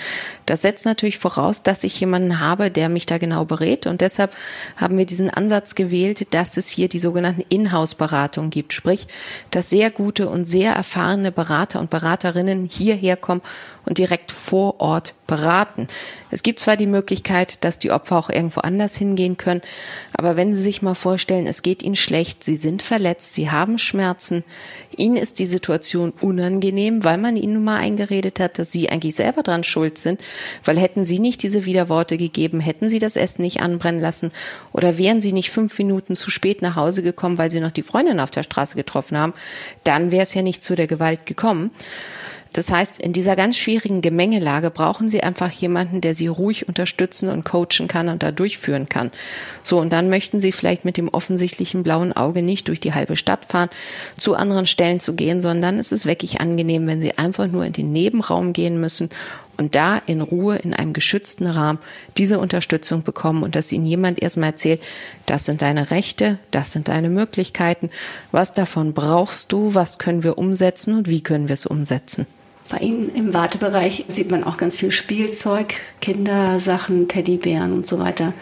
Das 0.45 0.61
setzt 0.61 0.85
natürlich 0.85 1.17
voraus, 1.17 1.63
dass 1.63 1.83
ich 1.83 1.99
jemanden 1.99 2.39
habe, 2.39 2.69
der 2.69 2.89
mich 2.89 3.07
da 3.07 3.17
genau 3.17 3.45
berät. 3.45 3.87
Und 3.87 4.01
deshalb 4.01 4.31
haben 4.75 4.99
wir 4.99 5.07
diesen 5.07 5.31
Ansatz 5.31 5.73
gewählt, 5.73 6.33
dass 6.35 6.57
es 6.57 6.69
hier 6.69 6.89
die 6.89 6.99
sogenannten 6.99 7.43
Inhouse-Beratungen 7.49 8.51
gibt. 8.51 8.73
Sprich, 8.73 9.07
dass 9.49 9.69
sehr 9.69 9.89
gute 9.89 10.29
und 10.29 10.45
sehr 10.45 10.73
erfahrene 10.73 11.31
Berater 11.31 11.79
und 11.79 11.89
Beraterinnen 11.89 12.65
hierher 12.65 13.17
kommen 13.17 13.41
und 13.87 13.97
direkt 13.97 14.31
vor 14.31 14.79
Ort 14.79 15.13
beraten. 15.27 15.87
Es 16.29 16.43
gibt 16.43 16.59
zwar 16.59 16.75
die 16.75 16.87
Möglichkeit, 16.87 17.63
dass 17.63 17.79
die 17.79 17.91
Opfer 17.91 18.17
auch 18.17 18.29
irgendwo 18.29 18.59
anders 18.61 18.97
hingehen 18.97 19.37
können, 19.37 19.61
aber 20.13 20.35
wenn 20.35 20.53
Sie 20.53 20.61
sich 20.61 20.81
mal 20.81 20.93
vorstellen, 20.93 21.47
es 21.47 21.61
geht 21.61 21.83
Ihnen 21.83 21.95
schlecht, 21.95 22.43
Sie 22.43 22.57
sind 22.57 22.81
verletzt, 22.81 23.33
Sie 23.33 23.49
haben 23.49 23.77
Schmerzen, 23.77 24.43
Ihnen 24.95 25.15
ist 25.15 25.39
die 25.39 25.45
Situation 25.45 26.11
unangenehm, 26.21 27.03
weil 27.03 27.17
man 27.17 27.37
Ihnen 27.37 27.53
nun 27.53 27.63
mal 27.63 27.77
eingeredet 27.77 28.39
hat, 28.39 28.59
dass 28.59 28.71
Sie 28.71 28.89
eigentlich 28.89 29.15
selber 29.15 29.41
dran 29.41 29.63
schuld 29.63 29.97
sind, 29.97 30.19
weil 30.65 30.77
hätten 30.77 31.05
Sie 31.05 31.19
nicht 31.19 31.43
diese 31.43 31.65
Widerworte 31.65 32.17
gegeben, 32.17 32.59
hätten 32.59 32.89
Sie 32.89 32.99
das 32.99 33.15
Essen 33.15 33.41
nicht 33.41 33.61
anbrennen 33.61 34.01
lassen 34.01 34.31
oder 34.73 34.97
wären 34.97 35.21
Sie 35.21 35.31
nicht 35.31 35.49
fünf 35.49 35.77
Minuten 35.77 36.15
zu 36.15 36.29
spät 36.29 36.61
nach 36.61 36.75
Hause 36.75 37.03
gekommen, 37.03 37.37
weil 37.37 37.51
Sie 37.51 37.61
noch 37.61 37.71
die 37.71 37.83
Freundin 37.83 38.19
auf 38.19 38.31
der 38.31 38.43
Straße 38.43 38.75
getroffen 38.75 39.17
haben, 39.17 39.33
dann 39.85 40.11
wäre 40.11 40.23
es 40.23 40.33
ja 40.33 40.41
nicht 40.41 40.61
zu 40.61 40.75
der 40.75 40.87
Gewalt 40.87 41.25
gekommen 41.25 41.71
Das 42.53 42.71
heißt, 42.71 42.99
in 42.99 43.13
dieser 43.13 43.35
ganz 43.35 43.57
schwierigen 43.57 44.01
Gemengelage 44.01 44.71
brauchen 44.71 45.09
Sie 45.09 45.23
einfach 45.23 45.51
jemanden, 45.51 46.01
der 46.01 46.15
Sie 46.15 46.27
ruhig 46.27 46.67
unterstützen 46.67 47.29
und 47.29 47.43
coachen 47.43 47.87
kann 47.87 48.09
und 48.09 48.23
da 48.23 48.31
durchführen 48.31 48.89
kann. 48.89 49.11
So, 49.63 49.79
und 49.79 49.91
dann 49.91 50.09
möchten 50.09 50.39
Sie 50.39 50.51
vielleicht 50.51 50.85
mit 50.85 50.97
dem 50.97 51.09
offensichtlichen 51.09 51.83
blauen 51.83 52.13
Auge 52.13 52.41
nicht 52.41 52.67
durch 52.67 52.79
die 52.79 52.93
halbe 52.93 53.15
Stadt 53.15 53.45
fahren, 53.45 53.69
zu 54.17 54.35
anderen 54.35 54.65
Stellen 54.65 54.99
zu 54.99 55.13
gehen, 55.13 55.41
sondern 55.41 55.79
es 55.79 55.91
ist 55.91 56.05
wirklich 56.05 56.41
angenehm, 56.41 56.87
wenn 56.87 56.99
Sie 56.99 57.17
einfach 57.17 57.47
nur 57.47 57.65
in 57.65 57.73
den 57.73 57.91
Nebenraum 57.91 58.53
gehen 58.53 58.79
müssen 58.79 59.09
und 59.57 59.75
da 59.75 59.97
in 59.97 60.21
Ruhe 60.21 60.57
in 60.57 60.73
einem 60.73 60.93
geschützten 60.93 61.47
Rahmen 61.47 61.79
diese 62.17 62.39
Unterstützung 62.39 63.03
bekommen 63.03 63.43
und 63.43 63.55
dass 63.55 63.71
ihnen 63.71 63.85
jemand 63.85 64.21
erstmal 64.21 64.51
erzählt, 64.51 64.81
das 65.25 65.45
sind 65.45 65.61
deine 65.61 65.91
Rechte, 65.91 66.37
das 66.51 66.71
sind 66.71 66.87
deine 66.87 67.09
Möglichkeiten, 67.09 67.89
was 68.31 68.53
davon 68.53 68.93
brauchst 68.93 69.51
du, 69.51 69.73
was 69.73 69.97
können 69.97 70.23
wir 70.23 70.37
umsetzen 70.37 70.95
und 70.95 71.09
wie 71.09 71.21
können 71.21 71.49
wir 71.49 71.53
es 71.53 71.65
umsetzen. 71.65 72.27
Bei 72.69 72.79
Ihnen 72.79 73.13
im 73.15 73.33
Wartebereich 73.33 74.05
sieht 74.09 74.29
man 74.29 74.43
auch 74.43 74.57
ganz 74.57 74.77
viel 74.77 74.91
Spielzeug, 74.91 75.75
Kindersachen, 76.01 77.07
Teddybären 77.07 77.71
und 77.71 77.87
so 77.87 77.99
weiter. 77.99 78.33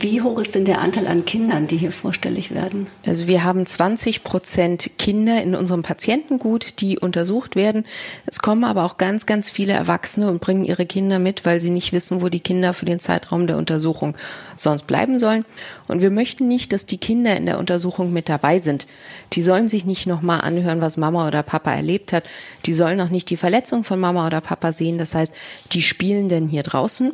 Wie 0.00 0.20
hoch 0.20 0.38
ist 0.38 0.54
denn 0.54 0.64
der 0.64 0.80
Anteil 0.80 1.06
an 1.06 1.24
Kindern, 1.24 1.66
die 1.66 1.76
hier 1.76 1.92
vorstellig 1.92 2.54
werden? 2.54 2.88
Also 3.06 3.26
wir 3.26 3.44
haben 3.44 3.64
20 3.64 4.22
Prozent 4.22 4.90
Kinder 4.98 5.42
in 5.42 5.54
unserem 5.54 5.82
Patientengut, 5.82 6.80
die 6.80 6.98
untersucht 6.98 7.56
werden. 7.56 7.84
Es 8.26 8.40
kommen 8.40 8.64
aber 8.64 8.84
auch 8.84 8.98
ganz, 8.98 9.24
ganz 9.24 9.50
viele 9.50 9.72
Erwachsene 9.72 10.28
und 10.28 10.40
bringen 10.40 10.64
ihre 10.64 10.84
Kinder 10.84 11.18
mit, 11.18 11.46
weil 11.46 11.60
sie 11.60 11.70
nicht 11.70 11.92
wissen, 11.92 12.20
wo 12.20 12.28
die 12.28 12.40
Kinder 12.40 12.74
für 12.74 12.84
den 12.84 13.00
Zeitraum 13.00 13.46
der 13.46 13.56
Untersuchung 13.56 14.16
sonst 14.56 14.86
bleiben 14.86 15.18
sollen. 15.18 15.44
Und 15.88 16.02
wir 16.02 16.10
möchten 16.10 16.48
nicht, 16.48 16.72
dass 16.72 16.86
die 16.86 16.98
Kinder 16.98 17.36
in 17.36 17.46
der 17.46 17.58
Untersuchung 17.58 18.12
mit 18.12 18.28
dabei 18.28 18.58
sind. 18.58 18.86
Die 19.32 19.42
sollen 19.42 19.68
sich 19.68 19.86
nicht 19.86 20.06
nochmal 20.06 20.42
anhören, 20.42 20.80
was 20.80 20.96
Mama 20.96 21.26
oder 21.26 21.42
Papa 21.42 21.72
erlebt 21.72 22.12
hat. 22.12 22.24
Die 22.66 22.74
sollen 22.74 23.00
auch 23.00 23.10
nicht 23.10 23.30
die 23.30 23.36
Verletzung 23.36 23.84
von 23.84 24.00
Mama 24.00 24.26
oder 24.26 24.40
Papa 24.40 24.72
sehen. 24.72 24.98
Das 24.98 25.14
heißt, 25.14 25.34
die 25.72 25.82
spielen 25.82 26.28
denn 26.28 26.48
hier 26.48 26.62
draußen. 26.62 27.12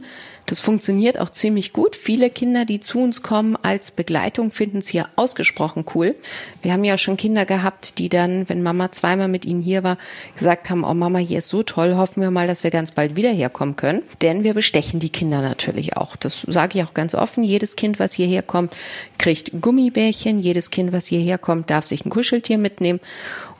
Das 0.51 0.61
funktioniert 0.61 1.17
auch 1.17 1.29
ziemlich 1.29 1.73
gut. 1.73 1.95
Viele 1.95 2.29
Kinder, 2.29 2.65
die 2.65 2.81
zu 2.81 2.99
uns 2.99 3.23
kommen 3.23 3.57
als 3.63 3.93
Begleitung, 3.93 4.51
finden 4.51 4.79
es 4.79 4.89
hier 4.89 5.09
ausgesprochen 5.15 5.85
cool. 5.95 6.17
Wir 6.63 6.73
haben 6.73 6.83
ja 6.83 6.99
schon 6.99 7.17
Kinder 7.17 7.47
gehabt, 7.47 8.01
die 8.01 8.09
dann, 8.09 8.49
wenn 8.49 8.61
Mama 8.61 8.91
zweimal 8.91 9.29
mit 9.29 9.45
ihnen 9.45 9.63
hier 9.63 9.85
war, 9.85 9.97
gesagt 10.35 10.69
haben, 10.69 10.83
oh 10.83 10.93
Mama, 10.93 11.21
hier 11.21 11.39
ist 11.39 11.51
so 11.51 11.63
toll, 11.63 11.95
hoffen 11.95 12.21
wir 12.21 12.33
mal, 12.33 12.49
dass 12.49 12.65
wir 12.65 12.73
ganz 12.73 12.91
bald 12.91 13.15
wieder 13.15 13.31
herkommen 13.31 13.77
können. 13.77 14.03
Denn 14.23 14.43
wir 14.43 14.53
bestechen 14.53 14.99
die 14.99 15.11
Kinder 15.11 15.41
natürlich 15.41 15.97
auch. 15.97 16.17
Das 16.17 16.45
sage 16.49 16.81
ich 16.81 16.85
auch 16.85 16.95
ganz 16.95 17.15
offen. 17.15 17.45
Jedes 17.45 17.77
Kind, 17.77 18.01
was 18.01 18.13
hierher 18.15 18.43
kommt, 18.43 18.75
kriegt 19.19 19.53
Gummibärchen. 19.61 20.41
Jedes 20.41 20.71
Kind, 20.71 20.93
was 20.93 21.07
hierher 21.07 21.39
kommt, 21.39 21.71
darf 21.71 21.87
sich 21.87 22.05
ein 22.05 22.11
Kuscheltier 22.11 22.59
mitnehmen. 22.59 22.99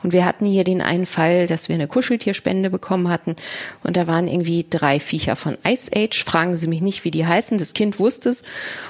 Und 0.03 0.13
wir 0.13 0.25
hatten 0.25 0.45
hier 0.45 0.63
den 0.63 0.81
einen 0.81 1.05
Fall, 1.05 1.47
dass 1.47 1.69
wir 1.69 1.75
eine 1.75 1.87
Kuscheltierspende 1.87 2.69
bekommen 2.69 3.09
hatten. 3.09 3.35
Und 3.83 3.97
da 3.97 4.07
waren 4.07 4.27
irgendwie 4.27 4.65
drei 4.69 4.99
Viecher 4.99 5.35
von 5.35 5.57
Ice 5.67 5.91
Age. 5.95 6.23
Fragen 6.23 6.55
Sie 6.55 6.67
mich 6.67 6.81
nicht, 6.81 7.03
wie 7.03 7.11
die 7.11 7.25
heißen. 7.25 7.57
Das 7.57 7.73
Kind 7.73 7.99
wusste 7.99 8.29
es. 8.29 8.43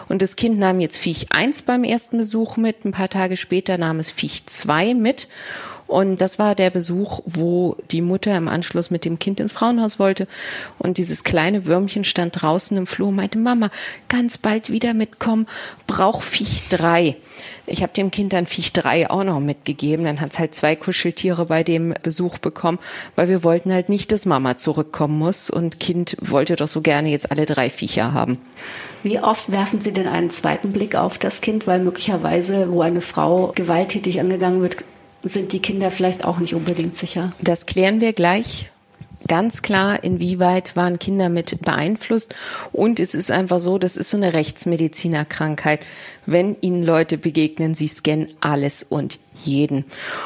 Und 0.08 0.22
das 0.22 0.36
Kind 0.36 0.60
nahm 0.60 0.80
jetzt 0.80 0.98
Viech 0.98 1.28
1 1.32 1.64
beim 1.64 1.84
ersten 1.84 2.18
Besuch 2.18 2.58
mit. 2.58 2.86
Ein 2.86 2.92
paar 2.92 3.10
Tage 3.10 3.38
später 3.38 3.78
nahm 3.78 4.00
es 4.00 4.12
Viech 4.12 4.46
2 4.46 4.94
mit. 4.94 5.28
Und 5.92 6.22
das 6.22 6.40
war 6.40 6.56
der 6.56 6.70
Besuch, 6.70 7.20
wo 7.26 7.76
die 7.92 8.00
Mutter 8.00 8.38
im 8.38 8.48
Anschluss 8.48 8.92
mit 8.92 9.04
dem 9.04 9.20
Kind 9.20 9.42
ins 9.42 9.52
Frauenhaus 9.52 10.00
wollte. 10.00 10.26
Und 10.80 10.98
dieses 10.98 11.26
kleine 11.26 11.66
Würmchen 11.66 12.06
stand 12.06 12.42
draußen 12.42 12.78
im 12.78 12.88
Flur 12.88 13.10
und 13.10 13.16
meinte, 13.16 13.38
Mama, 13.38 13.70
ganz 14.08 14.38
bald 14.38 14.70
wieder 14.70 14.94
mitkommen, 14.94 15.48
brauch 15.88 16.22
Viech 16.22 16.70
drei. 16.70 17.18
Ich 17.66 17.84
habe 17.84 17.92
dem 17.92 18.10
Kind 18.10 18.32
dann 18.32 18.48
Viech 18.48 18.72
drei 18.72 19.10
auch 19.10 19.26
noch 19.26 19.42
mitgegeben. 19.42 20.06
Dann 20.06 20.22
hat's 20.22 20.40
halt 20.40 20.56
zwei 20.56 20.78
Kuscheltiere 20.78 21.48
bei 21.48 21.62
dem 21.62 21.94
Besuch 22.02 22.38
bekommen, 22.38 22.80
weil 23.18 23.28
wir 23.28 23.44
wollten 23.44 23.74
halt 23.74 23.90
nicht, 23.90 24.14
dass 24.14 24.26
Mama 24.26 24.56
zurückkommen 24.56 25.20
muss. 25.20 25.50
Und 25.50 25.82
Kind 25.82 26.16
wollte 26.22 26.56
doch 26.56 26.70
so 26.70 26.80
gerne 26.80 27.10
jetzt 27.10 27.32
alle 27.32 27.46
drei 27.46 27.70
Viecher 27.70 28.14
haben. 28.14 28.38
Wie 29.04 29.20
oft 29.20 29.52
werfen 29.52 29.82
Sie 29.82 29.92
denn 29.92 30.08
einen 30.08 30.30
zweiten 30.30 30.72
Blick 30.72 30.96
auf 30.96 31.18
das 31.18 31.42
Kind, 31.42 31.68
weil 31.68 31.80
möglicherweise, 31.80 32.72
wo 32.72 32.82
eine 32.82 33.02
Frau 33.02 33.52
gewalttätig 33.56 34.22
angegangen 34.22 34.62
wird, 34.62 34.78
sind 35.24 35.54
die 35.54 35.60
Kinder 35.60 35.92
vielleicht 35.92 36.26
auch 36.26 36.40
nicht 36.40 36.56
unbedingt 36.56 36.98
sicher. 36.98 37.34
Das 37.42 37.66
klären 37.66 38.02
wir 38.02 38.14
gleich 38.14 38.72
ganz 39.28 39.62
klar, 39.62 40.04
inwieweit 40.04 40.76
waren 40.76 41.00
Kinder 41.00 41.30
mit 41.30 41.62
beeinflusst. 41.62 42.36
Und 42.72 43.00
es 43.00 43.16
ist 43.16 43.32
einfach 43.32 43.60
so, 43.60 43.78
das 43.78 43.96
ist 43.96 44.10
so 44.10 44.18
eine 44.18 44.34
Rechtsmedizinerkrankheit. 44.34 45.80
Wenn 46.26 46.56
Ihnen 46.62 46.84
Leute 46.84 47.18
begegnen, 47.18 47.74
Sie 47.74 47.88
scannen 47.88 48.28
alles 48.40 48.84
und 48.84 49.20
jeden. 49.44 49.86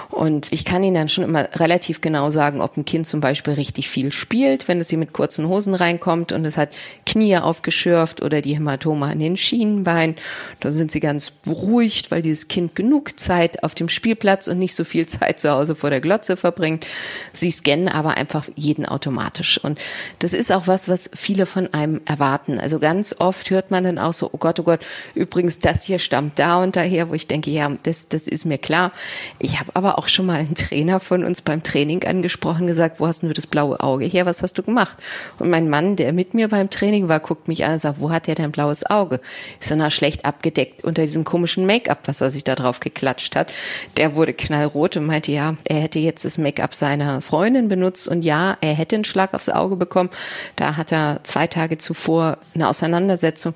Und 0.09 0.51
ich 0.51 0.65
kann 0.65 0.83
Ihnen 0.83 0.95
dann 0.95 1.09
schon 1.09 1.23
immer 1.23 1.47
relativ 1.53 2.01
genau 2.01 2.29
sagen, 2.29 2.61
ob 2.61 2.75
ein 2.75 2.85
Kind 2.85 3.07
zum 3.07 3.21
Beispiel 3.21 3.53
richtig 3.53 3.89
viel 3.89 4.11
spielt, 4.11 4.67
wenn 4.67 4.79
es 4.79 4.89
hier 4.89 4.97
mit 4.97 5.13
kurzen 5.13 5.47
Hosen 5.47 5.73
reinkommt 5.73 6.31
und 6.31 6.43
es 6.43 6.57
hat 6.57 6.75
Knie 7.05 7.37
aufgeschürft 7.37 8.21
oder 8.21 8.41
die 8.41 8.55
Hämatome 8.55 9.05
an 9.05 9.19
den 9.19 9.37
Schienenbeinen. 9.37 10.15
Da 10.59 10.71
sind 10.71 10.91
Sie 10.91 10.99
ganz 10.99 11.31
beruhigt, 11.31 12.11
weil 12.11 12.21
dieses 12.21 12.47
Kind 12.47 12.75
genug 12.75 13.19
Zeit 13.19 13.63
auf 13.63 13.75
dem 13.75 13.89
Spielplatz 13.89 14.47
und 14.47 14.59
nicht 14.59 14.75
so 14.75 14.83
viel 14.83 15.05
Zeit 15.05 15.39
zu 15.39 15.51
Hause 15.51 15.75
vor 15.75 15.89
der 15.89 16.01
Glotze 16.01 16.35
verbringt. 16.35 16.85
Sie 17.31 17.51
scannen 17.51 17.87
aber 17.87 18.17
einfach 18.17 18.47
jeden 18.55 18.85
automatisch. 18.85 19.63
Und 19.63 19.79
das 20.19 20.33
ist 20.33 20.51
auch 20.51 20.67
was, 20.67 20.89
was 20.89 21.09
viele 21.13 21.45
von 21.45 21.73
einem 21.73 22.01
erwarten. 22.05 22.59
Also 22.59 22.79
ganz 22.79 23.15
oft 23.19 23.49
hört 23.49 23.71
man 23.71 23.83
dann 23.83 23.99
auch 23.99 24.13
so, 24.13 24.29
oh 24.33 24.37
Gott, 24.37 24.59
oh 24.59 24.63
Gott, 24.63 24.81
übrigens, 25.13 25.59
das 25.59 25.84
hier 25.85 25.99
stammt 25.99 26.39
da 26.39 26.61
und 26.61 26.75
daher, 26.75 27.09
wo 27.09 27.13
ich 27.13 27.27
denke, 27.27 27.51
ja, 27.51 27.69
das, 27.83 28.09
das 28.09 28.27
ist 28.27 28.45
mir 28.45 28.57
klar. 28.57 28.91
Ich 29.39 29.59
habe 29.59 29.71
aber 29.73 29.97
auch 29.97 30.07
schon 30.07 30.25
mal 30.25 30.39
einen 30.39 30.55
Trainer 30.55 30.99
von 30.99 31.23
uns 31.23 31.41
beim 31.41 31.63
Training 31.63 32.03
angesprochen, 32.03 32.67
gesagt, 32.67 32.99
wo 32.99 33.07
hast 33.07 33.23
du 33.23 33.33
das 33.33 33.47
blaue 33.47 33.79
Auge 33.79 34.05
her? 34.05 34.25
Was 34.25 34.41
hast 34.43 34.57
du 34.57 34.63
gemacht? 34.63 34.97
Und 35.39 35.49
mein 35.49 35.69
Mann, 35.69 35.95
der 35.95 36.13
mit 36.13 36.33
mir 36.33 36.49
beim 36.49 36.69
Training 36.69 37.07
war, 37.07 37.19
guckt 37.19 37.47
mich 37.47 37.65
an 37.65 37.73
und 37.73 37.79
sagt, 37.79 37.99
wo 37.99 38.11
hat 38.11 38.27
der 38.27 38.35
denn 38.35 38.51
blaues 38.51 38.85
Auge? 38.85 39.19
Ist 39.59 39.71
er 39.71 39.89
schlecht 39.89 40.25
abgedeckt 40.25 40.83
unter 40.83 41.03
diesem 41.03 41.23
komischen 41.23 41.65
Make-up, 41.65 42.07
was 42.07 42.21
er 42.21 42.31
sich 42.31 42.43
da 42.43 42.55
drauf 42.55 42.79
geklatscht 42.79 43.35
hat. 43.35 43.51
Der 43.97 44.15
wurde 44.15 44.33
knallrot 44.33 44.97
und 44.97 45.05
meinte, 45.05 45.31
ja, 45.31 45.55
er 45.65 45.77
hätte 45.77 45.99
jetzt 45.99 46.25
das 46.25 46.37
Make-up 46.37 46.73
seiner 46.73 47.21
Freundin 47.21 47.69
benutzt 47.69 48.07
und 48.07 48.23
ja, 48.23 48.57
er 48.61 48.73
hätte 48.73 48.95
einen 48.95 49.05
Schlag 49.05 49.33
aufs 49.33 49.49
Auge 49.49 49.75
bekommen. 49.75 50.09
Da 50.55 50.77
hat 50.77 50.91
er 50.91 51.19
zwei 51.23 51.47
Tage 51.47 51.77
zuvor 51.77 52.37
eine 52.53 52.67
Auseinandersetzung 52.67 53.53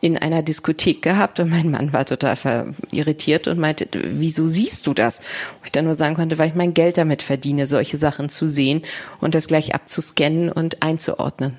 in 0.00 0.16
einer 0.16 0.42
Diskothek 0.42 1.02
gehabt 1.02 1.40
und 1.40 1.50
mein 1.50 1.70
Mann 1.70 1.92
war 1.92 2.04
total 2.06 2.72
irritiert 2.92 3.48
und 3.48 3.58
meinte, 3.58 3.88
wieso 3.92 4.46
siehst 4.46 4.86
du 4.86 4.94
das? 4.94 5.18
Und 5.18 5.66
ich 5.66 5.72
dann 5.72 5.86
nur 5.86 5.94
sagen 5.94 6.14
konnte, 6.14 6.38
weil 6.38 6.48
ich 6.48 6.54
mein 6.54 6.74
Geld 6.74 6.98
damit 6.98 7.22
verdiene, 7.22 7.66
solche 7.66 7.96
Sachen 7.96 8.28
zu 8.28 8.46
sehen 8.46 8.82
und 9.20 9.34
das 9.34 9.48
gleich 9.48 9.74
abzuscannen 9.74 10.52
und 10.52 10.82
einzuordnen. 10.82 11.56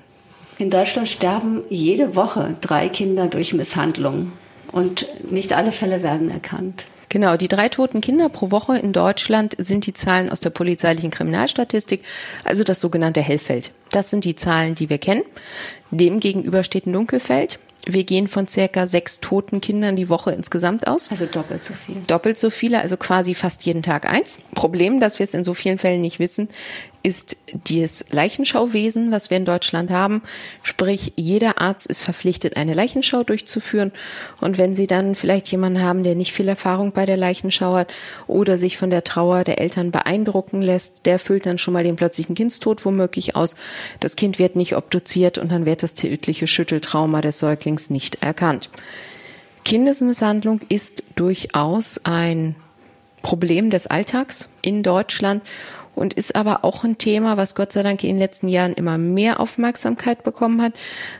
In 0.58 0.70
Deutschland 0.70 1.08
sterben 1.08 1.62
jede 1.70 2.16
Woche 2.16 2.54
drei 2.60 2.88
Kinder 2.88 3.26
durch 3.26 3.54
Misshandlung 3.54 4.32
und 4.72 5.06
nicht 5.30 5.52
alle 5.52 5.72
Fälle 5.72 6.02
werden 6.02 6.30
erkannt. 6.30 6.84
Genau, 7.08 7.36
die 7.36 7.48
drei 7.48 7.68
toten 7.68 8.00
Kinder 8.00 8.28
pro 8.28 8.52
Woche 8.52 8.78
in 8.78 8.92
Deutschland 8.92 9.56
sind 9.58 9.86
die 9.86 9.94
Zahlen 9.94 10.30
aus 10.30 10.38
der 10.38 10.50
polizeilichen 10.50 11.10
Kriminalstatistik, 11.10 12.02
also 12.44 12.62
das 12.62 12.80
sogenannte 12.80 13.20
Hellfeld. 13.20 13.72
Das 13.90 14.10
sind 14.10 14.24
die 14.24 14.36
Zahlen, 14.36 14.76
die 14.76 14.88
wir 14.88 14.98
kennen. 14.98 15.24
Demgegenüber 15.90 16.62
steht 16.62 16.86
ein 16.86 16.92
Dunkelfeld. 16.92 17.58
Wir 17.86 18.04
gehen 18.04 18.28
von 18.28 18.46
circa 18.46 18.86
sechs 18.86 19.20
toten 19.20 19.60
Kindern 19.60 19.96
die 19.96 20.08
Woche 20.08 20.32
insgesamt 20.32 20.86
aus. 20.86 21.10
Also 21.10 21.26
doppelt 21.26 21.64
so 21.64 21.74
viel. 21.74 21.96
Doppelt 22.06 22.38
so 22.38 22.50
viele, 22.50 22.80
also 22.80 22.96
quasi 22.96 23.34
fast 23.34 23.64
jeden 23.64 23.82
Tag 23.82 24.06
eins. 24.06 24.38
Problem, 24.54 25.00
dass 25.00 25.18
wir 25.18 25.24
es 25.24 25.34
in 25.34 25.44
so 25.44 25.54
vielen 25.54 25.78
Fällen 25.78 26.00
nicht 26.00 26.18
wissen, 26.18 26.48
ist 27.02 27.36
das 27.68 28.04
Leichenschauwesen, 28.10 29.10
was 29.10 29.30
wir 29.30 29.36
in 29.36 29.44
Deutschland 29.44 29.90
haben. 29.90 30.22
Sprich, 30.62 31.14
jeder 31.16 31.60
Arzt 31.60 31.86
ist 31.86 32.02
verpflichtet, 32.02 32.56
eine 32.56 32.74
Leichenschau 32.74 33.22
durchzuführen. 33.22 33.92
Und 34.40 34.58
wenn 34.58 34.74
Sie 34.74 34.86
dann 34.86 35.14
vielleicht 35.14 35.50
jemanden 35.50 35.82
haben, 35.82 36.04
der 36.04 36.14
nicht 36.14 36.32
viel 36.32 36.48
Erfahrung 36.48 36.92
bei 36.92 37.06
der 37.06 37.16
Leichenschau 37.16 37.74
hat 37.74 37.92
oder 38.26 38.58
sich 38.58 38.76
von 38.76 38.90
der 38.90 39.04
Trauer 39.04 39.44
der 39.44 39.60
Eltern 39.60 39.90
beeindrucken 39.90 40.60
lässt, 40.60 41.06
der 41.06 41.18
füllt 41.18 41.46
dann 41.46 41.58
schon 41.58 41.74
mal 41.74 41.84
den 41.84 41.96
plötzlichen 41.96 42.34
Kindstod 42.34 42.84
womöglich 42.84 43.36
aus. 43.36 43.56
Das 44.00 44.16
Kind 44.16 44.38
wird 44.38 44.56
nicht 44.56 44.76
obduziert 44.76 45.38
und 45.38 45.50
dann 45.50 45.66
wird 45.66 45.82
das 45.82 45.94
tödliche 45.94 46.46
Schütteltrauma 46.46 47.20
des 47.20 47.38
Säuglings 47.38 47.90
nicht 47.90 48.22
erkannt. 48.22 48.70
Kindesmisshandlung 49.64 50.60
ist 50.68 51.04
durchaus 51.16 52.04
ein 52.04 52.56
Problem 53.22 53.70
des 53.70 53.86
Alltags 53.86 54.48
in 54.62 54.82
Deutschland 54.82 55.42
und 55.94 56.14
ist 56.14 56.36
aber 56.36 56.64
auch 56.64 56.84
ein 56.84 56.98
Thema, 56.98 57.36
was 57.36 57.54
Gott 57.54 57.72
sei 57.72 57.82
Dank 57.82 58.02
in 58.04 58.10
den 58.10 58.18
letzten 58.18 58.48
Jahren 58.48 58.74
immer 58.74 58.98
mehr 58.98 59.40
Aufmerksamkeit 59.40 60.24
bekommen 60.24 60.62
hat, 60.62 60.72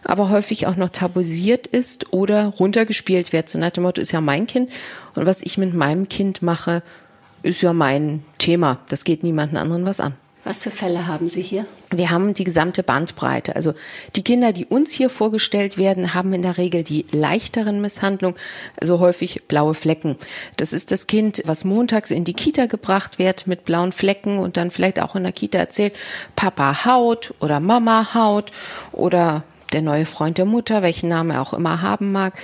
aber 0.05 0.31
häufig 0.31 0.67
auch 0.67 0.77
noch 0.77 0.91
tabuisiert 0.91 1.67
ist 1.67 2.13
oder 2.13 2.47
runtergespielt 2.59 3.33
wird. 3.33 3.49
So 3.49 3.59
nach 3.59 3.71
dem 3.71 3.85
Motto 3.85 4.01
ist 4.01 4.13
ja 4.13 4.21
mein 4.21 4.47
Kind 4.47 4.71
und 5.15 5.27
was 5.27 5.43
ich 5.43 5.59
mit 5.59 5.75
meinem 5.75 6.09
Kind 6.09 6.43
mache, 6.43 6.83
ist 7.43 7.63
ja 7.63 7.73
mein 7.73 8.23
Thema. 8.39 8.79
Das 8.89 9.05
geht 9.05 9.23
niemanden 9.23 9.57
anderen 9.57 9.85
was 9.85 10.01
an. 10.01 10.15
Was 10.43 10.63
für 10.63 10.71
Fälle 10.71 11.07
haben 11.07 11.29
Sie 11.29 11.43
hier? 11.43 11.67
Wir 11.91 12.11
haben 12.11 12.33
die 12.33 12.45
gesamte 12.45 12.83
Bandbreite. 12.83 13.57
Also 13.57 13.75
die 14.17 14.25
Kinder, 14.25 14.53
die 14.53 14.65
uns 14.65 14.91
hier 14.91 15.11
vorgestellt 15.11 15.77
werden, 15.77 16.15
haben 16.15 16.33
in 16.33 16.41
der 16.41 16.57
Regel 16.57 16.83
die 16.83 17.05
leichteren 17.13 17.83
Misshandlungen, 17.83 18.39
also 18.81 19.01
häufig 19.01 19.43
blaue 19.49 19.75
Flecken. 19.75 20.17
Das 20.57 20.73
ist 20.73 20.93
das 20.93 21.07
Kind, 21.07 21.43
was 21.45 21.65
montags 21.65 22.11
in 22.11 22.25
die 22.25 22.33
Kita 22.33 22.67
gebracht 22.67 23.19
wird 23.19 23.47
mit 23.47 23.67
blauen 23.67 23.93
Flecken 23.93 24.39
und 24.39 24.57
dann 24.57 24.71
vielleicht 24.71 25.01
auch 25.01 25.15
in 25.15 25.25
der 25.25 25.33
Kita 25.33 25.59
erzählt, 25.59 25.95
Papa 26.37 26.87
haut 26.87 27.35
oder 27.41 27.61
Mama 27.61 28.15
haut 28.15 28.51
oder 28.93 29.45
der 29.73 29.83
neue 29.83 30.07
Freund 30.07 30.39
der 30.39 30.47
Mutter, 30.47 30.83
welchen 30.83 31.11
Namen 31.11 31.33
er 31.33 31.43
auch 31.43 31.53
immer 31.53 31.83
haben 31.83 32.13
mag. 32.13 32.35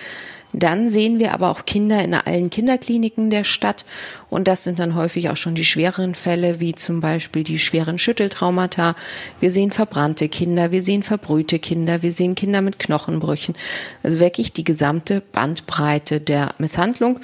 Dann 0.58 0.88
sehen 0.88 1.18
wir 1.18 1.34
aber 1.34 1.50
auch 1.50 1.66
Kinder 1.66 2.02
in 2.02 2.14
allen 2.14 2.48
Kinderkliniken 2.48 3.28
der 3.28 3.44
Stadt. 3.44 3.84
Und 4.30 4.48
das 4.48 4.64
sind 4.64 4.78
dann 4.78 4.94
häufig 4.94 5.28
auch 5.28 5.36
schon 5.36 5.54
die 5.54 5.66
schwereren 5.66 6.14
Fälle, 6.14 6.60
wie 6.60 6.74
zum 6.74 7.02
Beispiel 7.02 7.44
die 7.44 7.58
schweren 7.58 7.98
Schütteltraumata. 7.98 8.96
Wir 9.38 9.50
sehen 9.50 9.70
verbrannte 9.70 10.30
Kinder, 10.30 10.70
wir 10.70 10.80
sehen 10.80 11.02
verbrühte 11.02 11.58
Kinder, 11.58 12.02
wir 12.02 12.10
sehen 12.10 12.34
Kinder 12.34 12.62
mit 12.62 12.78
Knochenbrüchen. 12.78 13.54
Also 14.02 14.18
wirklich 14.18 14.54
die 14.54 14.64
gesamte 14.64 15.20
Bandbreite 15.20 16.22
der 16.22 16.54
Misshandlung. 16.56 17.20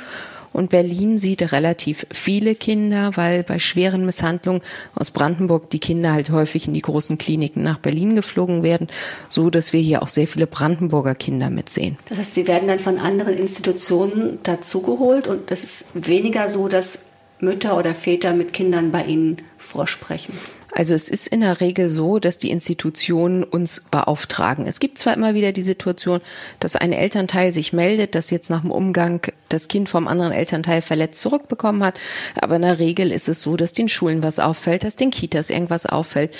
Und 0.52 0.70
Berlin 0.70 1.18
sieht 1.18 1.52
relativ 1.52 2.06
viele 2.10 2.54
Kinder, 2.54 3.12
weil 3.16 3.42
bei 3.42 3.58
schweren 3.58 4.04
Misshandlungen 4.06 4.62
aus 4.94 5.10
Brandenburg 5.10 5.70
die 5.70 5.78
Kinder 5.78 6.12
halt 6.12 6.30
häufig 6.30 6.66
in 6.66 6.74
die 6.74 6.82
großen 6.82 7.18
Kliniken 7.18 7.62
nach 7.62 7.78
Berlin 7.78 8.16
geflogen 8.16 8.62
werden, 8.62 8.88
so 9.28 9.50
dass 9.50 9.72
wir 9.72 9.80
hier 9.80 10.02
auch 10.02 10.08
sehr 10.08 10.26
viele 10.26 10.46
Brandenburger 10.46 11.14
Kinder 11.14 11.50
mitsehen. 11.50 11.98
Das 12.08 12.18
heißt, 12.18 12.34
sie 12.34 12.46
werden 12.46 12.68
dann 12.68 12.78
von 12.78 12.98
anderen 12.98 13.36
Institutionen 13.36 14.38
dazugeholt 14.42 15.26
und 15.26 15.50
das 15.50 15.64
ist 15.64 15.86
weniger 15.94 16.48
so, 16.48 16.68
dass 16.68 17.04
Mütter 17.40 17.76
oder 17.76 17.94
Väter 17.94 18.34
mit 18.34 18.52
Kindern 18.52 18.92
bei 18.92 19.04
Ihnen 19.04 19.38
vorsprechen. 19.56 20.34
Also 20.74 20.94
es 20.94 21.08
ist 21.08 21.28
in 21.28 21.42
der 21.42 21.60
Regel 21.60 21.88
so, 21.88 22.18
dass 22.18 22.38
die 22.38 22.50
Institutionen 22.50 23.44
uns 23.44 23.82
beauftragen. 23.90 24.66
Es 24.66 24.80
gibt 24.80 24.98
zwar 24.98 25.14
immer 25.14 25.34
wieder 25.34 25.52
die 25.52 25.62
Situation, 25.62 26.20
dass 26.60 26.76
ein 26.76 26.92
Elternteil 26.92 27.52
sich 27.52 27.72
meldet, 27.72 28.14
dass 28.14 28.30
jetzt 28.30 28.48
nach 28.48 28.62
dem 28.62 28.70
Umgang 28.70 29.20
das 29.50 29.68
Kind 29.68 29.90
vom 29.90 30.08
anderen 30.08 30.32
Elternteil 30.32 30.80
verletzt 30.80 31.20
zurückbekommen 31.20 31.84
hat, 31.84 31.94
aber 32.40 32.56
in 32.56 32.62
der 32.62 32.78
Regel 32.78 33.12
ist 33.12 33.28
es 33.28 33.42
so, 33.42 33.56
dass 33.56 33.72
den 33.72 33.88
Schulen 33.88 34.22
was 34.22 34.38
auffällt, 34.38 34.84
dass 34.84 34.96
den 34.96 35.10
Kitas 35.10 35.50
irgendwas 35.50 35.84
auffällt, 35.84 36.34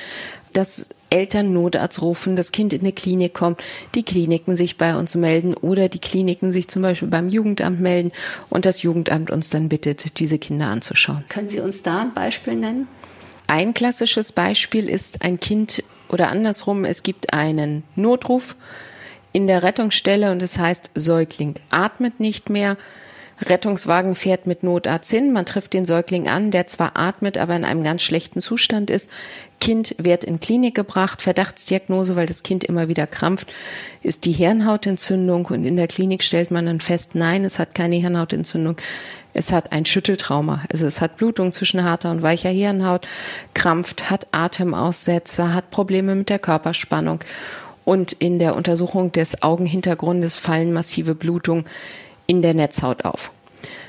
dass 0.54 0.88
Eltern 1.10 1.52
Notarzt 1.52 2.00
rufen, 2.00 2.36
das 2.36 2.52
Kind 2.52 2.72
in 2.72 2.80
eine 2.80 2.92
Klinik 2.92 3.34
kommt, 3.34 3.62
die 3.94 4.02
Kliniken 4.02 4.56
sich 4.56 4.78
bei 4.78 4.96
uns 4.96 5.14
melden 5.14 5.52
oder 5.52 5.90
die 5.90 5.98
Kliniken 5.98 6.52
sich 6.52 6.68
zum 6.68 6.80
Beispiel 6.80 7.08
beim 7.08 7.28
Jugendamt 7.28 7.80
melden 7.80 8.12
und 8.48 8.64
das 8.64 8.82
Jugendamt 8.82 9.30
uns 9.30 9.50
dann 9.50 9.68
bittet, 9.68 10.18
diese 10.20 10.38
Kinder 10.38 10.68
anzuschauen. 10.68 11.24
Können 11.28 11.50
Sie 11.50 11.60
uns 11.60 11.82
da 11.82 12.00
ein 12.00 12.14
Beispiel 12.14 12.54
nennen? 12.54 12.88
Ein 13.52 13.74
klassisches 13.74 14.32
Beispiel 14.32 14.88
ist 14.88 15.20
ein 15.20 15.38
Kind 15.38 15.84
oder 16.08 16.30
andersrum, 16.30 16.86
es 16.86 17.02
gibt 17.02 17.34
einen 17.34 17.82
Notruf 17.96 18.56
in 19.34 19.46
der 19.46 19.62
Rettungsstelle 19.62 20.32
und 20.32 20.40
es 20.40 20.58
heißt, 20.58 20.92
Säugling 20.94 21.56
atmet 21.68 22.18
nicht 22.18 22.48
mehr. 22.48 22.78
Rettungswagen 23.42 24.14
fährt 24.14 24.46
mit 24.46 24.62
Notarzt 24.62 25.10
hin, 25.10 25.34
man 25.34 25.44
trifft 25.44 25.74
den 25.74 25.84
Säugling 25.84 26.28
an, 26.28 26.50
der 26.50 26.66
zwar 26.66 26.96
atmet, 26.96 27.36
aber 27.36 27.54
in 27.54 27.66
einem 27.66 27.84
ganz 27.84 28.00
schlechten 28.00 28.40
Zustand 28.40 28.88
ist. 28.88 29.10
Kind 29.60 29.96
wird 29.98 30.24
in 30.24 30.40
Klinik 30.40 30.74
gebracht, 30.74 31.20
Verdachtsdiagnose, 31.20 32.16
weil 32.16 32.26
das 32.26 32.42
Kind 32.42 32.64
immer 32.64 32.88
wieder 32.88 33.06
krampft, 33.06 33.52
ist 34.02 34.24
die 34.24 34.32
Hirnhautentzündung 34.32 35.44
und 35.46 35.66
in 35.66 35.76
der 35.76 35.88
Klinik 35.88 36.22
stellt 36.22 36.50
man 36.50 36.64
dann 36.64 36.80
fest, 36.80 37.14
nein, 37.16 37.44
es 37.44 37.58
hat 37.58 37.74
keine 37.74 37.96
Hirnhautentzündung. 37.96 38.76
Es 39.34 39.52
hat 39.52 39.72
ein 39.72 39.84
Schütteltrauma. 39.84 40.62
Also 40.72 40.86
es 40.86 41.00
hat 41.00 41.16
Blutung 41.16 41.52
zwischen 41.52 41.84
harter 41.84 42.10
und 42.10 42.22
weicher 42.22 42.50
Hirnhaut, 42.50 43.06
krampft, 43.54 44.10
hat 44.10 44.26
Atemaussetzer, 44.32 45.54
hat 45.54 45.70
Probleme 45.70 46.14
mit 46.14 46.28
der 46.28 46.38
Körperspannung. 46.38 47.20
Und 47.84 48.12
in 48.12 48.38
der 48.38 48.54
Untersuchung 48.54 49.10
des 49.12 49.42
Augenhintergrundes 49.42 50.38
fallen 50.38 50.72
massive 50.72 51.14
Blutungen 51.14 51.64
in 52.26 52.42
der 52.42 52.54
Netzhaut 52.54 53.04
auf. 53.04 53.32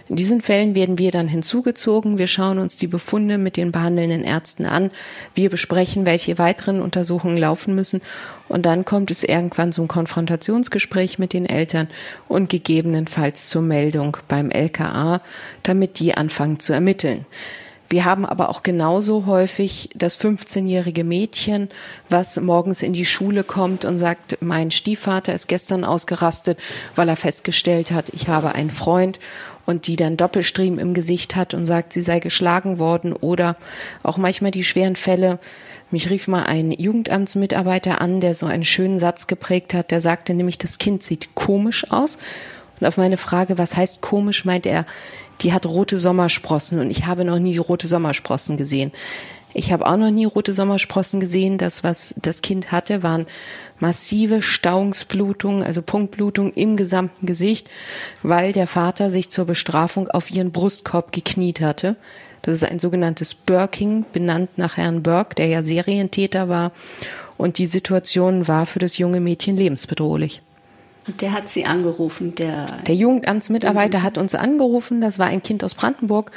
In 0.09 0.17
diesen 0.17 0.41
Fällen 0.41 0.75
werden 0.75 0.97
wir 0.97 1.11
dann 1.11 1.29
hinzugezogen. 1.29 2.17
Wir 2.17 2.27
schauen 2.27 2.59
uns 2.59 2.77
die 2.77 2.87
Befunde 2.87 3.37
mit 3.37 3.55
den 3.55 3.71
behandelnden 3.71 4.23
Ärzten 4.23 4.65
an. 4.65 4.91
Wir 5.33 5.49
besprechen, 5.49 6.05
welche 6.05 6.37
weiteren 6.37 6.81
Untersuchungen 6.81 7.37
laufen 7.37 7.73
müssen. 7.73 8.01
Und 8.49 8.65
dann 8.65 8.83
kommt 8.83 9.11
es 9.11 9.23
irgendwann 9.23 9.71
zum 9.71 9.87
Konfrontationsgespräch 9.87 11.19
mit 11.19 11.31
den 11.31 11.45
Eltern 11.45 11.87
und 12.27 12.49
gegebenenfalls 12.49 13.49
zur 13.49 13.61
Meldung 13.61 14.17
beim 14.27 14.51
LKA, 14.51 15.21
damit 15.63 15.99
die 15.99 16.15
anfangen 16.15 16.59
zu 16.59 16.73
ermitteln. 16.73 17.25
Wir 17.93 18.05
haben 18.05 18.25
aber 18.25 18.49
auch 18.49 18.63
genauso 18.63 19.27
häufig 19.27 19.91
das 19.93 20.19
15-jährige 20.19 21.03
Mädchen, 21.03 21.69
was 22.09 22.41
morgens 22.41 22.81
in 22.81 22.91
die 22.91 23.05
Schule 23.05 23.43
kommt 23.43 23.85
und 23.85 23.99
sagt, 23.99 24.39
mein 24.41 24.71
Stiefvater 24.71 25.31
ist 25.31 25.47
gestern 25.47 25.83
ausgerastet, 25.83 26.57
weil 26.95 27.07
er 27.07 27.15
festgestellt 27.15 27.91
hat, 27.91 28.09
ich 28.09 28.29
habe 28.29 28.55
einen 28.55 28.71
Freund 28.71 29.19
und 29.67 29.85
die 29.85 29.95
dann 29.95 30.17
Doppelstriemen 30.17 30.79
im 30.79 30.95
Gesicht 30.95 31.35
hat 31.35 31.53
und 31.53 31.67
sagt, 31.67 31.93
sie 31.93 32.01
sei 32.01 32.19
geschlagen 32.19 32.79
worden 32.79 33.13
oder 33.13 33.57
auch 34.01 34.17
manchmal 34.17 34.49
die 34.49 34.63
schweren 34.63 34.95
Fälle. 34.95 35.37
Mich 35.91 36.09
rief 36.09 36.27
mal 36.27 36.45
ein 36.45 36.71
Jugendamtsmitarbeiter 36.71 38.01
an, 38.01 38.21
der 38.21 38.33
so 38.33 38.47
einen 38.47 38.65
schönen 38.65 38.97
Satz 38.97 39.27
geprägt 39.27 39.75
hat, 39.75 39.91
der 39.91 40.01
sagte 40.01 40.33
nämlich, 40.33 40.57
das 40.57 40.79
Kind 40.79 41.03
sieht 41.03 41.35
komisch 41.35 41.91
aus. 41.91 42.17
Und 42.79 42.87
auf 42.87 42.97
meine 42.97 43.17
Frage, 43.17 43.59
was 43.59 43.77
heißt 43.77 44.01
komisch, 44.01 44.45
meint 44.45 44.65
er, 44.65 44.87
die 45.43 45.53
hat 45.53 45.65
rote 45.65 45.99
Sommersprossen 45.99 46.79
und 46.79 46.89
ich 46.89 47.05
habe 47.05 47.25
noch 47.25 47.39
nie 47.39 47.57
rote 47.57 47.87
Sommersprossen 47.87 48.57
gesehen. 48.57 48.91
Ich 49.53 49.71
habe 49.71 49.85
auch 49.85 49.97
noch 49.97 50.09
nie 50.09 50.25
rote 50.25 50.53
Sommersprossen 50.53 51.19
gesehen. 51.19 51.57
Das, 51.57 51.83
was 51.83 52.15
das 52.17 52.41
Kind 52.41 52.71
hatte, 52.71 53.03
waren 53.03 53.27
massive 53.79 54.41
Stauungsblutungen, 54.41 55.63
also 55.63 55.81
Punktblutungen 55.81 56.53
im 56.53 56.75
gesamten 56.75 57.27
Gesicht, 57.27 57.69
weil 58.23 58.51
der 58.51 58.65
Vater 58.65 59.11
sich 59.11 59.29
zur 59.29 59.45
Bestrafung 59.45 60.09
auf 60.09 60.31
ihren 60.31 60.51
Brustkorb 60.51 61.11
gekniet 61.11 61.61
hatte. 61.61 61.97
Das 62.41 62.55
ist 62.55 62.65
ein 62.65 62.79
sogenanntes 62.79 63.35
Burking, 63.35 64.05
benannt 64.11 64.57
nach 64.57 64.77
Herrn 64.77 65.03
Burke, 65.03 65.35
der 65.35 65.47
ja 65.47 65.63
Serientäter 65.63 66.49
war. 66.49 66.71
Und 67.37 67.57
die 67.57 67.67
Situation 67.67 68.47
war 68.47 68.65
für 68.65 68.79
das 68.79 68.97
junge 68.97 69.19
Mädchen 69.19 69.55
lebensbedrohlich. 69.55 70.41
Und 71.05 71.21
der 71.21 71.33
hat 71.33 71.49
Sie 71.49 71.65
angerufen, 71.65 72.33
der. 72.35 72.77
Der 72.87 72.95
Jugendamtsmitarbeiter 72.95 74.03
hat 74.03 74.17
uns 74.17 74.35
angerufen, 74.35 75.01
das 75.01 75.19
war 75.19 75.27
ein 75.27 75.43
Kind 75.43 75.63
aus 75.63 75.75
Brandenburg 75.75 76.31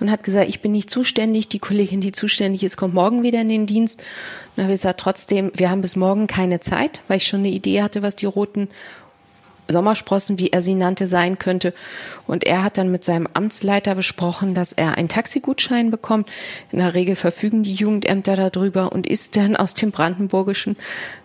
und 0.00 0.10
hat 0.10 0.24
gesagt, 0.24 0.48
ich 0.48 0.60
bin 0.60 0.72
nicht 0.72 0.90
zuständig, 0.90 1.48
die 1.48 1.60
Kollegin, 1.60 2.00
die 2.00 2.12
zuständig 2.12 2.64
ist, 2.64 2.76
kommt 2.76 2.94
morgen 2.94 3.22
wieder 3.22 3.40
in 3.40 3.48
den 3.48 3.66
Dienst. 3.66 4.00
Und 4.00 4.06
dann 4.56 4.64
habe 4.64 4.74
ich 4.74 4.80
gesagt, 4.80 5.00
trotzdem, 5.00 5.52
wir 5.54 5.70
haben 5.70 5.82
bis 5.82 5.94
morgen 5.94 6.26
keine 6.26 6.58
Zeit, 6.60 7.02
weil 7.06 7.18
ich 7.18 7.26
schon 7.26 7.40
eine 7.40 7.50
Idee 7.50 7.82
hatte, 7.82 8.02
was 8.02 8.16
die 8.16 8.26
roten 8.26 8.68
Sommersprossen, 9.70 10.38
wie 10.38 10.50
er 10.50 10.62
sie 10.62 10.74
nannte, 10.74 11.06
sein 11.06 11.38
könnte. 11.38 11.74
Und 12.26 12.44
er 12.44 12.64
hat 12.64 12.78
dann 12.78 12.90
mit 12.90 13.04
seinem 13.04 13.28
Amtsleiter 13.32 13.94
besprochen, 13.94 14.54
dass 14.54 14.72
er 14.72 14.96
einen 14.96 15.08
Taxigutschein 15.08 15.90
bekommt. 15.90 16.28
In 16.72 16.78
der 16.78 16.94
Regel 16.94 17.16
verfügen 17.16 17.62
die 17.62 17.74
Jugendämter 17.74 18.36
darüber 18.36 18.92
und 18.92 19.06
ist 19.06 19.36
dann 19.36 19.56
aus 19.56 19.74
dem 19.74 19.90
Brandenburgischen 19.90 20.76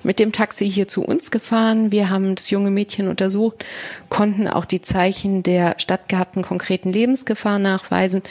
mit 0.03 0.19
dem 0.19 0.31
Taxi 0.31 0.69
hier 0.69 0.87
zu 0.87 1.03
uns 1.03 1.31
gefahren. 1.31 1.91
Wir 1.91 2.09
haben 2.09 2.35
das 2.35 2.49
junge 2.49 2.71
Mädchen 2.71 3.07
untersucht, 3.07 3.65
konnten 4.09 4.47
auch 4.47 4.65
die 4.65 4.81
Zeichen 4.81 5.43
der 5.43 5.75
stattgehabten 5.77 6.43
konkreten 6.43 6.91
Lebensgefahr 6.91 7.59
nachweisen. 7.59 8.21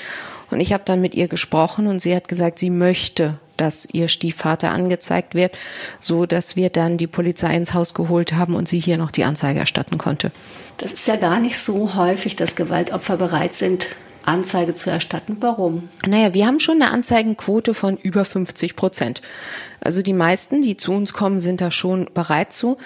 Und 0.51 0.61
ich 0.61 0.73
habe 0.73 0.85
dann 0.85 1.01
mit 1.01 1.15
ihr 1.15 1.29
gesprochen 1.29 1.87
und 1.87 2.01
sie 2.01 2.15
hat 2.15 2.29
gesagt, 2.29 2.59
sie 2.59 2.71
möchte 2.71 3.39
dass 3.63 3.87
ihr 3.93 4.09
Stiefvater 4.09 4.71
angezeigt 4.71 5.37
wird, 5.37 5.57
so 6.01 6.27
dass 6.27 6.57
wir 6.57 6.69
dann 6.69 6.97
die 6.97 7.07
Polizei 7.07 7.57
ins 7.57 7.75
Haus 7.75 7.95
geholt 7.95 8.33
haben 8.33 8.57
und 8.57 8.67
sie 8.67 8.81
hier 8.81 8.99
noch 8.99 9.13
die 9.13 9.23
Anzeige 9.23 9.61
erstatten 9.61 9.99
konnte. 9.99 10.33
Das 10.79 10.93
ist 10.93 11.07
ja 11.07 11.15
gar 11.15 11.39
nicht 11.39 11.57
so 11.57 11.95
häufig, 11.95 12.35
dass 12.35 12.57
Gewaltopfer 12.57 13.17
bereit 13.17 13.53
sind, 13.53 13.95
Anzeige 14.25 14.75
zu 14.75 14.91
erstatten. 14.91 15.37
Warum? 15.41 15.89
Naja, 16.07 16.35
wir 16.35 16.47
haben 16.47 16.61
schon 16.61 16.81
eine 16.81 16.91
Anzeigenquote 16.91 17.75
von 17.75 17.97
über 17.97 18.25
50 18.25 18.77
Prozent. 18.77 19.23
Also 19.85 20.03
die 20.03 20.12
meisten, 20.12 20.62
die 20.62 20.77
zu 20.77 20.93
uns 20.93 21.12
kommen, 21.12 21.41
sind 21.41 21.61
da 21.61 21.70
schon 21.70 22.09
bereit 22.14 22.53
zu. 22.53 22.77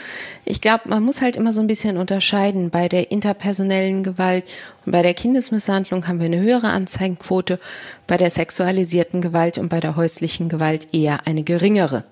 Ich 0.44 0.60
glaube, 0.60 0.88
man 0.88 1.02
muss 1.02 1.20
halt 1.20 1.36
immer 1.36 1.52
so 1.52 1.60
ein 1.60 1.66
bisschen 1.66 1.98
unterscheiden. 1.98 2.70
Bei 2.70 2.88
der 2.88 3.10
interpersonellen 3.10 4.02
Gewalt 4.02 4.44
und 4.84 4.92
bei 4.92 5.02
der 5.02 5.12
Kindesmisshandlung 5.12 6.08
haben 6.08 6.20
wir 6.20 6.26
eine 6.26 6.40
höhere 6.40 6.68
Anzeigenquote, 6.68 7.60
bei 8.06 8.16
der 8.16 8.30
sexualisierten 8.30 9.20
Gewalt 9.20 9.58
und 9.58 9.68
bei 9.68 9.80
der 9.80 9.96
häuslichen 9.96 10.48
Gewalt 10.48 10.94
eher 10.94 11.26
eine 11.26 11.42
geringere. 11.42 12.04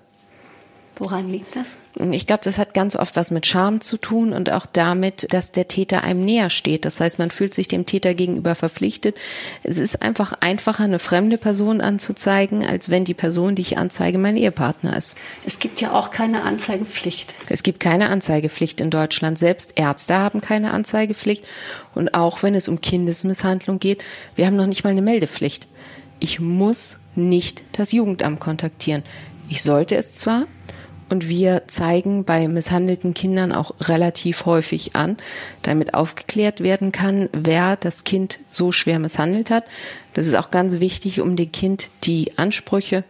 Woran 0.97 1.29
liegt 1.29 1.55
das? 1.55 1.77
Ich 2.11 2.27
glaube, 2.27 2.43
das 2.43 2.57
hat 2.57 2.73
ganz 2.73 2.95
oft 2.95 3.15
was 3.15 3.31
mit 3.31 3.45
Scham 3.45 3.81
zu 3.81 3.97
tun 3.97 4.33
und 4.33 4.49
auch 4.51 4.65
damit, 4.65 5.31
dass 5.33 5.51
der 5.51 5.67
Täter 5.67 6.03
einem 6.03 6.23
näher 6.23 6.49
steht. 6.49 6.85
Das 6.85 6.99
heißt, 6.99 7.19
man 7.19 7.31
fühlt 7.31 7.53
sich 7.53 7.67
dem 7.67 7.85
Täter 7.85 8.13
gegenüber 8.13 8.55
verpflichtet. 8.55 9.15
Es 9.63 9.77
ist 9.77 10.01
einfach 10.01 10.33
einfacher, 10.39 10.83
eine 10.85 10.99
fremde 10.99 11.37
Person 11.37 11.81
anzuzeigen, 11.81 12.65
als 12.65 12.89
wenn 12.89 13.05
die 13.05 13.13
Person, 13.13 13.55
die 13.55 13.61
ich 13.61 13.77
anzeige, 13.77 14.17
mein 14.17 14.37
Ehepartner 14.37 14.95
ist. 14.95 15.17
Es 15.45 15.59
gibt 15.59 15.81
ja 15.81 15.91
auch 15.91 16.11
keine 16.11 16.43
Anzeigepflicht. 16.43 17.35
Es 17.49 17.63
gibt 17.63 17.79
keine 17.79 18.09
Anzeigepflicht 18.09 18.81
in 18.81 18.89
Deutschland. 18.89 19.37
Selbst 19.37 19.73
Ärzte 19.75 20.15
haben 20.15 20.41
keine 20.41 20.71
Anzeigepflicht. 20.71 21.43
Und 21.93 22.13
auch 22.13 22.43
wenn 22.43 22.55
es 22.55 22.67
um 22.67 22.81
Kindesmisshandlung 22.81 23.79
geht, 23.79 24.01
wir 24.35 24.45
haben 24.45 24.55
noch 24.55 24.67
nicht 24.67 24.83
mal 24.83 24.91
eine 24.91 25.01
Meldepflicht. 25.01 25.67
ich 26.19 26.39
muss 26.39 26.99
nicht 27.15 27.63
das 27.73 27.91
Jugendamt 27.91 28.39
kontaktieren. 28.39 29.03
Ich 29.49 29.61
sollte 29.61 29.95
es 29.95 30.15
zwar, 30.15 30.47
und 31.09 31.29
wir 31.29 31.63
zeigen 31.67 32.23
bei 32.23 32.47
misshandelten 32.47 33.13
Kindern 33.13 33.51
auch 33.51 33.73
relativ 33.81 34.45
häufig 34.45 34.95
an, 34.95 35.17
damit 35.61 35.93
aufgeklärt 35.93 36.61
werden 36.61 36.91
kann, 36.91 37.29
wer 37.31 37.75
das 37.75 38.03
Kind 38.03 38.39
so 38.49 38.71
schwer 38.71 38.99
misshandelt 38.99 39.49
hat. 39.49 39.65
Das 40.13 40.25
ist 40.25 40.35
auch 40.35 40.51
ganz 40.51 40.79
wichtig, 40.79 41.21
um 41.21 41.35
dem 41.35 41.51
Kind 41.51 41.89
die 42.03 42.37
Ansprüche 42.37 43.03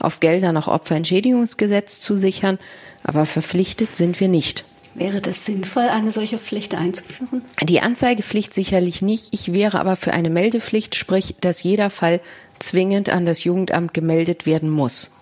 auf 0.00 0.20
Gelder 0.20 0.52
nach 0.52 0.68
Opferentschädigungsgesetz 0.68 2.00
zu 2.00 2.16
sichern. 2.16 2.58
Aber 3.04 3.26
verpflichtet 3.26 3.96
sind 3.96 4.20
wir 4.20 4.28
nicht. 4.28 4.64
Wäre 4.94 5.20
das 5.20 5.46
sinnvoll, 5.46 5.84
eine 5.84 6.10
solche 6.10 6.38
Pflicht 6.38 6.74
einzuführen? 6.74 7.42
Die 7.62 7.80
Anzeigepflicht 7.80 8.52
sicherlich 8.52 9.00
nicht. 9.00 9.32
Ich 9.32 9.52
wäre 9.52 9.78
aber 9.78 9.94
für 9.94 10.12
eine 10.12 10.28
Meldepflicht, 10.28 10.96
sprich, 10.96 11.36
dass 11.40 11.62
jeder 11.62 11.90
Fall 11.90 12.20
zwingend 12.58 13.08
an 13.08 13.24
das 13.24 13.44
Jugendamt 13.44 13.94
gemeldet 13.94 14.44
werden 14.44 14.70
muss. 14.70 15.12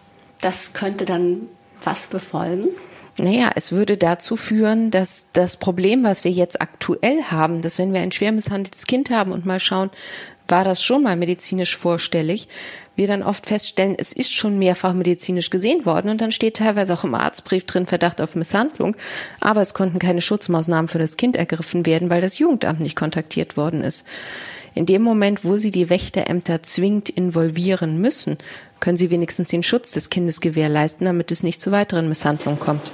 Das 0.41 0.73
könnte 0.73 1.05
dann 1.05 1.49
was 1.87 2.09
befolgen? 2.09 2.69
Naja, 3.19 3.51
es 3.55 3.73
würde 3.73 3.97
dazu 3.97 4.37
führen, 4.37 4.91
dass 4.91 5.29
das 5.33 5.57
Problem, 5.57 6.05
was 6.05 6.25
wir 6.25 6.31
jetzt 6.31 6.61
aktuell 6.61 7.23
haben, 7.31 7.63
dass 7.63 7.79
wenn 7.79 7.95
wir 7.95 8.01
ein 8.01 8.13
schwer 8.13 8.33
misshandeltes 8.33 8.87
Kind 8.87 9.09
haben 9.09 9.33
und 9.33 9.47
mal 9.47 9.61
schauen, 9.61 9.91
war 10.49 10.65
das 10.65 10.83
schon 10.83 11.03
mal 11.03 11.17
medizinisch 11.17 11.77
vorstellig, 11.77 12.49
wir 12.95 13.07
dann 13.07 13.23
oft 13.23 13.47
feststellen, 13.47 13.95
es 13.99 14.13
ist 14.13 14.33
schon 14.33 14.59
mehrfach 14.59 14.93
medizinisch 14.93 15.51
gesehen 15.51 15.85
worden 15.87 16.11
und 16.11 16.21
dann 16.21 16.33
steht 16.33 16.59
teilweise 16.59 16.95
auch 16.95 17.05
im 17.05 17.15
Arztbrief 17.15 17.65
drin 17.65 17.87
Verdacht 17.87 18.21
auf 18.21 18.37
Misshandlung, 18.37 18.97
aber 19.41 19.61
es 19.61 19.75
konnten 19.75 19.99
keine 19.99 20.23
Schutzmaßnahmen 20.23 20.89
für 20.89 20.99
das 20.99 21.17
Kind 21.17 21.37
ergriffen 21.37 21.85
werden, 21.87 22.11
weil 22.11 22.21
das 22.21 22.39
Jugendamt 22.39 22.81
nicht 22.81 22.97
kontaktiert 22.97 23.57
worden 23.57 23.83
ist. 23.83 24.07
In 24.75 24.85
dem 24.85 25.03
Moment, 25.03 25.43
wo 25.43 25.57
sie 25.57 25.71
die 25.71 25.89
Wächterämter 25.89 26.63
zwingend 26.63 27.09
involvieren 27.09 27.99
müssen, 27.99 28.37
können 28.81 28.97
sie 28.97 29.11
wenigstens 29.11 29.49
den 29.49 29.63
Schutz 29.63 29.93
des 29.93 30.11
Kindes 30.11 30.41
gewährleisten, 30.41 31.07
damit 31.07 31.31
es 31.31 31.43
nicht 31.43 31.61
zu 31.61 31.73
weiteren 31.73 32.09
Misshandlungen 32.09 32.61
kommt. 32.61 32.91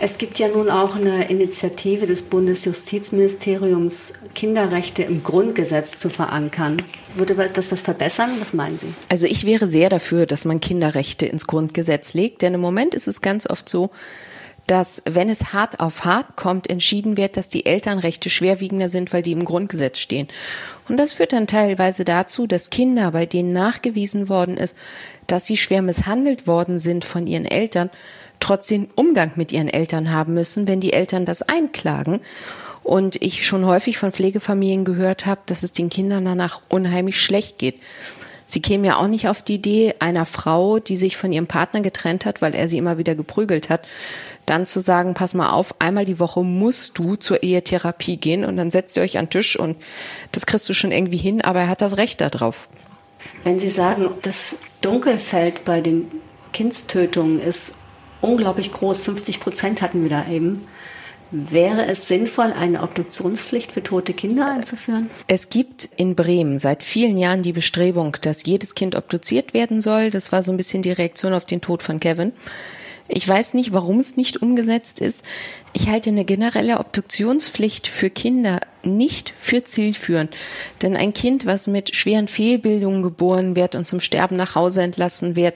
Es 0.00 0.18
gibt 0.18 0.38
ja 0.38 0.48
nun 0.48 0.70
auch 0.70 0.96
eine 0.96 1.30
Initiative 1.30 2.06
des 2.06 2.22
Bundesjustizministeriums, 2.22 4.14
Kinderrechte 4.34 5.04
im 5.04 5.22
Grundgesetz 5.22 5.98
zu 5.98 6.10
verankern. 6.10 6.82
Würde 7.14 7.34
das 7.52 7.70
was 7.70 7.82
verbessern? 7.82 8.30
Was 8.40 8.52
meinen 8.52 8.78
Sie? 8.78 8.92
Also 9.08 9.26
ich 9.26 9.46
wäre 9.46 9.66
sehr 9.66 9.88
dafür, 9.88 10.26
dass 10.26 10.44
man 10.44 10.60
Kinderrechte 10.60 11.26
ins 11.26 11.46
Grundgesetz 11.46 12.12
legt, 12.12 12.42
denn 12.42 12.54
im 12.54 12.60
Moment 12.60 12.94
ist 12.94 13.06
es 13.06 13.20
ganz 13.20 13.48
oft 13.48 13.68
so, 13.68 13.90
dass, 14.66 15.02
wenn 15.04 15.28
es 15.28 15.52
hart 15.52 15.80
auf 15.80 16.04
hart 16.04 16.36
kommt, 16.36 16.70
entschieden 16.70 17.16
wird, 17.16 17.36
dass 17.36 17.48
die 17.48 17.66
Elternrechte 17.66 18.30
schwerwiegender 18.30 18.88
sind, 18.88 19.12
weil 19.12 19.22
die 19.22 19.32
im 19.32 19.44
Grundgesetz 19.44 19.98
stehen. 19.98 20.28
Und 20.88 20.96
das 20.96 21.12
führt 21.12 21.32
dann 21.32 21.46
teilweise 21.46 22.04
dazu, 22.04 22.46
dass 22.46 22.70
Kinder, 22.70 23.12
bei 23.12 23.26
denen 23.26 23.52
nachgewiesen 23.52 24.28
worden 24.28 24.56
ist, 24.56 24.74
dass 25.26 25.46
sie 25.46 25.56
schwer 25.56 25.82
misshandelt 25.82 26.46
worden 26.46 26.78
sind 26.78 27.04
von 27.04 27.26
ihren 27.26 27.44
Eltern, 27.44 27.90
trotzdem 28.40 28.88
Umgang 28.94 29.32
mit 29.36 29.52
ihren 29.52 29.68
Eltern 29.68 30.12
haben 30.12 30.34
müssen, 30.34 30.68
wenn 30.68 30.80
die 30.80 30.92
Eltern 30.92 31.24
das 31.24 31.42
einklagen. 31.42 32.20
Und 32.82 33.16
ich 33.22 33.46
schon 33.46 33.64
häufig 33.64 33.96
von 33.96 34.12
Pflegefamilien 34.12 34.84
gehört 34.84 35.24
habe, 35.24 35.40
dass 35.46 35.62
es 35.62 35.72
den 35.72 35.88
Kindern 35.88 36.26
danach 36.26 36.60
unheimlich 36.68 37.18
schlecht 37.20 37.58
geht. 37.58 37.76
Sie 38.46 38.60
kämen 38.60 38.84
ja 38.84 38.98
auch 38.98 39.08
nicht 39.08 39.26
auf 39.26 39.40
die 39.40 39.54
Idee, 39.54 39.94
einer 39.98 40.26
Frau, 40.26 40.78
die 40.78 40.96
sich 40.96 41.16
von 41.16 41.32
ihrem 41.32 41.46
Partner 41.46 41.80
getrennt 41.80 42.26
hat, 42.26 42.42
weil 42.42 42.54
er 42.54 42.68
sie 42.68 42.76
immer 42.76 42.98
wieder 42.98 43.14
geprügelt 43.14 43.70
hat, 43.70 43.86
dann 44.46 44.66
zu 44.66 44.80
sagen, 44.80 45.14
pass 45.14 45.34
mal 45.34 45.50
auf, 45.50 45.80
einmal 45.80 46.04
die 46.04 46.18
Woche 46.18 46.44
musst 46.44 46.98
du 46.98 47.16
zur 47.16 47.42
Ehetherapie 47.42 48.18
gehen 48.18 48.44
und 48.44 48.56
dann 48.56 48.70
setzt 48.70 48.96
ihr 48.96 49.02
euch 49.02 49.18
an 49.18 49.26
den 49.26 49.30
Tisch 49.30 49.58
und 49.58 49.76
das 50.32 50.44
kriegst 50.46 50.68
du 50.68 50.74
schon 50.74 50.92
irgendwie 50.92 51.16
hin, 51.16 51.40
aber 51.40 51.60
er 51.60 51.68
hat 51.68 51.80
das 51.80 51.96
Recht 51.96 52.20
darauf. 52.20 52.68
Wenn 53.42 53.58
Sie 53.58 53.68
sagen, 53.68 54.08
das 54.22 54.58
Dunkelfeld 54.80 55.64
bei 55.64 55.80
den 55.80 56.10
Kindstötungen 56.52 57.40
ist 57.40 57.76
unglaublich 58.20 58.72
groß, 58.72 59.02
50 59.02 59.40
Prozent 59.40 59.82
hatten 59.82 60.02
wir 60.02 60.10
da 60.10 60.26
eben, 60.28 60.66
Wäre 61.36 61.86
es 61.86 62.06
sinnvoll, 62.06 62.52
eine 62.52 62.84
Obduktionspflicht 62.84 63.72
für 63.72 63.82
tote 63.82 64.12
Kinder 64.12 64.46
einzuführen? 64.46 65.10
Es 65.26 65.50
gibt 65.50 65.88
in 65.96 66.14
Bremen 66.14 66.60
seit 66.60 66.84
vielen 66.84 67.18
Jahren 67.18 67.42
die 67.42 67.52
Bestrebung, 67.52 68.16
dass 68.20 68.44
jedes 68.44 68.76
Kind 68.76 68.94
obduziert 68.94 69.52
werden 69.52 69.80
soll. 69.80 70.10
Das 70.10 70.30
war 70.30 70.44
so 70.44 70.52
ein 70.52 70.56
bisschen 70.56 70.82
die 70.82 70.92
Reaktion 70.92 71.32
auf 71.32 71.44
den 71.44 71.60
Tod 71.60 71.82
von 71.82 71.98
Kevin. 71.98 72.30
Ich 73.06 73.28
weiß 73.28 73.52
nicht, 73.52 73.72
warum 73.72 73.98
es 73.98 74.16
nicht 74.16 74.40
umgesetzt 74.40 75.00
ist. 75.00 75.24
Ich 75.74 75.88
halte 75.88 76.08
eine 76.08 76.24
generelle 76.24 76.78
Obduktionspflicht 76.78 77.86
für 77.86 78.08
Kinder 78.08 78.60
nicht 78.82 79.32
für 79.38 79.62
zielführend. 79.62 80.34
Denn 80.82 80.96
ein 80.96 81.12
Kind, 81.12 81.46
was 81.46 81.66
mit 81.66 81.94
schweren 81.94 82.28
Fehlbildungen 82.28 83.02
geboren 83.02 83.56
wird 83.56 83.74
und 83.74 83.86
zum 83.86 84.00
Sterben 84.00 84.36
nach 84.36 84.54
Hause 84.54 84.82
entlassen 84.82 85.36
wird, 85.36 85.54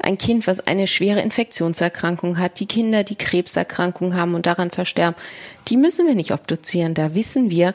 ein 0.00 0.18
Kind, 0.18 0.46
was 0.46 0.66
eine 0.66 0.86
schwere 0.86 1.20
Infektionserkrankung 1.20 2.38
hat, 2.38 2.60
die 2.60 2.66
Kinder, 2.66 3.04
die 3.04 3.16
Krebserkrankungen 3.16 4.16
haben 4.16 4.34
und 4.34 4.46
daran 4.46 4.70
versterben, 4.70 5.16
die 5.68 5.76
müssen 5.76 6.06
wir 6.06 6.14
nicht 6.14 6.32
obduzieren. 6.32 6.94
Da 6.94 7.14
wissen 7.14 7.50
wir, 7.50 7.74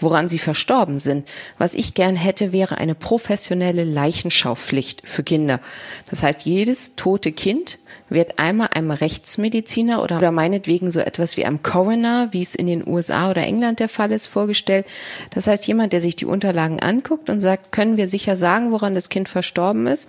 woran 0.00 0.28
sie 0.28 0.38
verstorben 0.38 0.98
sind. 0.98 1.28
Was 1.58 1.74
ich 1.74 1.94
gern 1.94 2.16
hätte, 2.16 2.52
wäre 2.52 2.78
eine 2.78 2.94
professionelle 2.94 3.84
Leichenschaupflicht 3.84 5.02
für 5.04 5.22
Kinder. 5.22 5.60
Das 6.10 6.22
heißt, 6.22 6.42
jedes 6.42 6.96
tote 6.96 7.32
Kind 7.32 7.78
wird 8.08 8.38
einmal 8.38 8.68
einem 8.74 8.90
Rechtsmediziner 8.90 10.02
oder, 10.02 10.18
oder 10.18 10.32
meinetwegen 10.32 10.90
so 10.90 11.00
etwas 11.00 11.36
wie 11.36 11.44
einem 11.44 11.62
Coroner, 11.62 12.28
wie 12.32 12.42
es 12.42 12.54
in 12.54 12.66
den 12.66 12.86
USA 12.86 13.30
oder 13.30 13.42
England 13.42 13.78
der 13.78 13.88
Fall 13.88 14.10
ist, 14.12 14.26
vorgestellt. 14.26 14.86
Das 15.30 15.46
heißt, 15.46 15.66
jemand, 15.66 15.92
der 15.92 16.00
sich 16.00 16.16
die 16.16 16.26
Unterlagen 16.26 16.80
anguckt 16.80 17.30
und 17.30 17.40
sagt, 17.40 17.72
können 17.72 17.96
wir 17.96 18.08
sicher 18.08 18.36
sagen, 18.36 18.72
woran 18.72 18.94
das 18.94 19.08
Kind 19.08 19.28
verstorben 19.28 19.86
ist, 19.86 20.08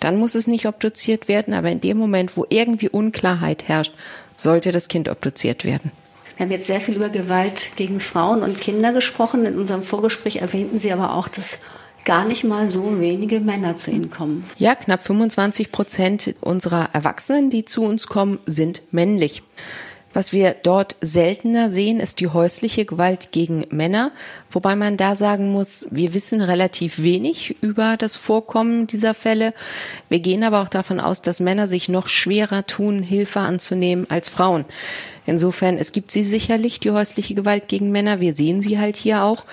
dann 0.00 0.16
muss 0.16 0.34
es 0.34 0.46
nicht 0.46 0.66
obduziert 0.66 1.26
werden, 1.26 1.54
aber 1.54 1.70
in 1.70 1.80
dem 1.80 1.96
Moment, 1.96 2.36
wo 2.36 2.46
irgendwie 2.48 2.88
Unklarheit 2.88 3.66
herrscht, 3.66 3.94
sollte 4.36 4.70
das 4.70 4.88
Kind 4.88 5.08
obduziert 5.08 5.64
werden. 5.64 5.90
Wir 6.38 6.44
haben 6.44 6.52
jetzt 6.52 6.68
sehr 6.68 6.80
viel 6.80 6.94
über 6.94 7.08
Gewalt 7.08 7.72
gegen 7.74 7.98
Frauen 7.98 8.44
und 8.44 8.60
Kinder 8.60 8.92
gesprochen. 8.92 9.44
In 9.44 9.58
unserem 9.58 9.82
Vorgespräch 9.82 10.36
erwähnten 10.36 10.78
Sie 10.78 10.92
aber 10.92 11.14
auch, 11.14 11.26
dass 11.26 11.58
gar 12.04 12.24
nicht 12.24 12.44
mal 12.44 12.70
so 12.70 13.00
wenige 13.00 13.40
Männer 13.40 13.74
zu 13.74 13.90
Ihnen 13.90 14.08
kommen. 14.08 14.44
Ja, 14.56 14.76
knapp 14.76 15.02
25 15.02 15.72
Prozent 15.72 16.36
unserer 16.40 16.90
Erwachsenen, 16.92 17.50
die 17.50 17.64
zu 17.64 17.82
uns 17.82 18.06
kommen, 18.06 18.38
sind 18.46 18.82
männlich. 18.92 19.42
Was 20.18 20.32
wir 20.32 20.56
dort 20.64 20.96
seltener 21.00 21.70
sehen, 21.70 22.00
ist 22.00 22.18
die 22.18 22.26
häusliche 22.26 22.84
Gewalt 22.84 23.30
gegen 23.30 23.64
Männer, 23.70 24.10
wobei 24.50 24.74
man 24.74 24.96
da 24.96 25.14
sagen 25.14 25.52
muss, 25.52 25.86
wir 25.92 26.12
wissen 26.12 26.40
relativ 26.42 27.00
wenig 27.00 27.54
über 27.62 27.96
das 27.96 28.16
Vorkommen 28.16 28.88
dieser 28.88 29.14
Fälle. 29.14 29.54
Wir 30.08 30.18
gehen 30.18 30.42
aber 30.42 30.60
auch 30.60 30.68
davon 30.68 30.98
aus, 30.98 31.22
dass 31.22 31.38
Männer 31.38 31.68
sich 31.68 31.88
noch 31.88 32.08
schwerer 32.08 32.66
tun, 32.66 33.00
Hilfe 33.00 33.38
anzunehmen 33.38 34.10
als 34.10 34.28
Frauen. 34.28 34.64
Insofern, 35.24 35.78
es 35.78 35.92
gibt 35.92 36.10
sie 36.10 36.24
sicherlich, 36.24 36.80
die 36.80 36.90
häusliche 36.90 37.36
Gewalt 37.36 37.68
gegen 37.68 37.92
Männer. 37.92 38.18
Wir 38.18 38.32
sehen 38.32 38.60
sie 38.60 38.80
halt 38.80 38.96
hier 38.96 39.22
auch 39.22 39.44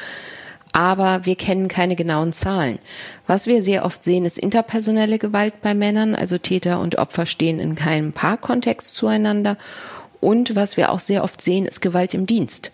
aber 0.76 1.26
wir 1.26 1.38
kennen 1.38 1.70
keine 1.70 1.96
genauen 1.96 2.34
Zahlen. 2.34 2.80
Was 3.28 3.48
wir 3.48 3.62
sehr 3.62 3.86
oft 3.86 4.04
sehen, 4.04 4.26
ist 4.26 4.38
interpersonelle 4.38 5.20
Gewalt 5.20 5.62
bei 5.62 5.74
Männern, 5.74 6.16
also 6.16 6.38
Täter 6.38 6.82
und 6.82 6.98
Opfer 6.98 7.26
stehen 7.26 7.62
in 7.62 7.76
keinem 7.76 8.12
Paarkontext 8.12 8.94
zueinander. 8.94 9.56
Und 10.26 10.56
was 10.56 10.76
wir 10.76 10.92
auch 10.92 11.00
sehr 11.00 11.24
oft 11.24 11.40
sehen, 11.40 11.68
ist 11.68 11.82
Gewalt 11.82 12.16
im 12.16 12.26
Dienst 12.26 12.72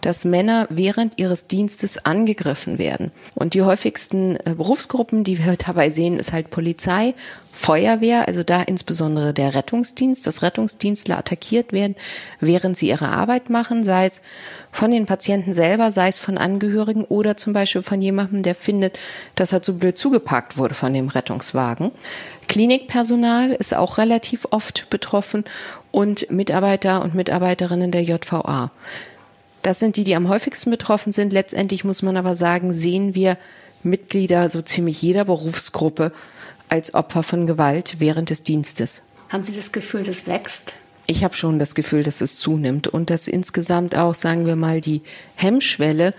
dass 0.00 0.24
Männer 0.24 0.66
während 0.70 1.18
ihres 1.18 1.46
Dienstes 1.46 2.04
angegriffen 2.04 2.78
werden. 2.78 3.10
Und 3.34 3.54
die 3.54 3.62
häufigsten 3.62 4.36
äh, 4.36 4.54
Berufsgruppen, 4.56 5.24
die 5.24 5.44
wir 5.44 5.56
dabei 5.56 5.90
sehen, 5.90 6.18
ist 6.18 6.32
halt 6.32 6.50
Polizei, 6.50 7.14
Feuerwehr, 7.52 8.28
also 8.28 8.44
da 8.44 8.62
insbesondere 8.62 9.34
der 9.34 9.54
Rettungsdienst, 9.54 10.26
dass 10.26 10.42
Rettungsdienstler 10.42 11.18
attackiert 11.18 11.72
werden, 11.72 11.96
während 12.38 12.76
sie 12.76 12.88
ihre 12.88 13.08
Arbeit 13.08 13.50
machen, 13.50 13.82
sei 13.82 14.06
es 14.06 14.22
von 14.70 14.92
den 14.92 15.06
Patienten 15.06 15.52
selber, 15.52 15.90
sei 15.90 16.08
es 16.08 16.18
von 16.18 16.38
Angehörigen 16.38 17.04
oder 17.04 17.36
zum 17.36 17.52
Beispiel 17.52 17.82
von 17.82 18.00
jemandem, 18.00 18.44
der 18.44 18.54
findet, 18.54 18.98
dass 19.34 19.52
er 19.52 19.62
zu 19.62 19.78
blöd 19.78 19.98
zugeparkt 19.98 20.58
wurde 20.58 20.74
von 20.74 20.94
dem 20.94 21.08
Rettungswagen. 21.08 21.90
Klinikpersonal 22.46 23.52
ist 23.52 23.74
auch 23.74 23.98
relativ 23.98 24.46
oft 24.50 24.88
betroffen 24.90 25.44
und 25.90 26.30
Mitarbeiter 26.30 27.02
und 27.02 27.14
Mitarbeiterinnen 27.14 27.90
der 27.90 28.02
JVA. 28.02 28.70
Das 29.62 29.78
sind 29.78 29.96
die, 29.96 30.04
die 30.04 30.14
am 30.16 30.28
häufigsten 30.28 30.70
betroffen 30.70 31.12
sind. 31.12 31.32
Letztendlich 31.32 31.84
muss 31.84 32.02
man 32.02 32.16
aber 32.16 32.34
sagen, 32.36 32.72
sehen 32.72 33.14
wir 33.14 33.36
Mitglieder 33.82 34.48
so 34.48 34.62
ziemlich 34.62 35.00
jeder 35.02 35.24
Berufsgruppe 35.24 36.12
als 36.68 36.94
Opfer 36.94 37.22
von 37.22 37.46
Gewalt 37.46 37.96
während 37.98 38.30
des 38.30 38.42
Dienstes. 38.42 39.02
Haben 39.28 39.42
Sie 39.42 39.54
das 39.54 39.72
Gefühl, 39.72 40.02
das 40.02 40.26
wächst? 40.26 40.74
Ich 41.06 41.24
habe 41.24 41.34
schon 41.34 41.58
das 41.58 41.74
Gefühl, 41.74 42.02
dass 42.02 42.20
es 42.20 42.36
zunimmt 42.36 42.86
und 42.86 43.10
dass 43.10 43.26
insgesamt 43.26 43.96
auch, 43.96 44.14
sagen 44.14 44.46
wir 44.46 44.56
mal, 44.56 44.80
die 44.80 45.02
Hemmschwelle, 45.34 46.14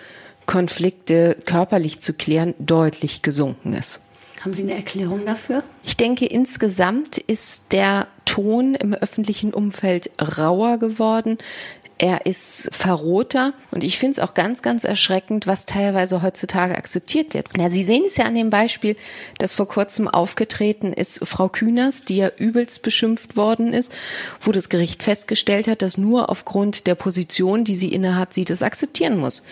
Konflikte 0.46 1.38
körperlich 1.46 2.00
zu 2.00 2.14
klären, 2.14 2.54
deutlich 2.60 3.22
gesunken 3.22 3.74
ist. 3.74 4.02
Haben 4.44 4.54
Sie 4.54 4.64
eine 4.64 4.74
Erklärung 4.74 5.26
dafür? 5.26 5.64
Ich 5.84 5.98
denke, 5.98 6.26
insgesamt 6.26 7.20
ist 7.20 7.74
der 7.74 8.08
Ton 8.26 8.74
im 8.74 8.94
öffentlichen 8.94 9.54
Umfeld 9.54 10.10
rauer 10.20 10.78
geworden 10.78 11.38
er 12.02 12.26
ist 12.26 12.70
verroter 12.72 13.54
und 13.70 13.84
ich 13.84 13.99
finde 13.99 14.14
es 14.14 14.20
auch 14.20 14.34
ganz, 14.34 14.62
ganz 14.62 14.84
erschreckend, 14.84 15.45
was 15.47 15.66
teilweise 15.66 16.22
heutzutage 16.22 16.76
akzeptiert 16.76 17.34
wird. 17.34 17.49
Ja, 17.58 17.70
Sie 17.70 17.84
sehen 17.84 18.04
es 18.06 18.18
ja 18.18 18.26
an 18.26 18.36
dem 18.36 18.49
Beispiel, 18.49 18.95
das 19.38 19.54
vor 19.54 19.68
kurzem 19.68 20.08
aufgetreten 20.08 20.93
ist, 20.93 21.20
Frau 21.24 21.49
Kühners, 21.49 22.04
die 22.04 22.18
ja 22.18 22.32
übelst 22.38 22.82
beschimpft 22.82 23.38
worden 23.38 23.74
ist, 23.74 23.91
wo 24.39 24.52
das 24.52 24.70
Gericht 24.70 25.04
festgestellt 25.04 25.68
hat, 25.68 25.82
dass 25.82 25.97
nur 25.97 26.30
aufgrund 26.30 26.88
der 26.88 26.95
Position, 26.95 27.64
die 27.66 27.76
sie 27.76 27.93
innehat, 27.93 28.34
sie 28.34 28.45
das 28.45 28.64
akzeptieren 28.64 29.18
muss. 29.18 29.43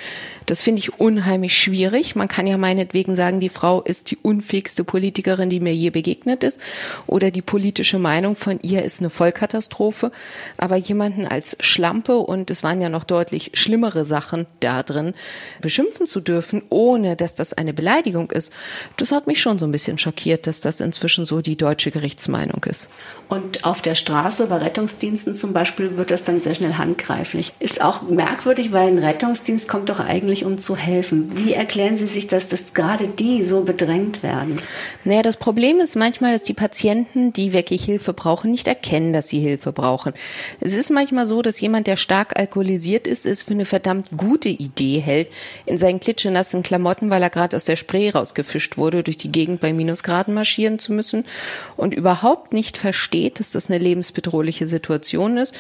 Das 0.46 0.64
finde 0.64 0.80
ich 0.80 1.00
unheimlich 1.00 1.56
schwierig. 1.56 2.16
Man 2.16 2.28
kann 2.28 2.48
ja 2.48 2.58
meinetwegen 2.58 3.16
sagen, 3.16 3.40
die 3.40 3.50
Frau 3.50 3.84
ist 3.84 4.10
die 4.10 4.18
unfähigste 4.18 4.84
Politikerin, 4.84 5.52
die 5.52 5.60
mir 5.60 5.76
je 5.76 5.92
begegnet 5.92 6.44
ist, 6.44 6.60
oder 7.06 7.30
die 7.30 7.44
politische 7.44 8.00
Meinung 8.00 8.36
von 8.36 8.60
ihr 8.62 8.84
ist 8.84 9.02
eine 9.02 9.12
Vollkatastrophe. 9.12 10.12
Aber 10.58 10.78
jemanden 10.78 11.28
als 11.28 11.56
Schlampe, 11.60 12.18
und 12.18 12.39
es 12.48 12.64
waren 12.64 12.82
ja 12.82 12.90
noch 12.90 13.04
deutlich 13.04 13.52
schlimmere 13.54 14.06
Sachen 14.06 14.46
da 14.60 14.84
drin, 14.84 15.14
beschimpfen 15.62 16.06
zu 16.06 16.22
dürfen, 16.22 16.62
ohne 16.70 17.16
dass 17.16 17.34
das 17.34 17.54
eine 17.54 17.74
Beleidigung 17.74 18.32
ist, 18.32 18.54
das 18.98 19.12
hat 19.12 19.28
mich 19.28 19.42
schon 19.42 19.58
so 19.58 19.66
ein 19.66 19.72
bisschen 19.72 19.98
schockiert, 19.98 20.48
dass 20.48 20.62
das 20.62 20.80
inzwischen 20.80 21.26
so 21.26 21.42
die 21.42 21.56
deutsche 21.56 21.92
Gerichtsmeinung 21.92 22.64
ist. 22.66 22.92
Und 23.30 23.64
auf 23.64 23.82
der 23.82 23.96
Straße 23.96 24.48
bei 24.48 24.58
Rettungsdiensten 24.58 25.36
zum 25.36 25.54
Beispiel 25.54 25.98
wird 25.98 26.12
das 26.12 26.24
dann 26.24 26.42
sehr 26.42 26.56
schnell 26.56 26.74
handgreiflich. 26.74 27.54
Ist 27.60 27.82
auch 27.82 28.02
merkwürdig, 28.02 28.74
weil 28.74 28.88
ein 28.88 28.98
Rettungsdienst 28.98 29.68
kommt 29.68 29.90
doch 29.90 30.00
eigentlich, 30.00 30.46
um 30.46 30.58
zu 30.58 30.76
helfen. 30.76 31.38
Wie 31.38 31.54
erklären 31.54 31.98
Sie 31.98 32.08
sich 32.08 32.28
das, 32.28 32.50
dass 32.50 32.74
gerade 32.74 33.08
die 33.08 33.44
so 33.44 33.62
bedrängt 33.62 34.24
werden? 34.24 34.60
Naja, 35.04 35.22
das 35.22 35.38
Problem 35.38 35.80
ist 35.80 35.96
manchmal, 35.96 36.34
dass 36.34 36.44
die 36.44 36.54
Patienten, 36.54 37.34
die 37.34 37.54
wirklich 37.54 37.86
Hilfe 37.86 38.14
brauchen, 38.14 38.52
nicht 38.52 38.68
erkennen, 38.68 39.14
dass 39.14 39.28
sie 39.30 39.40
Hilfe 39.40 39.72
brauchen. 39.72 40.14
Es 40.60 40.76
ist 40.76 40.90
manchmal 40.90 41.26
so, 41.26 41.42
dass 41.42 41.62
jemand, 41.62 41.88
der 41.88 41.98
stark 41.98 42.29
alkoholisiert 42.36 43.08
ist, 43.08 43.26
es 43.26 43.44
für 43.44 43.54
eine 43.54 43.66
verdammt 43.66 44.10
gute 44.16 44.50
Idee 44.50 45.00
hält, 45.00 45.30
in 45.66 45.78
seinen 45.78 46.00
klitschenassen 46.00 46.64
Klamotten, 46.64 47.10
weil 47.10 47.24
er 47.24 47.30
gerade 47.30 47.56
aus 47.56 47.66
der 47.66 47.76
Spree 47.76 48.10
rausgefischt 48.10 48.78
wurde, 48.78 49.04
durch 49.04 49.18
die 49.18 49.32
Gegend 49.32 49.62
bei 49.62 49.74
Minusgraden 49.74 50.34
marschieren 50.34 50.80
zu 50.80 50.94
müssen 50.94 51.26
und 51.78 51.94
überhaupt 51.94 52.54
nicht 52.54 52.78
versteht, 52.78 53.40
dass 53.40 53.52
das 53.52 53.70
eine 53.70 53.80
lebensbedrohliche 53.80 54.68
Situation 54.68 55.38
ist. 55.38 55.56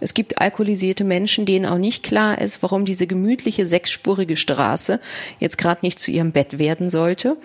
Es 0.00 0.14
gibt 0.14 0.40
alkoholisierte 0.40 1.04
Menschen, 1.04 1.46
denen 1.46 1.66
auch 1.66 1.78
nicht 1.78 2.02
klar 2.02 2.40
ist, 2.40 2.62
warum 2.62 2.84
diese 2.84 3.06
gemütliche 3.06 3.66
sechsspurige 3.66 4.36
Straße 4.36 5.00
jetzt 5.38 5.58
gerade 5.58 5.80
nicht 5.82 5.98
zu 5.98 6.10
ihrem 6.10 6.32
Bett 6.32 6.58
werden 6.58 6.90
sollte. 6.90 7.36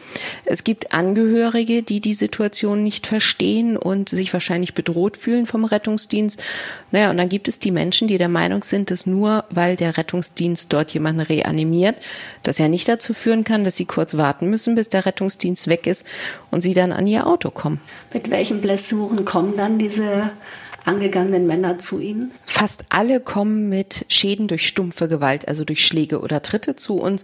Es 0.45 0.63
gibt 0.63 0.93
Angehörige, 0.93 1.83
die 1.83 2.01
die 2.01 2.13
Situation 2.13 2.83
nicht 2.83 3.07
verstehen 3.07 3.77
und 3.77 4.09
sich 4.09 4.33
wahrscheinlich 4.33 4.73
bedroht 4.73 5.17
fühlen 5.17 5.45
vom 5.45 5.65
Rettungsdienst. 5.65 6.41
Naja, 6.91 7.09
und 7.09 7.17
dann 7.17 7.29
gibt 7.29 7.47
es 7.47 7.59
die 7.59 7.71
Menschen, 7.71 8.07
die 8.07 8.17
der 8.17 8.29
Meinung 8.29 8.56
sind, 8.63 8.91
dass 8.91 9.05
nur 9.05 9.45
weil 9.49 9.75
der 9.75 9.97
Rettungsdienst 9.97 10.71
dort 10.71 10.93
jemanden 10.93 11.21
reanimiert, 11.21 11.95
das 12.43 12.57
ja 12.57 12.67
nicht 12.67 12.87
dazu 12.87 13.13
führen 13.13 13.43
kann, 13.43 13.63
dass 13.63 13.75
sie 13.75 13.85
kurz 13.85 14.17
warten 14.17 14.49
müssen, 14.49 14.75
bis 14.75 14.89
der 14.89 15.05
Rettungsdienst 15.05 15.67
weg 15.67 15.87
ist 15.87 16.05
und 16.51 16.61
sie 16.61 16.73
dann 16.73 16.91
an 16.91 17.07
ihr 17.07 17.27
Auto 17.27 17.51
kommen. 17.51 17.79
Mit 18.13 18.29
welchen 18.29 18.61
Blessuren 18.61 19.25
kommen 19.25 19.57
dann 19.57 19.79
diese 19.79 20.31
angegangenen 20.87 21.45
Männer 21.45 21.79
zu 21.79 21.99
Ihnen? 21.99 22.31
Fast 22.45 22.85
alle 22.89 23.19
kommen 23.19 23.69
mit 23.69 24.05
Schäden 24.07 24.47
durch 24.47 24.67
stumpfe 24.67 25.07
Gewalt, 25.07 25.47
also 25.47 25.65
durch 25.65 25.85
Schläge 25.85 26.21
oder 26.21 26.41
Tritte 26.41 26.75
zu 26.75 26.95
uns. 26.95 27.23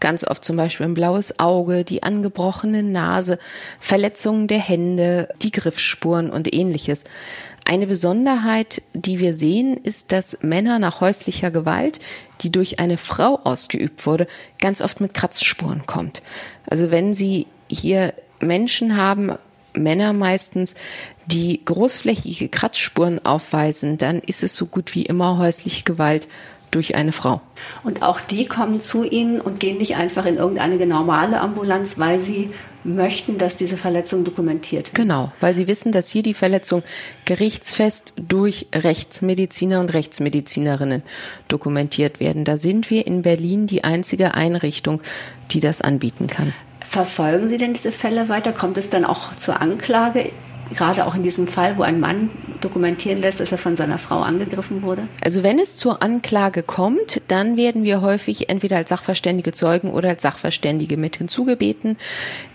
Ganz 0.00 0.24
oft 0.24 0.44
zum 0.44 0.56
Beispiel 0.56 0.86
ein 0.86 0.94
blaues 0.94 1.38
Auge, 1.38 1.84
die 1.84 2.02
angebrochene 2.02 2.82
Nase, 2.82 3.38
Verletzungen 3.78 4.48
der 4.48 4.58
Hände, 4.58 5.28
die 5.42 5.52
Griffspuren 5.52 6.30
und 6.30 6.52
ähnliches. 6.52 7.04
Eine 7.66 7.86
Besonderheit, 7.86 8.82
die 8.92 9.20
wir 9.20 9.32
sehen, 9.32 9.78
ist, 9.78 10.12
dass 10.12 10.38
Männer 10.42 10.78
nach 10.78 11.00
häuslicher 11.00 11.50
Gewalt, 11.50 11.98
die 12.42 12.52
durch 12.52 12.78
eine 12.78 12.98
Frau 12.98 13.40
ausgeübt 13.42 14.04
wurde, 14.06 14.26
ganz 14.60 14.82
oft 14.82 15.00
mit 15.00 15.14
Kratzspuren 15.14 15.86
kommt. 15.86 16.22
Also 16.68 16.90
wenn 16.90 17.14
Sie 17.14 17.46
hier 17.70 18.12
Menschen 18.40 18.98
haben, 18.98 19.32
Männer 19.72 20.12
meistens, 20.12 20.74
die 21.26 21.64
großflächige 21.64 22.48
Kratzspuren 22.48 23.24
aufweisen, 23.24 23.96
dann 23.96 24.20
ist 24.20 24.42
es 24.42 24.54
so 24.56 24.66
gut 24.66 24.94
wie 24.94 25.06
immer 25.06 25.38
häusliche 25.38 25.84
Gewalt 25.84 26.28
durch 26.70 26.96
eine 26.96 27.12
Frau. 27.12 27.40
Und 27.82 28.02
auch 28.02 28.20
die 28.20 28.46
kommen 28.46 28.80
zu 28.80 29.04
Ihnen 29.04 29.40
und 29.40 29.58
gehen 29.60 29.78
nicht 29.78 29.96
einfach 29.96 30.26
in 30.26 30.36
irgendeine 30.36 30.84
normale 30.86 31.40
Ambulanz, 31.40 31.98
weil 31.98 32.20
sie 32.20 32.50
möchten, 32.84 33.38
dass 33.38 33.56
diese 33.56 33.76
Verletzung 33.76 34.24
dokumentiert 34.24 34.88
wird. 34.88 34.94
Genau, 34.94 35.32
weil 35.40 35.54
sie 35.54 35.66
wissen, 35.66 35.92
dass 35.92 36.08
hier 36.08 36.22
die 36.22 36.34
Verletzung 36.34 36.82
gerichtsfest 37.24 38.14
durch 38.16 38.68
Rechtsmediziner 38.74 39.80
und 39.80 39.92
Rechtsmedizinerinnen 39.92 41.02
dokumentiert 41.48 42.20
werden. 42.20 42.44
Da 42.44 42.56
sind 42.56 42.90
wir 42.90 43.06
in 43.06 43.22
Berlin 43.22 43.66
die 43.66 43.84
einzige 43.84 44.34
Einrichtung, 44.34 45.00
die 45.50 45.60
das 45.60 45.80
anbieten 45.80 46.26
kann. 46.26 46.52
Verfolgen 46.80 47.48
Sie 47.48 47.56
denn 47.56 47.72
diese 47.72 47.92
Fälle 47.92 48.28
weiter? 48.28 48.52
Kommt 48.52 48.78
es 48.78 48.90
dann 48.90 49.04
auch 49.04 49.34
zur 49.36 49.60
Anklage? 49.60 50.30
Gerade 50.72 51.06
auch 51.06 51.14
in 51.14 51.22
diesem 51.22 51.46
Fall, 51.46 51.76
wo 51.76 51.82
ein 51.82 52.00
Mann 52.00 52.30
dokumentieren 52.60 53.20
lässt, 53.20 53.40
dass 53.40 53.52
er 53.52 53.58
von 53.58 53.76
seiner 53.76 53.98
Frau 53.98 54.20
angegriffen 54.20 54.82
wurde? 54.82 55.06
Also 55.22 55.42
wenn 55.42 55.58
es 55.58 55.76
zur 55.76 56.02
Anklage 56.02 56.62
kommt, 56.62 57.20
dann 57.28 57.56
werden 57.56 57.84
wir 57.84 58.00
häufig 58.00 58.48
entweder 58.48 58.76
als 58.76 58.88
sachverständige 58.88 59.52
Zeugen 59.52 59.90
oder 59.90 60.10
als 60.10 60.22
Sachverständige 60.22 60.96
mit 60.96 61.16
hinzugebeten. 61.16 61.96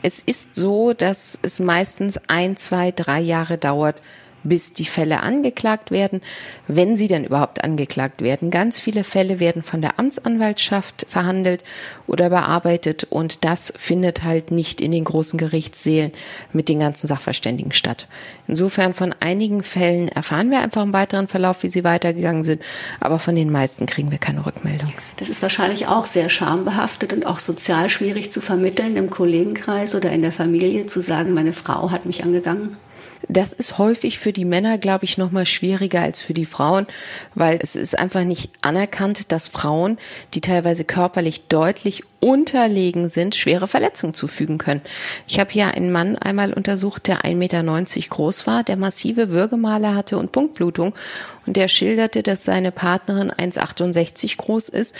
Es 0.01 0.19
ist 0.19 0.55
so, 0.55 0.93
dass 0.93 1.37
es 1.41 1.59
meistens 1.59 2.19
ein, 2.27 2.57
zwei, 2.57 2.91
drei 2.91 3.19
Jahre 3.19 3.57
dauert, 3.57 4.01
bis 4.43 4.73
die 4.73 4.85
Fälle 4.85 5.21
angeklagt 5.21 5.91
werden, 5.91 6.21
wenn 6.67 6.95
sie 6.95 7.07
denn 7.07 7.25
überhaupt 7.25 7.63
angeklagt 7.63 8.21
werden. 8.21 8.51
Ganz 8.51 8.79
viele 8.79 9.03
Fälle 9.03 9.39
werden 9.39 9.63
von 9.63 9.81
der 9.81 9.99
Amtsanwaltschaft 9.99 11.05
verhandelt 11.09 11.63
oder 12.07 12.29
bearbeitet 12.29 13.05
und 13.09 13.45
das 13.45 13.73
findet 13.77 14.23
halt 14.23 14.51
nicht 14.51 14.81
in 14.81 14.91
den 14.91 15.03
großen 15.03 15.37
Gerichtssälen 15.37 16.11
mit 16.53 16.69
den 16.69 16.79
ganzen 16.79 17.07
Sachverständigen 17.07 17.71
statt. 17.71 18.07
Insofern 18.47 18.93
von 18.93 19.13
einigen 19.19 19.63
Fällen 19.63 20.09
erfahren 20.09 20.51
wir 20.51 20.61
einfach 20.61 20.83
im 20.83 20.93
weiteren 20.93 21.27
Verlauf, 21.27 21.63
wie 21.63 21.69
sie 21.69 21.83
weitergegangen 21.83 22.43
sind, 22.43 22.61
aber 22.99 23.19
von 23.19 23.35
den 23.35 23.51
meisten 23.51 23.85
kriegen 23.85 24.11
wir 24.11 24.17
keine 24.17 24.45
Rückmeldung. 24.45 24.93
Das 25.17 25.29
ist 25.29 25.41
wahrscheinlich 25.41 25.87
auch 25.87 26.05
sehr 26.05 26.29
schambehaftet 26.29 27.13
und 27.13 27.25
auch 27.25 27.39
sozial 27.39 27.89
schwierig 27.89 28.31
zu 28.31 28.41
vermitteln 28.41 28.95
im 28.95 29.09
Kollegenkreis 29.09 29.95
oder 29.95 30.11
in 30.11 30.21
der 30.21 30.31
Familie 30.31 30.85
zu 30.85 31.01
sagen, 31.01 31.33
meine 31.33 31.53
Frau 31.53 31.91
hat 31.91 32.05
mich 32.05 32.23
angegangen. 32.23 32.77
Das 33.27 33.53
ist 33.53 33.77
häufig 33.77 34.17
für 34.17 34.31
die 34.31 34.45
Männer, 34.45 34.77
glaube 34.77 35.05
ich, 35.05 35.17
noch 35.17 35.31
mal 35.31 35.45
schwieriger 35.45 36.01
als 36.01 36.21
für 36.21 36.33
die 36.33 36.45
Frauen, 36.45 36.87
weil 37.35 37.59
es 37.61 37.75
ist 37.75 37.97
einfach 37.97 38.23
nicht 38.23 38.49
anerkannt, 38.61 39.31
dass 39.31 39.47
Frauen, 39.47 39.97
die 40.33 40.41
teilweise 40.41 40.85
körperlich 40.85 41.47
deutlich 41.47 42.03
unterlegen 42.21 43.09
sind, 43.09 43.35
schwere 43.35 43.67
Verletzungen 43.67 44.13
zufügen 44.13 44.57
können. 44.57 44.81
Ich 45.27 45.39
habe 45.39 45.51
hier 45.51 45.67
einen 45.67 45.91
Mann 45.91 46.17
einmal 46.17 46.53
untersucht, 46.53 47.07
der 47.07 47.21
1,90 47.21 47.35
Meter 47.35 47.63
groß 48.09 48.47
war, 48.47 48.63
der 48.63 48.77
massive 48.77 49.29
Würgemale 49.29 49.95
hatte 49.95 50.17
und 50.17 50.31
Punktblutung. 50.31 50.93
Und 51.45 51.55
der 51.55 51.67
schilderte, 51.67 52.21
dass 52.23 52.45
seine 52.45 52.71
Partnerin 52.71 53.31
1,68 53.31 54.37
groß 54.37 54.69
ist, 54.69 54.95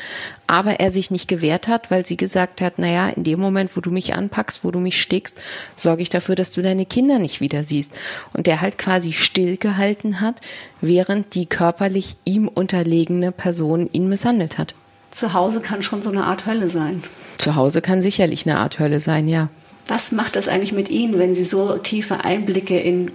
aber 0.50 0.80
er 0.80 0.90
sich 0.90 1.12
nicht 1.12 1.28
gewehrt 1.28 1.68
hat, 1.68 1.92
weil 1.92 2.08
sie 2.08 2.18
gesagt 2.18 2.60
hat, 2.60 2.80
naja, 2.80 3.10
in 3.10 3.24
dem 3.24 3.40
Moment, 3.40 3.78
wo 3.78 3.82
du 3.82 3.92
mich 3.92 4.16
anpackst, 4.16 4.64
wo 4.64 4.72
du 4.72 4.80
mich 4.80 5.00
stickst, 5.00 5.38
sorge 5.76 6.02
ich 6.02 6.10
dafür, 6.10 6.34
dass 6.34 6.52
du 6.52 6.64
deine 6.64 6.88
Kinder 6.88 7.20
nicht 7.20 7.40
wieder 7.40 7.64
siehst. 7.64 7.92
Und 8.34 8.48
der 8.48 8.60
halt 8.60 8.80
quasi 8.80 9.14
stillgehalten 9.14 10.22
hat, 10.22 10.42
während 10.82 11.36
die 11.36 11.46
körperlich 11.46 12.16
ihm 12.26 12.48
unterlegene 12.48 13.32
Person 13.32 13.90
ihn 13.92 14.10
misshandelt 14.10 14.58
hat. 14.58 14.74
Zu 15.12 15.34
Hause 15.34 15.62
kann 15.62 15.84
schon 15.84 16.02
so 16.02 16.10
eine 16.10 16.24
Art 16.24 16.48
Hölle 16.48 16.72
sein. 16.72 17.04
Zu 17.38 17.56
Hause 17.56 17.82
kann 17.82 18.02
sicherlich 18.02 18.48
eine 18.48 18.58
Art 18.58 18.80
Hölle 18.80 19.02
sein, 19.02 19.28
ja. 19.28 19.50
Was 19.88 20.12
macht 20.12 20.36
das 20.36 20.48
eigentlich 20.48 20.74
mit 20.74 20.90
Ihnen, 20.90 21.20
wenn 21.20 21.36
Sie 21.36 21.44
so 21.44 21.78
tiefe 21.78 22.24
Einblicke 22.26 22.80
in 22.80 23.12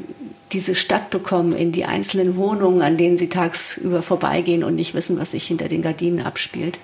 diese 0.53 0.77
Stadt 0.77 1.11
bekommen, 1.11 1.53
in 1.53 1.73
die 1.73 1.85
einzelnen 1.85 2.37
Wohnungen, 2.37 2.81
an 2.81 2.97
denen 2.97 3.19
Sie 3.19 3.29
tagsüber 3.29 4.03
vorbeigehen 4.03 4.63
und 4.63 4.77
nicht 4.77 4.95
wissen, 4.95 5.19
was 5.19 5.33
sich 5.33 5.49
hinter 5.49 5.67
den 5.67 5.83
Gardinen 5.83 6.25
abspielt? 6.25 6.79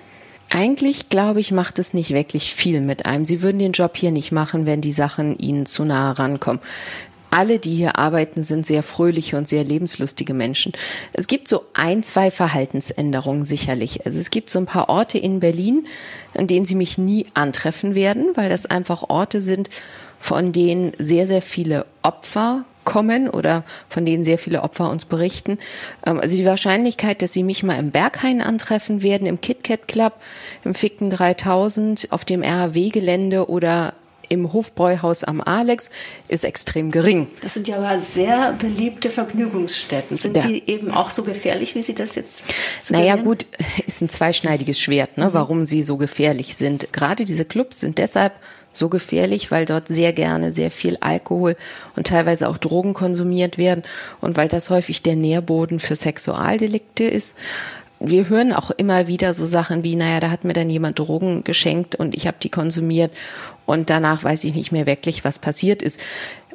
Eigentlich, 0.53 1.09
glaube 1.09 1.39
ich, 1.39 1.51
macht 1.51 1.79
es 1.79 1.93
nicht 1.93 2.11
wirklich 2.11 2.53
viel 2.53 2.81
mit 2.81 3.05
einem. 3.05 3.25
Sie 3.25 3.41
würden 3.41 3.59
den 3.59 3.71
Job 3.71 3.95
hier 3.95 4.11
nicht 4.11 4.31
machen, 4.31 4.65
wenn 4.65 4.81
die 4.81 4.91
Sachen 4.91 5.37
Ihnen 5.37 5.65
zu 5.65 5.85
nahe 5.85 6.19
rankommen 6.19 6.61
alle, 7.31 7.59
die 7.59 7.75
hier 7.75 7.97
arbeiten, 7.97 8.43
sind 8.43 8.65
sehr 8.65 8.83
fröhliche 8.83 9.37
und 9.37 9.47
sehr 9.47 9.63
lebenslustige 9.63 10.33
Menschen. 10.33 10.73
Es 11.13 11.27
gibt 11.27 11.47
so 11.47 11.65
ein, 11.73 12.03
zwei 12.03 12.29
Verhaltensänderungen 12.29 13.45
sicherlich. 13.45 14.05
Also 14.05 14.19
es 14.19 14.29
gibt 14.29 14.49
so 14.49 14.59
ein 14.59 14.65
paar 14.65 14.89
Orte 14.89 15.17
in 15.17 15.39
Berlin, 15.39 15.87
an 16.37 16.47
denen 16.47 16.65
Sie 16.65 16.75
mich 16.75 16.97
nie 16.97 17.25
antreffen 17.33 17.95
werden, 17.95 18.31
weil 18.35 18.49
das 18.49 18.65
einfach 18.65 19.09
Orte 19.09 19.41
sind, 19.41 19.69
von 20.19 20.51
denen 20.51 20.91
sehr, 20.99 21.25
sehr 21.25 21.41
viele 21.41 21.85
Opfer 22.03 22.65
kommen 22.83 23.29
oder 23.29 23.63
von 23.89 24.05
denen 24.05 24.23
sehr 24.23 24.37
viele 24.37 24.63
Opfer 24.63 24.89
uns 24.89 25.05
berichten. 25.05 25.57
Ähm, 26.05 26.19
also 26.19 26.35
die 26.35 26.45
Wahrscheinlichkeit, 26.45 27.21
dass 27.21 27.33
sie 27.33 27.43
mich 27.43 27.63
mal 27.63 27.79
im 27.79 27.91
Berghain 27.91 28.41
antreffen 28.41 29.03
werden, 29.03 29.27
im 29.27 29.41
KitKat 29.41 29.87
Club, 29.87 30.13
im 30.63 30.73
Ficken 30.73 31.09
3000, 31.09 32.07
auf 32.11 32.25
dem 32.25 32.43
RAW-Gelände 32.43 33.49
oder 33.49 33.93
im 34.31 34.53
Hofbräuhaus 34.53 35.25
am 35.25 35.41
Alex 35.41 35.89
ist 36.29 36.45
extrem 36.45 36.89
gering. 36.89 37.27
Das 37.41 37.53
sind 37.53 37.67
ja 37.67 37.77
aber 37.77 37.99
sehr 37.99 38.53
beliebte 38.53 39.09
Vergnügungsstätten. 39.09 40.17
Sind 40.17 40.37
ja. 40.37 40.47
die 40.47 40.63
eben 40.67 40.89
auch 40.91 41.09
so 41.09 41.23
gefährlich, 41.23 41.75
wie 41.75 41.81
Sie 41.81 41.93
das 41.93 42.15
jetzt 42.15 42.45
Naja 42.89 43.17
gut, 43.17 43.45
ist 43.85 44.01
ein 44.01 44.09
zweischneidiges 44.09 44.79
Schwert, 44.79 45.17
ne, 45.17 45.25
mhm. 45.25 45.33
warum 45.33 45.65
sie 45.65 45.83
so 45.83 45.97
gefährlich 45.97 46.55
sind. 46.55 46.93
Gerade 46.93 47.25
diese 47.25 47.43
Clubs 47.43 47.81
sind 47.81 47.97
deshalb 47.97 48.33
so 48.73 48.89
gefährlich, 48.89 49.51
weil 49.51 49.65
dort 49.65 49.87
sehr 49.87 50.13
gerne 50.13 50.51
sehr 50.51 50.71
viel 50.71 50.97
Alkohol 50.99 51.55
und 51.95 52.07
teilweise 52.07 52.49
auch 52.49 52.57
Drogen 52.57 52.93
konsumiert 52.93 53.57
werden 53.57 53.83
und 54.21 54.37
weil 54.37 54.47
das 54.47 54.69
häufig 54.69 55.01
der 55.01 55.15
Nährboden 55.15 55.79
für 55.79 55.95
Sexualdelikte 55.95 57.03
ist. 57.03 57.37
Wir 57.99 58.29
hören 58.29 58.51
auch 58.51 58.71
immer 58.71 59.07
wieder 59.07 59.33
so 59.33 59.45
Sachen 59.45 59.83
wie, 59.83 59.95
naja, 59.95 60.19
da 60.19 60.31
hat 60.31 60.43
mir 60.43 60.53
dann 60.53 60.69
jemand 60.69 60.97
Drogen 60.97 61.43
geschenkt 61.43 61.95
und 61.95 62.15
ich 62.15 62.25
habe 62.25 62.37
die 62.41 62.49
konsumiert 62.49 63.11
und 63.65 63.89
danach 63.89 64.23
weiß 64.23 64.43
ich 64.45 64.55
nicht 64.55 64.71
mehr 64.71 64.87
wirklich, 64.87 65.23
was 65.23 65.37
passiert 65.37 65.81
ist. 65.81 66.01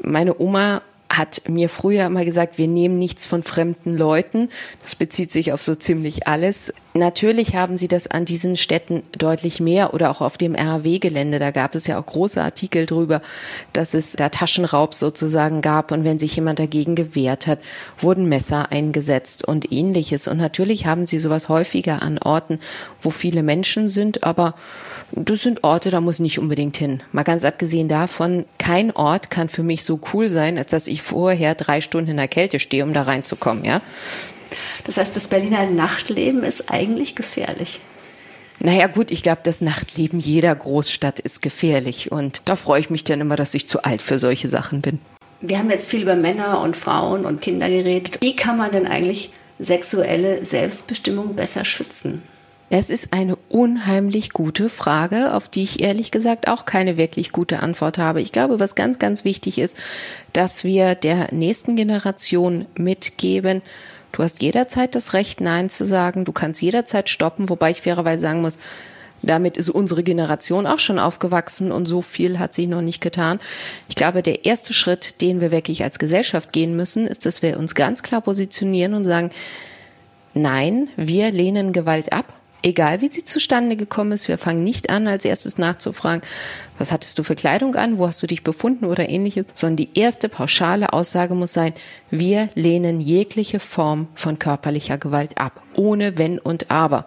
Meine 0.03 0.41
Oma 0.41 0.83
hat 1.09 1.43
mir 1.49 1.69
früher 1.69 2.07
immer 2.07 2.25
gesagt, 2.25 2.59
wir 2.59 2.67
nehmen 2.67 2.99
nichts 2.99 3.27
von 3.27 3.43
fremden 3.43 3.97
Leuten. 3.97 4.51
Das 4.83 4.97
bezieht 4.97 5.31
sich 5.31 5.53
auf 5.53 5.63
so 5.63 5.75
ziemlich 5.75 6.27
alles. 6.27 6.75
Natürlich 6.97 7.55
haben 7.55 7.77
sie 7.77 7.89
das 7.89 8.07
an 8.07 8.25
diesen 8.25 8.57
Städten 8.57 9.03
deutlich 9.17 9.61
mehr 9.61 9.93
oder 9.93 10.11
auch 10.11 10.23
auf 10.23 10.39
dem 10.39 10.55
RAW-Gelände. 10.55 11.39
Da 11.39 11.51
gab 11.51 11.75
es 11.75 11.87
ja 11.87 12.01
auch 12.01 12.07
große 12.07 12.43
Artikel 12.43 12.87
drüber, 12.87 13.21
dass 13.75 13.93
es 13.93 14.13
da 14.13 14.31
Taschenraub 14.31 14.95
sozusagen 14.95 15.61
gab 15.61 15.93
und 15.93 16.05
wenn 16.05 16.19
sich 16.19 16.35
jemand 16.37 16.59
dagegen 16.59 16.95
gewehrt 16.95 17.47
hat, 17.47 17.59
wurden 17.99 18.31
Messer 18.31 18.73
eingesetzt 18.73 19.47
und 19.47 19.71
ähnliches. 19.71 20.27
Und 20.27 20.39
natürlich 20.39 20.87
haben 20.87 21.05
sie 21.05 21.19
sowas 21.19 21.51
häufiger 21.51 22.01
an 22.01 22.19
Orten, 22.19 22.61
wo 23.03 23.11
viele 23.11 23.43
Menschen 23.43 23.89
sind, 23.89 24.25
aber 24.25 24.55
das 25.13 25.43
sind 25.43 25.65
Orte, 25.65 25.91
da 25.91 26.01
muss 26.01 26.15
ich 26.15 26.21
nicht 26.21 26.39
unbedingt 26.39 26.79
hin. 26.79 27.03
Mal 27.13 27.25
ganz 27.25 27.45
abgesehen 27.45 27.89
davon, 27.89 28.47
kein 28.59 28.91
Ort 28.97 29.31
kann 29.31 29.51
für 29.51 29.63
mich 29.63 29.85
so 29.85 30.01
cool 30.15 30.31
sein, 30.31 30.57
als 30.57 30.71
dass 30.71 30.87
ich 30.87 31.03
vorher 31.03 31.55
drei 31.55 31.83
Stunden 31.83 32.13
in 32.13 32.17
der 32.17 32.29
Kälte 32.29 32.59
stehe, 32.59 32.85
um 32.85 32.95
da 32.95 33.03
reinzukommen, 33.03 33.67
ja. 33.67 33.83
Das 34.85 34.97
heißt, 34.97 35.15
das 35.17 35.29
Berliner 35.29 35.67
Nachtleben 35.67 36.43
ist 36.43 36.71
eigentlich 36.71 37.15
gefährlich. 37.15 37.81
Naja 38.59 38.87
gut, 38.87 39.11
ich 39.11 39.23
glaube, 39.23 39.41
das 39.45 39.61
Nachtleben 39.61 40.19
jeder 40.19 40.55
Großstadt 40.55 41.21
ist 41.21 41.43
gefährlich 41.43 42.11
und 42.11 42.41
da 42.47 42.57
freue 42.57 42.81
ich 42.81 42.91
mich 42.91 43.05
dann 43.05 43.21
immer, 43.21 43.37
dass 43.37 43.55
ich 43.55 43.67
zu 43.67 43.83
alt 43.83 44.01
für 44.01 44.19
solche 44.19 44.49
Sachen 44.49 44.81
bin. 44.81 44.99
Wir 45.43 45.59
haben 45.59 45.71
jetzt 45.71 45.91
viel 45.91 46.03
über 46.03 46.17
Männer 46.17 46.63
und 46.63 46.77
Frauen 46.77 47.27
und 47.27 47.43
Kinder 47.43 47.69
geredet. 47.69 48.19
Wie 48.23 48.35
kann 48.35 48.57
man 48.57 48.71
denn 48.71 48.87
eigentlich 48.87 49.31
sexuelle 49.59 50.45
Selbstbestimmung 50.45 51.37
besser 51.37 51.65
schützen? 51.65 52.23
Es 52.69 52.91
ist 52.91 53.13
eine 53.13 53.37
unheimlich 53.49 54.33
gute 54.33 54.69
Frage, 54.69 55.35
auf 55.35 55.49
die 55.49 55.63
ich 55.63 55.83
ehrlich 55.83 56.11
gesagt 56.11 56.49
auch 56.49 56.65
keine 56.65 56.97
wirklich 56.97 57.31
gute 57.31 57.61
Antwort 57.61 57.97
habe. 57.97 58.21
Ich 58.21 58.33
glaube, 58.33 58.59
was 58.59 58.75
ganz, 58.75 58.99
ganz 58.99 59.25
wichtig 59.25 59.59
ist, 59.59 59.77
dass 60.33 60.65
wir 60.65 60.97
der 60.97 61.33
nächsten 61.33 61.77
Generation 61.77 62.67
mitgeben, 62.77 63.63
du 64.17 64.23
hast 64.23 64.43
jederzeit 64.43 64.95
das 64.95 65.13
Recht, 65.13 65.41
Nein 65.41 65.69
zu 65.69 65.85
sagen, 65.85 66.25
du 66.25 66.33
kannst 66.33 66.63
jederzeit 66.63 67.09
stoppen, 67.11 67.51
wobei 67.51 67.71
ich 67.71 67.83
fairerweise 67.83 68.23
sagen 68.23 68.41
muss, 68.41 68.59
damit 69.23 69.57
ist 69.57 69.69
unsere 69.69 70.03
Generation 70.03 70.67
auch 70.67 70.79
schon 70.79 70.99
aufgewachsen 70.99 71.71
und 71.73 71.87
so 71.87 72.01
viel 72.01 72.39
hat 72.39 72.55
sie 72.55 72.67
noch 72.67 72.81
nicht 72.81 73.01
getan. 73.01 73.41
Ich 73.89 73.95
glaube, 73.95 74.23
der 74.23 74.45
erste 74.45 74.73
Schritt, 74.73 75.21
den 75.21 75.41
wir 75.41 75.51
wirklich 75.51 75.85
als 75.85 75.99
Gesellschaft 75.99 76.53
gehen 76.53 76.77
müssen, 76.77 77.07
ist, 77.07 77.27
dass 77.27 77.43
wir 77.43 77.59
uns 77.59 77.75
ganz 77.75 78.03
klar 78.03 78.21
positionieren 78.23 78.95
und 78.95 79.05
sagen, 79.05 79.31
nein, 80.35 80.89
wir 80.97 81.31
lehnen 81.31 81.73
Gewalt 81.73 82.13
ab 82.13 82.33
egal 82.63 83.01
wie 83.01 83.09
sie 83.09 83.25
zustande 83.25 83.77
gekommen 83.77 84.13
ist, 84.13 84.29
wir 84.29 84.39
fangen 84.39 84.65
nicht 84.65 84.91
an, 84.91 85.07
als 85.07 85.25
erstes 85.25 85.59
nachzufragen, 85.59 86.23
was 86.79 86.93
hattest 86.93 87.19
du 87.19 87.23
für 87.23 87.35
Kleidung 87.35 87.75
an, 87.75 87.99
wo 87.99 88.07
hast 88.07 88.23
du 88.23 88.27
dich 88.27 88.43
befunden 88.43 88.85
oder 88.85 89.09
ähnliches, 89.09 89.47
sondern 89.55 89.77
die 89.77 89.91
erste 89.95 90.29
pauschale 90.29 90.93
Aussage 90.93 91.35
muss 91.35 91.53
sein, 91.53 91.73
wir 92.11 92.49
lehnen 92.55 93.01
jegliche 93.01 93.61
Form 93.61 94.09
von 94.15 94.39
körperlicher 94.39 94.99
Gewalt 94.99 95.39
ab, 95.39 95.63
ohne 95.75 96.19
Wenn 96.19 96.39
und 96.39 96.71
Aber 96.71 97.07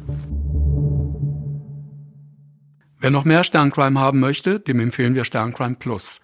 Wer 2.99 3.11
noch 3.11 3.25
mehr 3.25 3.45
Sterncrime 3.45 3.99
haben 3.99 4.19
möchte, 4.19 4.59
dem 4.59 4.79
empfehlen 4.79 5.15
wir 5.15 5.23
Sterncrime 5.23 5.75
Plus. 5.75 6.19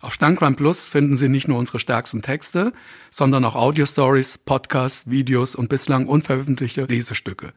Auf 0.00 0.14
Sterncrime 0.14 0.54
Plus 0.54 0.86
finden 0.86 1.16
Sie 1.16 1.28
nicht 1.28 1.48
nur 1.48 1.58
unsere 1.58 1.80
stärksten 1.80 2.22
Texte, 2.22 2.72
sondern 3.10 3.44
auch 3.44 3.56
Audio-Stories, 3.56 4.38
Podcasts, 4.38 5.10
Videos 5.10 5.56
und 5.56 5.68
bislang 5.68 6.06
unveröffentlichte 6.06 6.84
Lesestücke. 6.84 7.52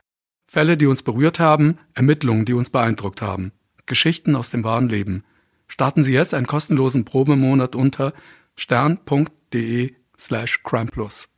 Fälle, 0.48 0.76
die 0.76 0.88
uns 0.88 1.04
berührt 1.04 1.40
haben, 1.40 1.78
Ermittlungen, 1.94 2.46
die 2.46 2.54
uns 2.54 2.72
beeindruckt 2.72 3.22
haben, 3.22 3.52
Geschichten 3.86 4.36
aus 4.36 4.50
dem 4.50 4.64
wahren 4.64 4.90
Leben. 4.90 5.24
Starten 5.68 6.04
Sie 6.04 6.14
jetzt 6.14 6.34
einen 6.34 6.48
kostenlosen 6.48 7.06
Probemonat 7.06 7.76
unter 7.76 8.12
stern.de 8.56 9.94
slash 10.18 10.64
crimeplus. 10.64 11.30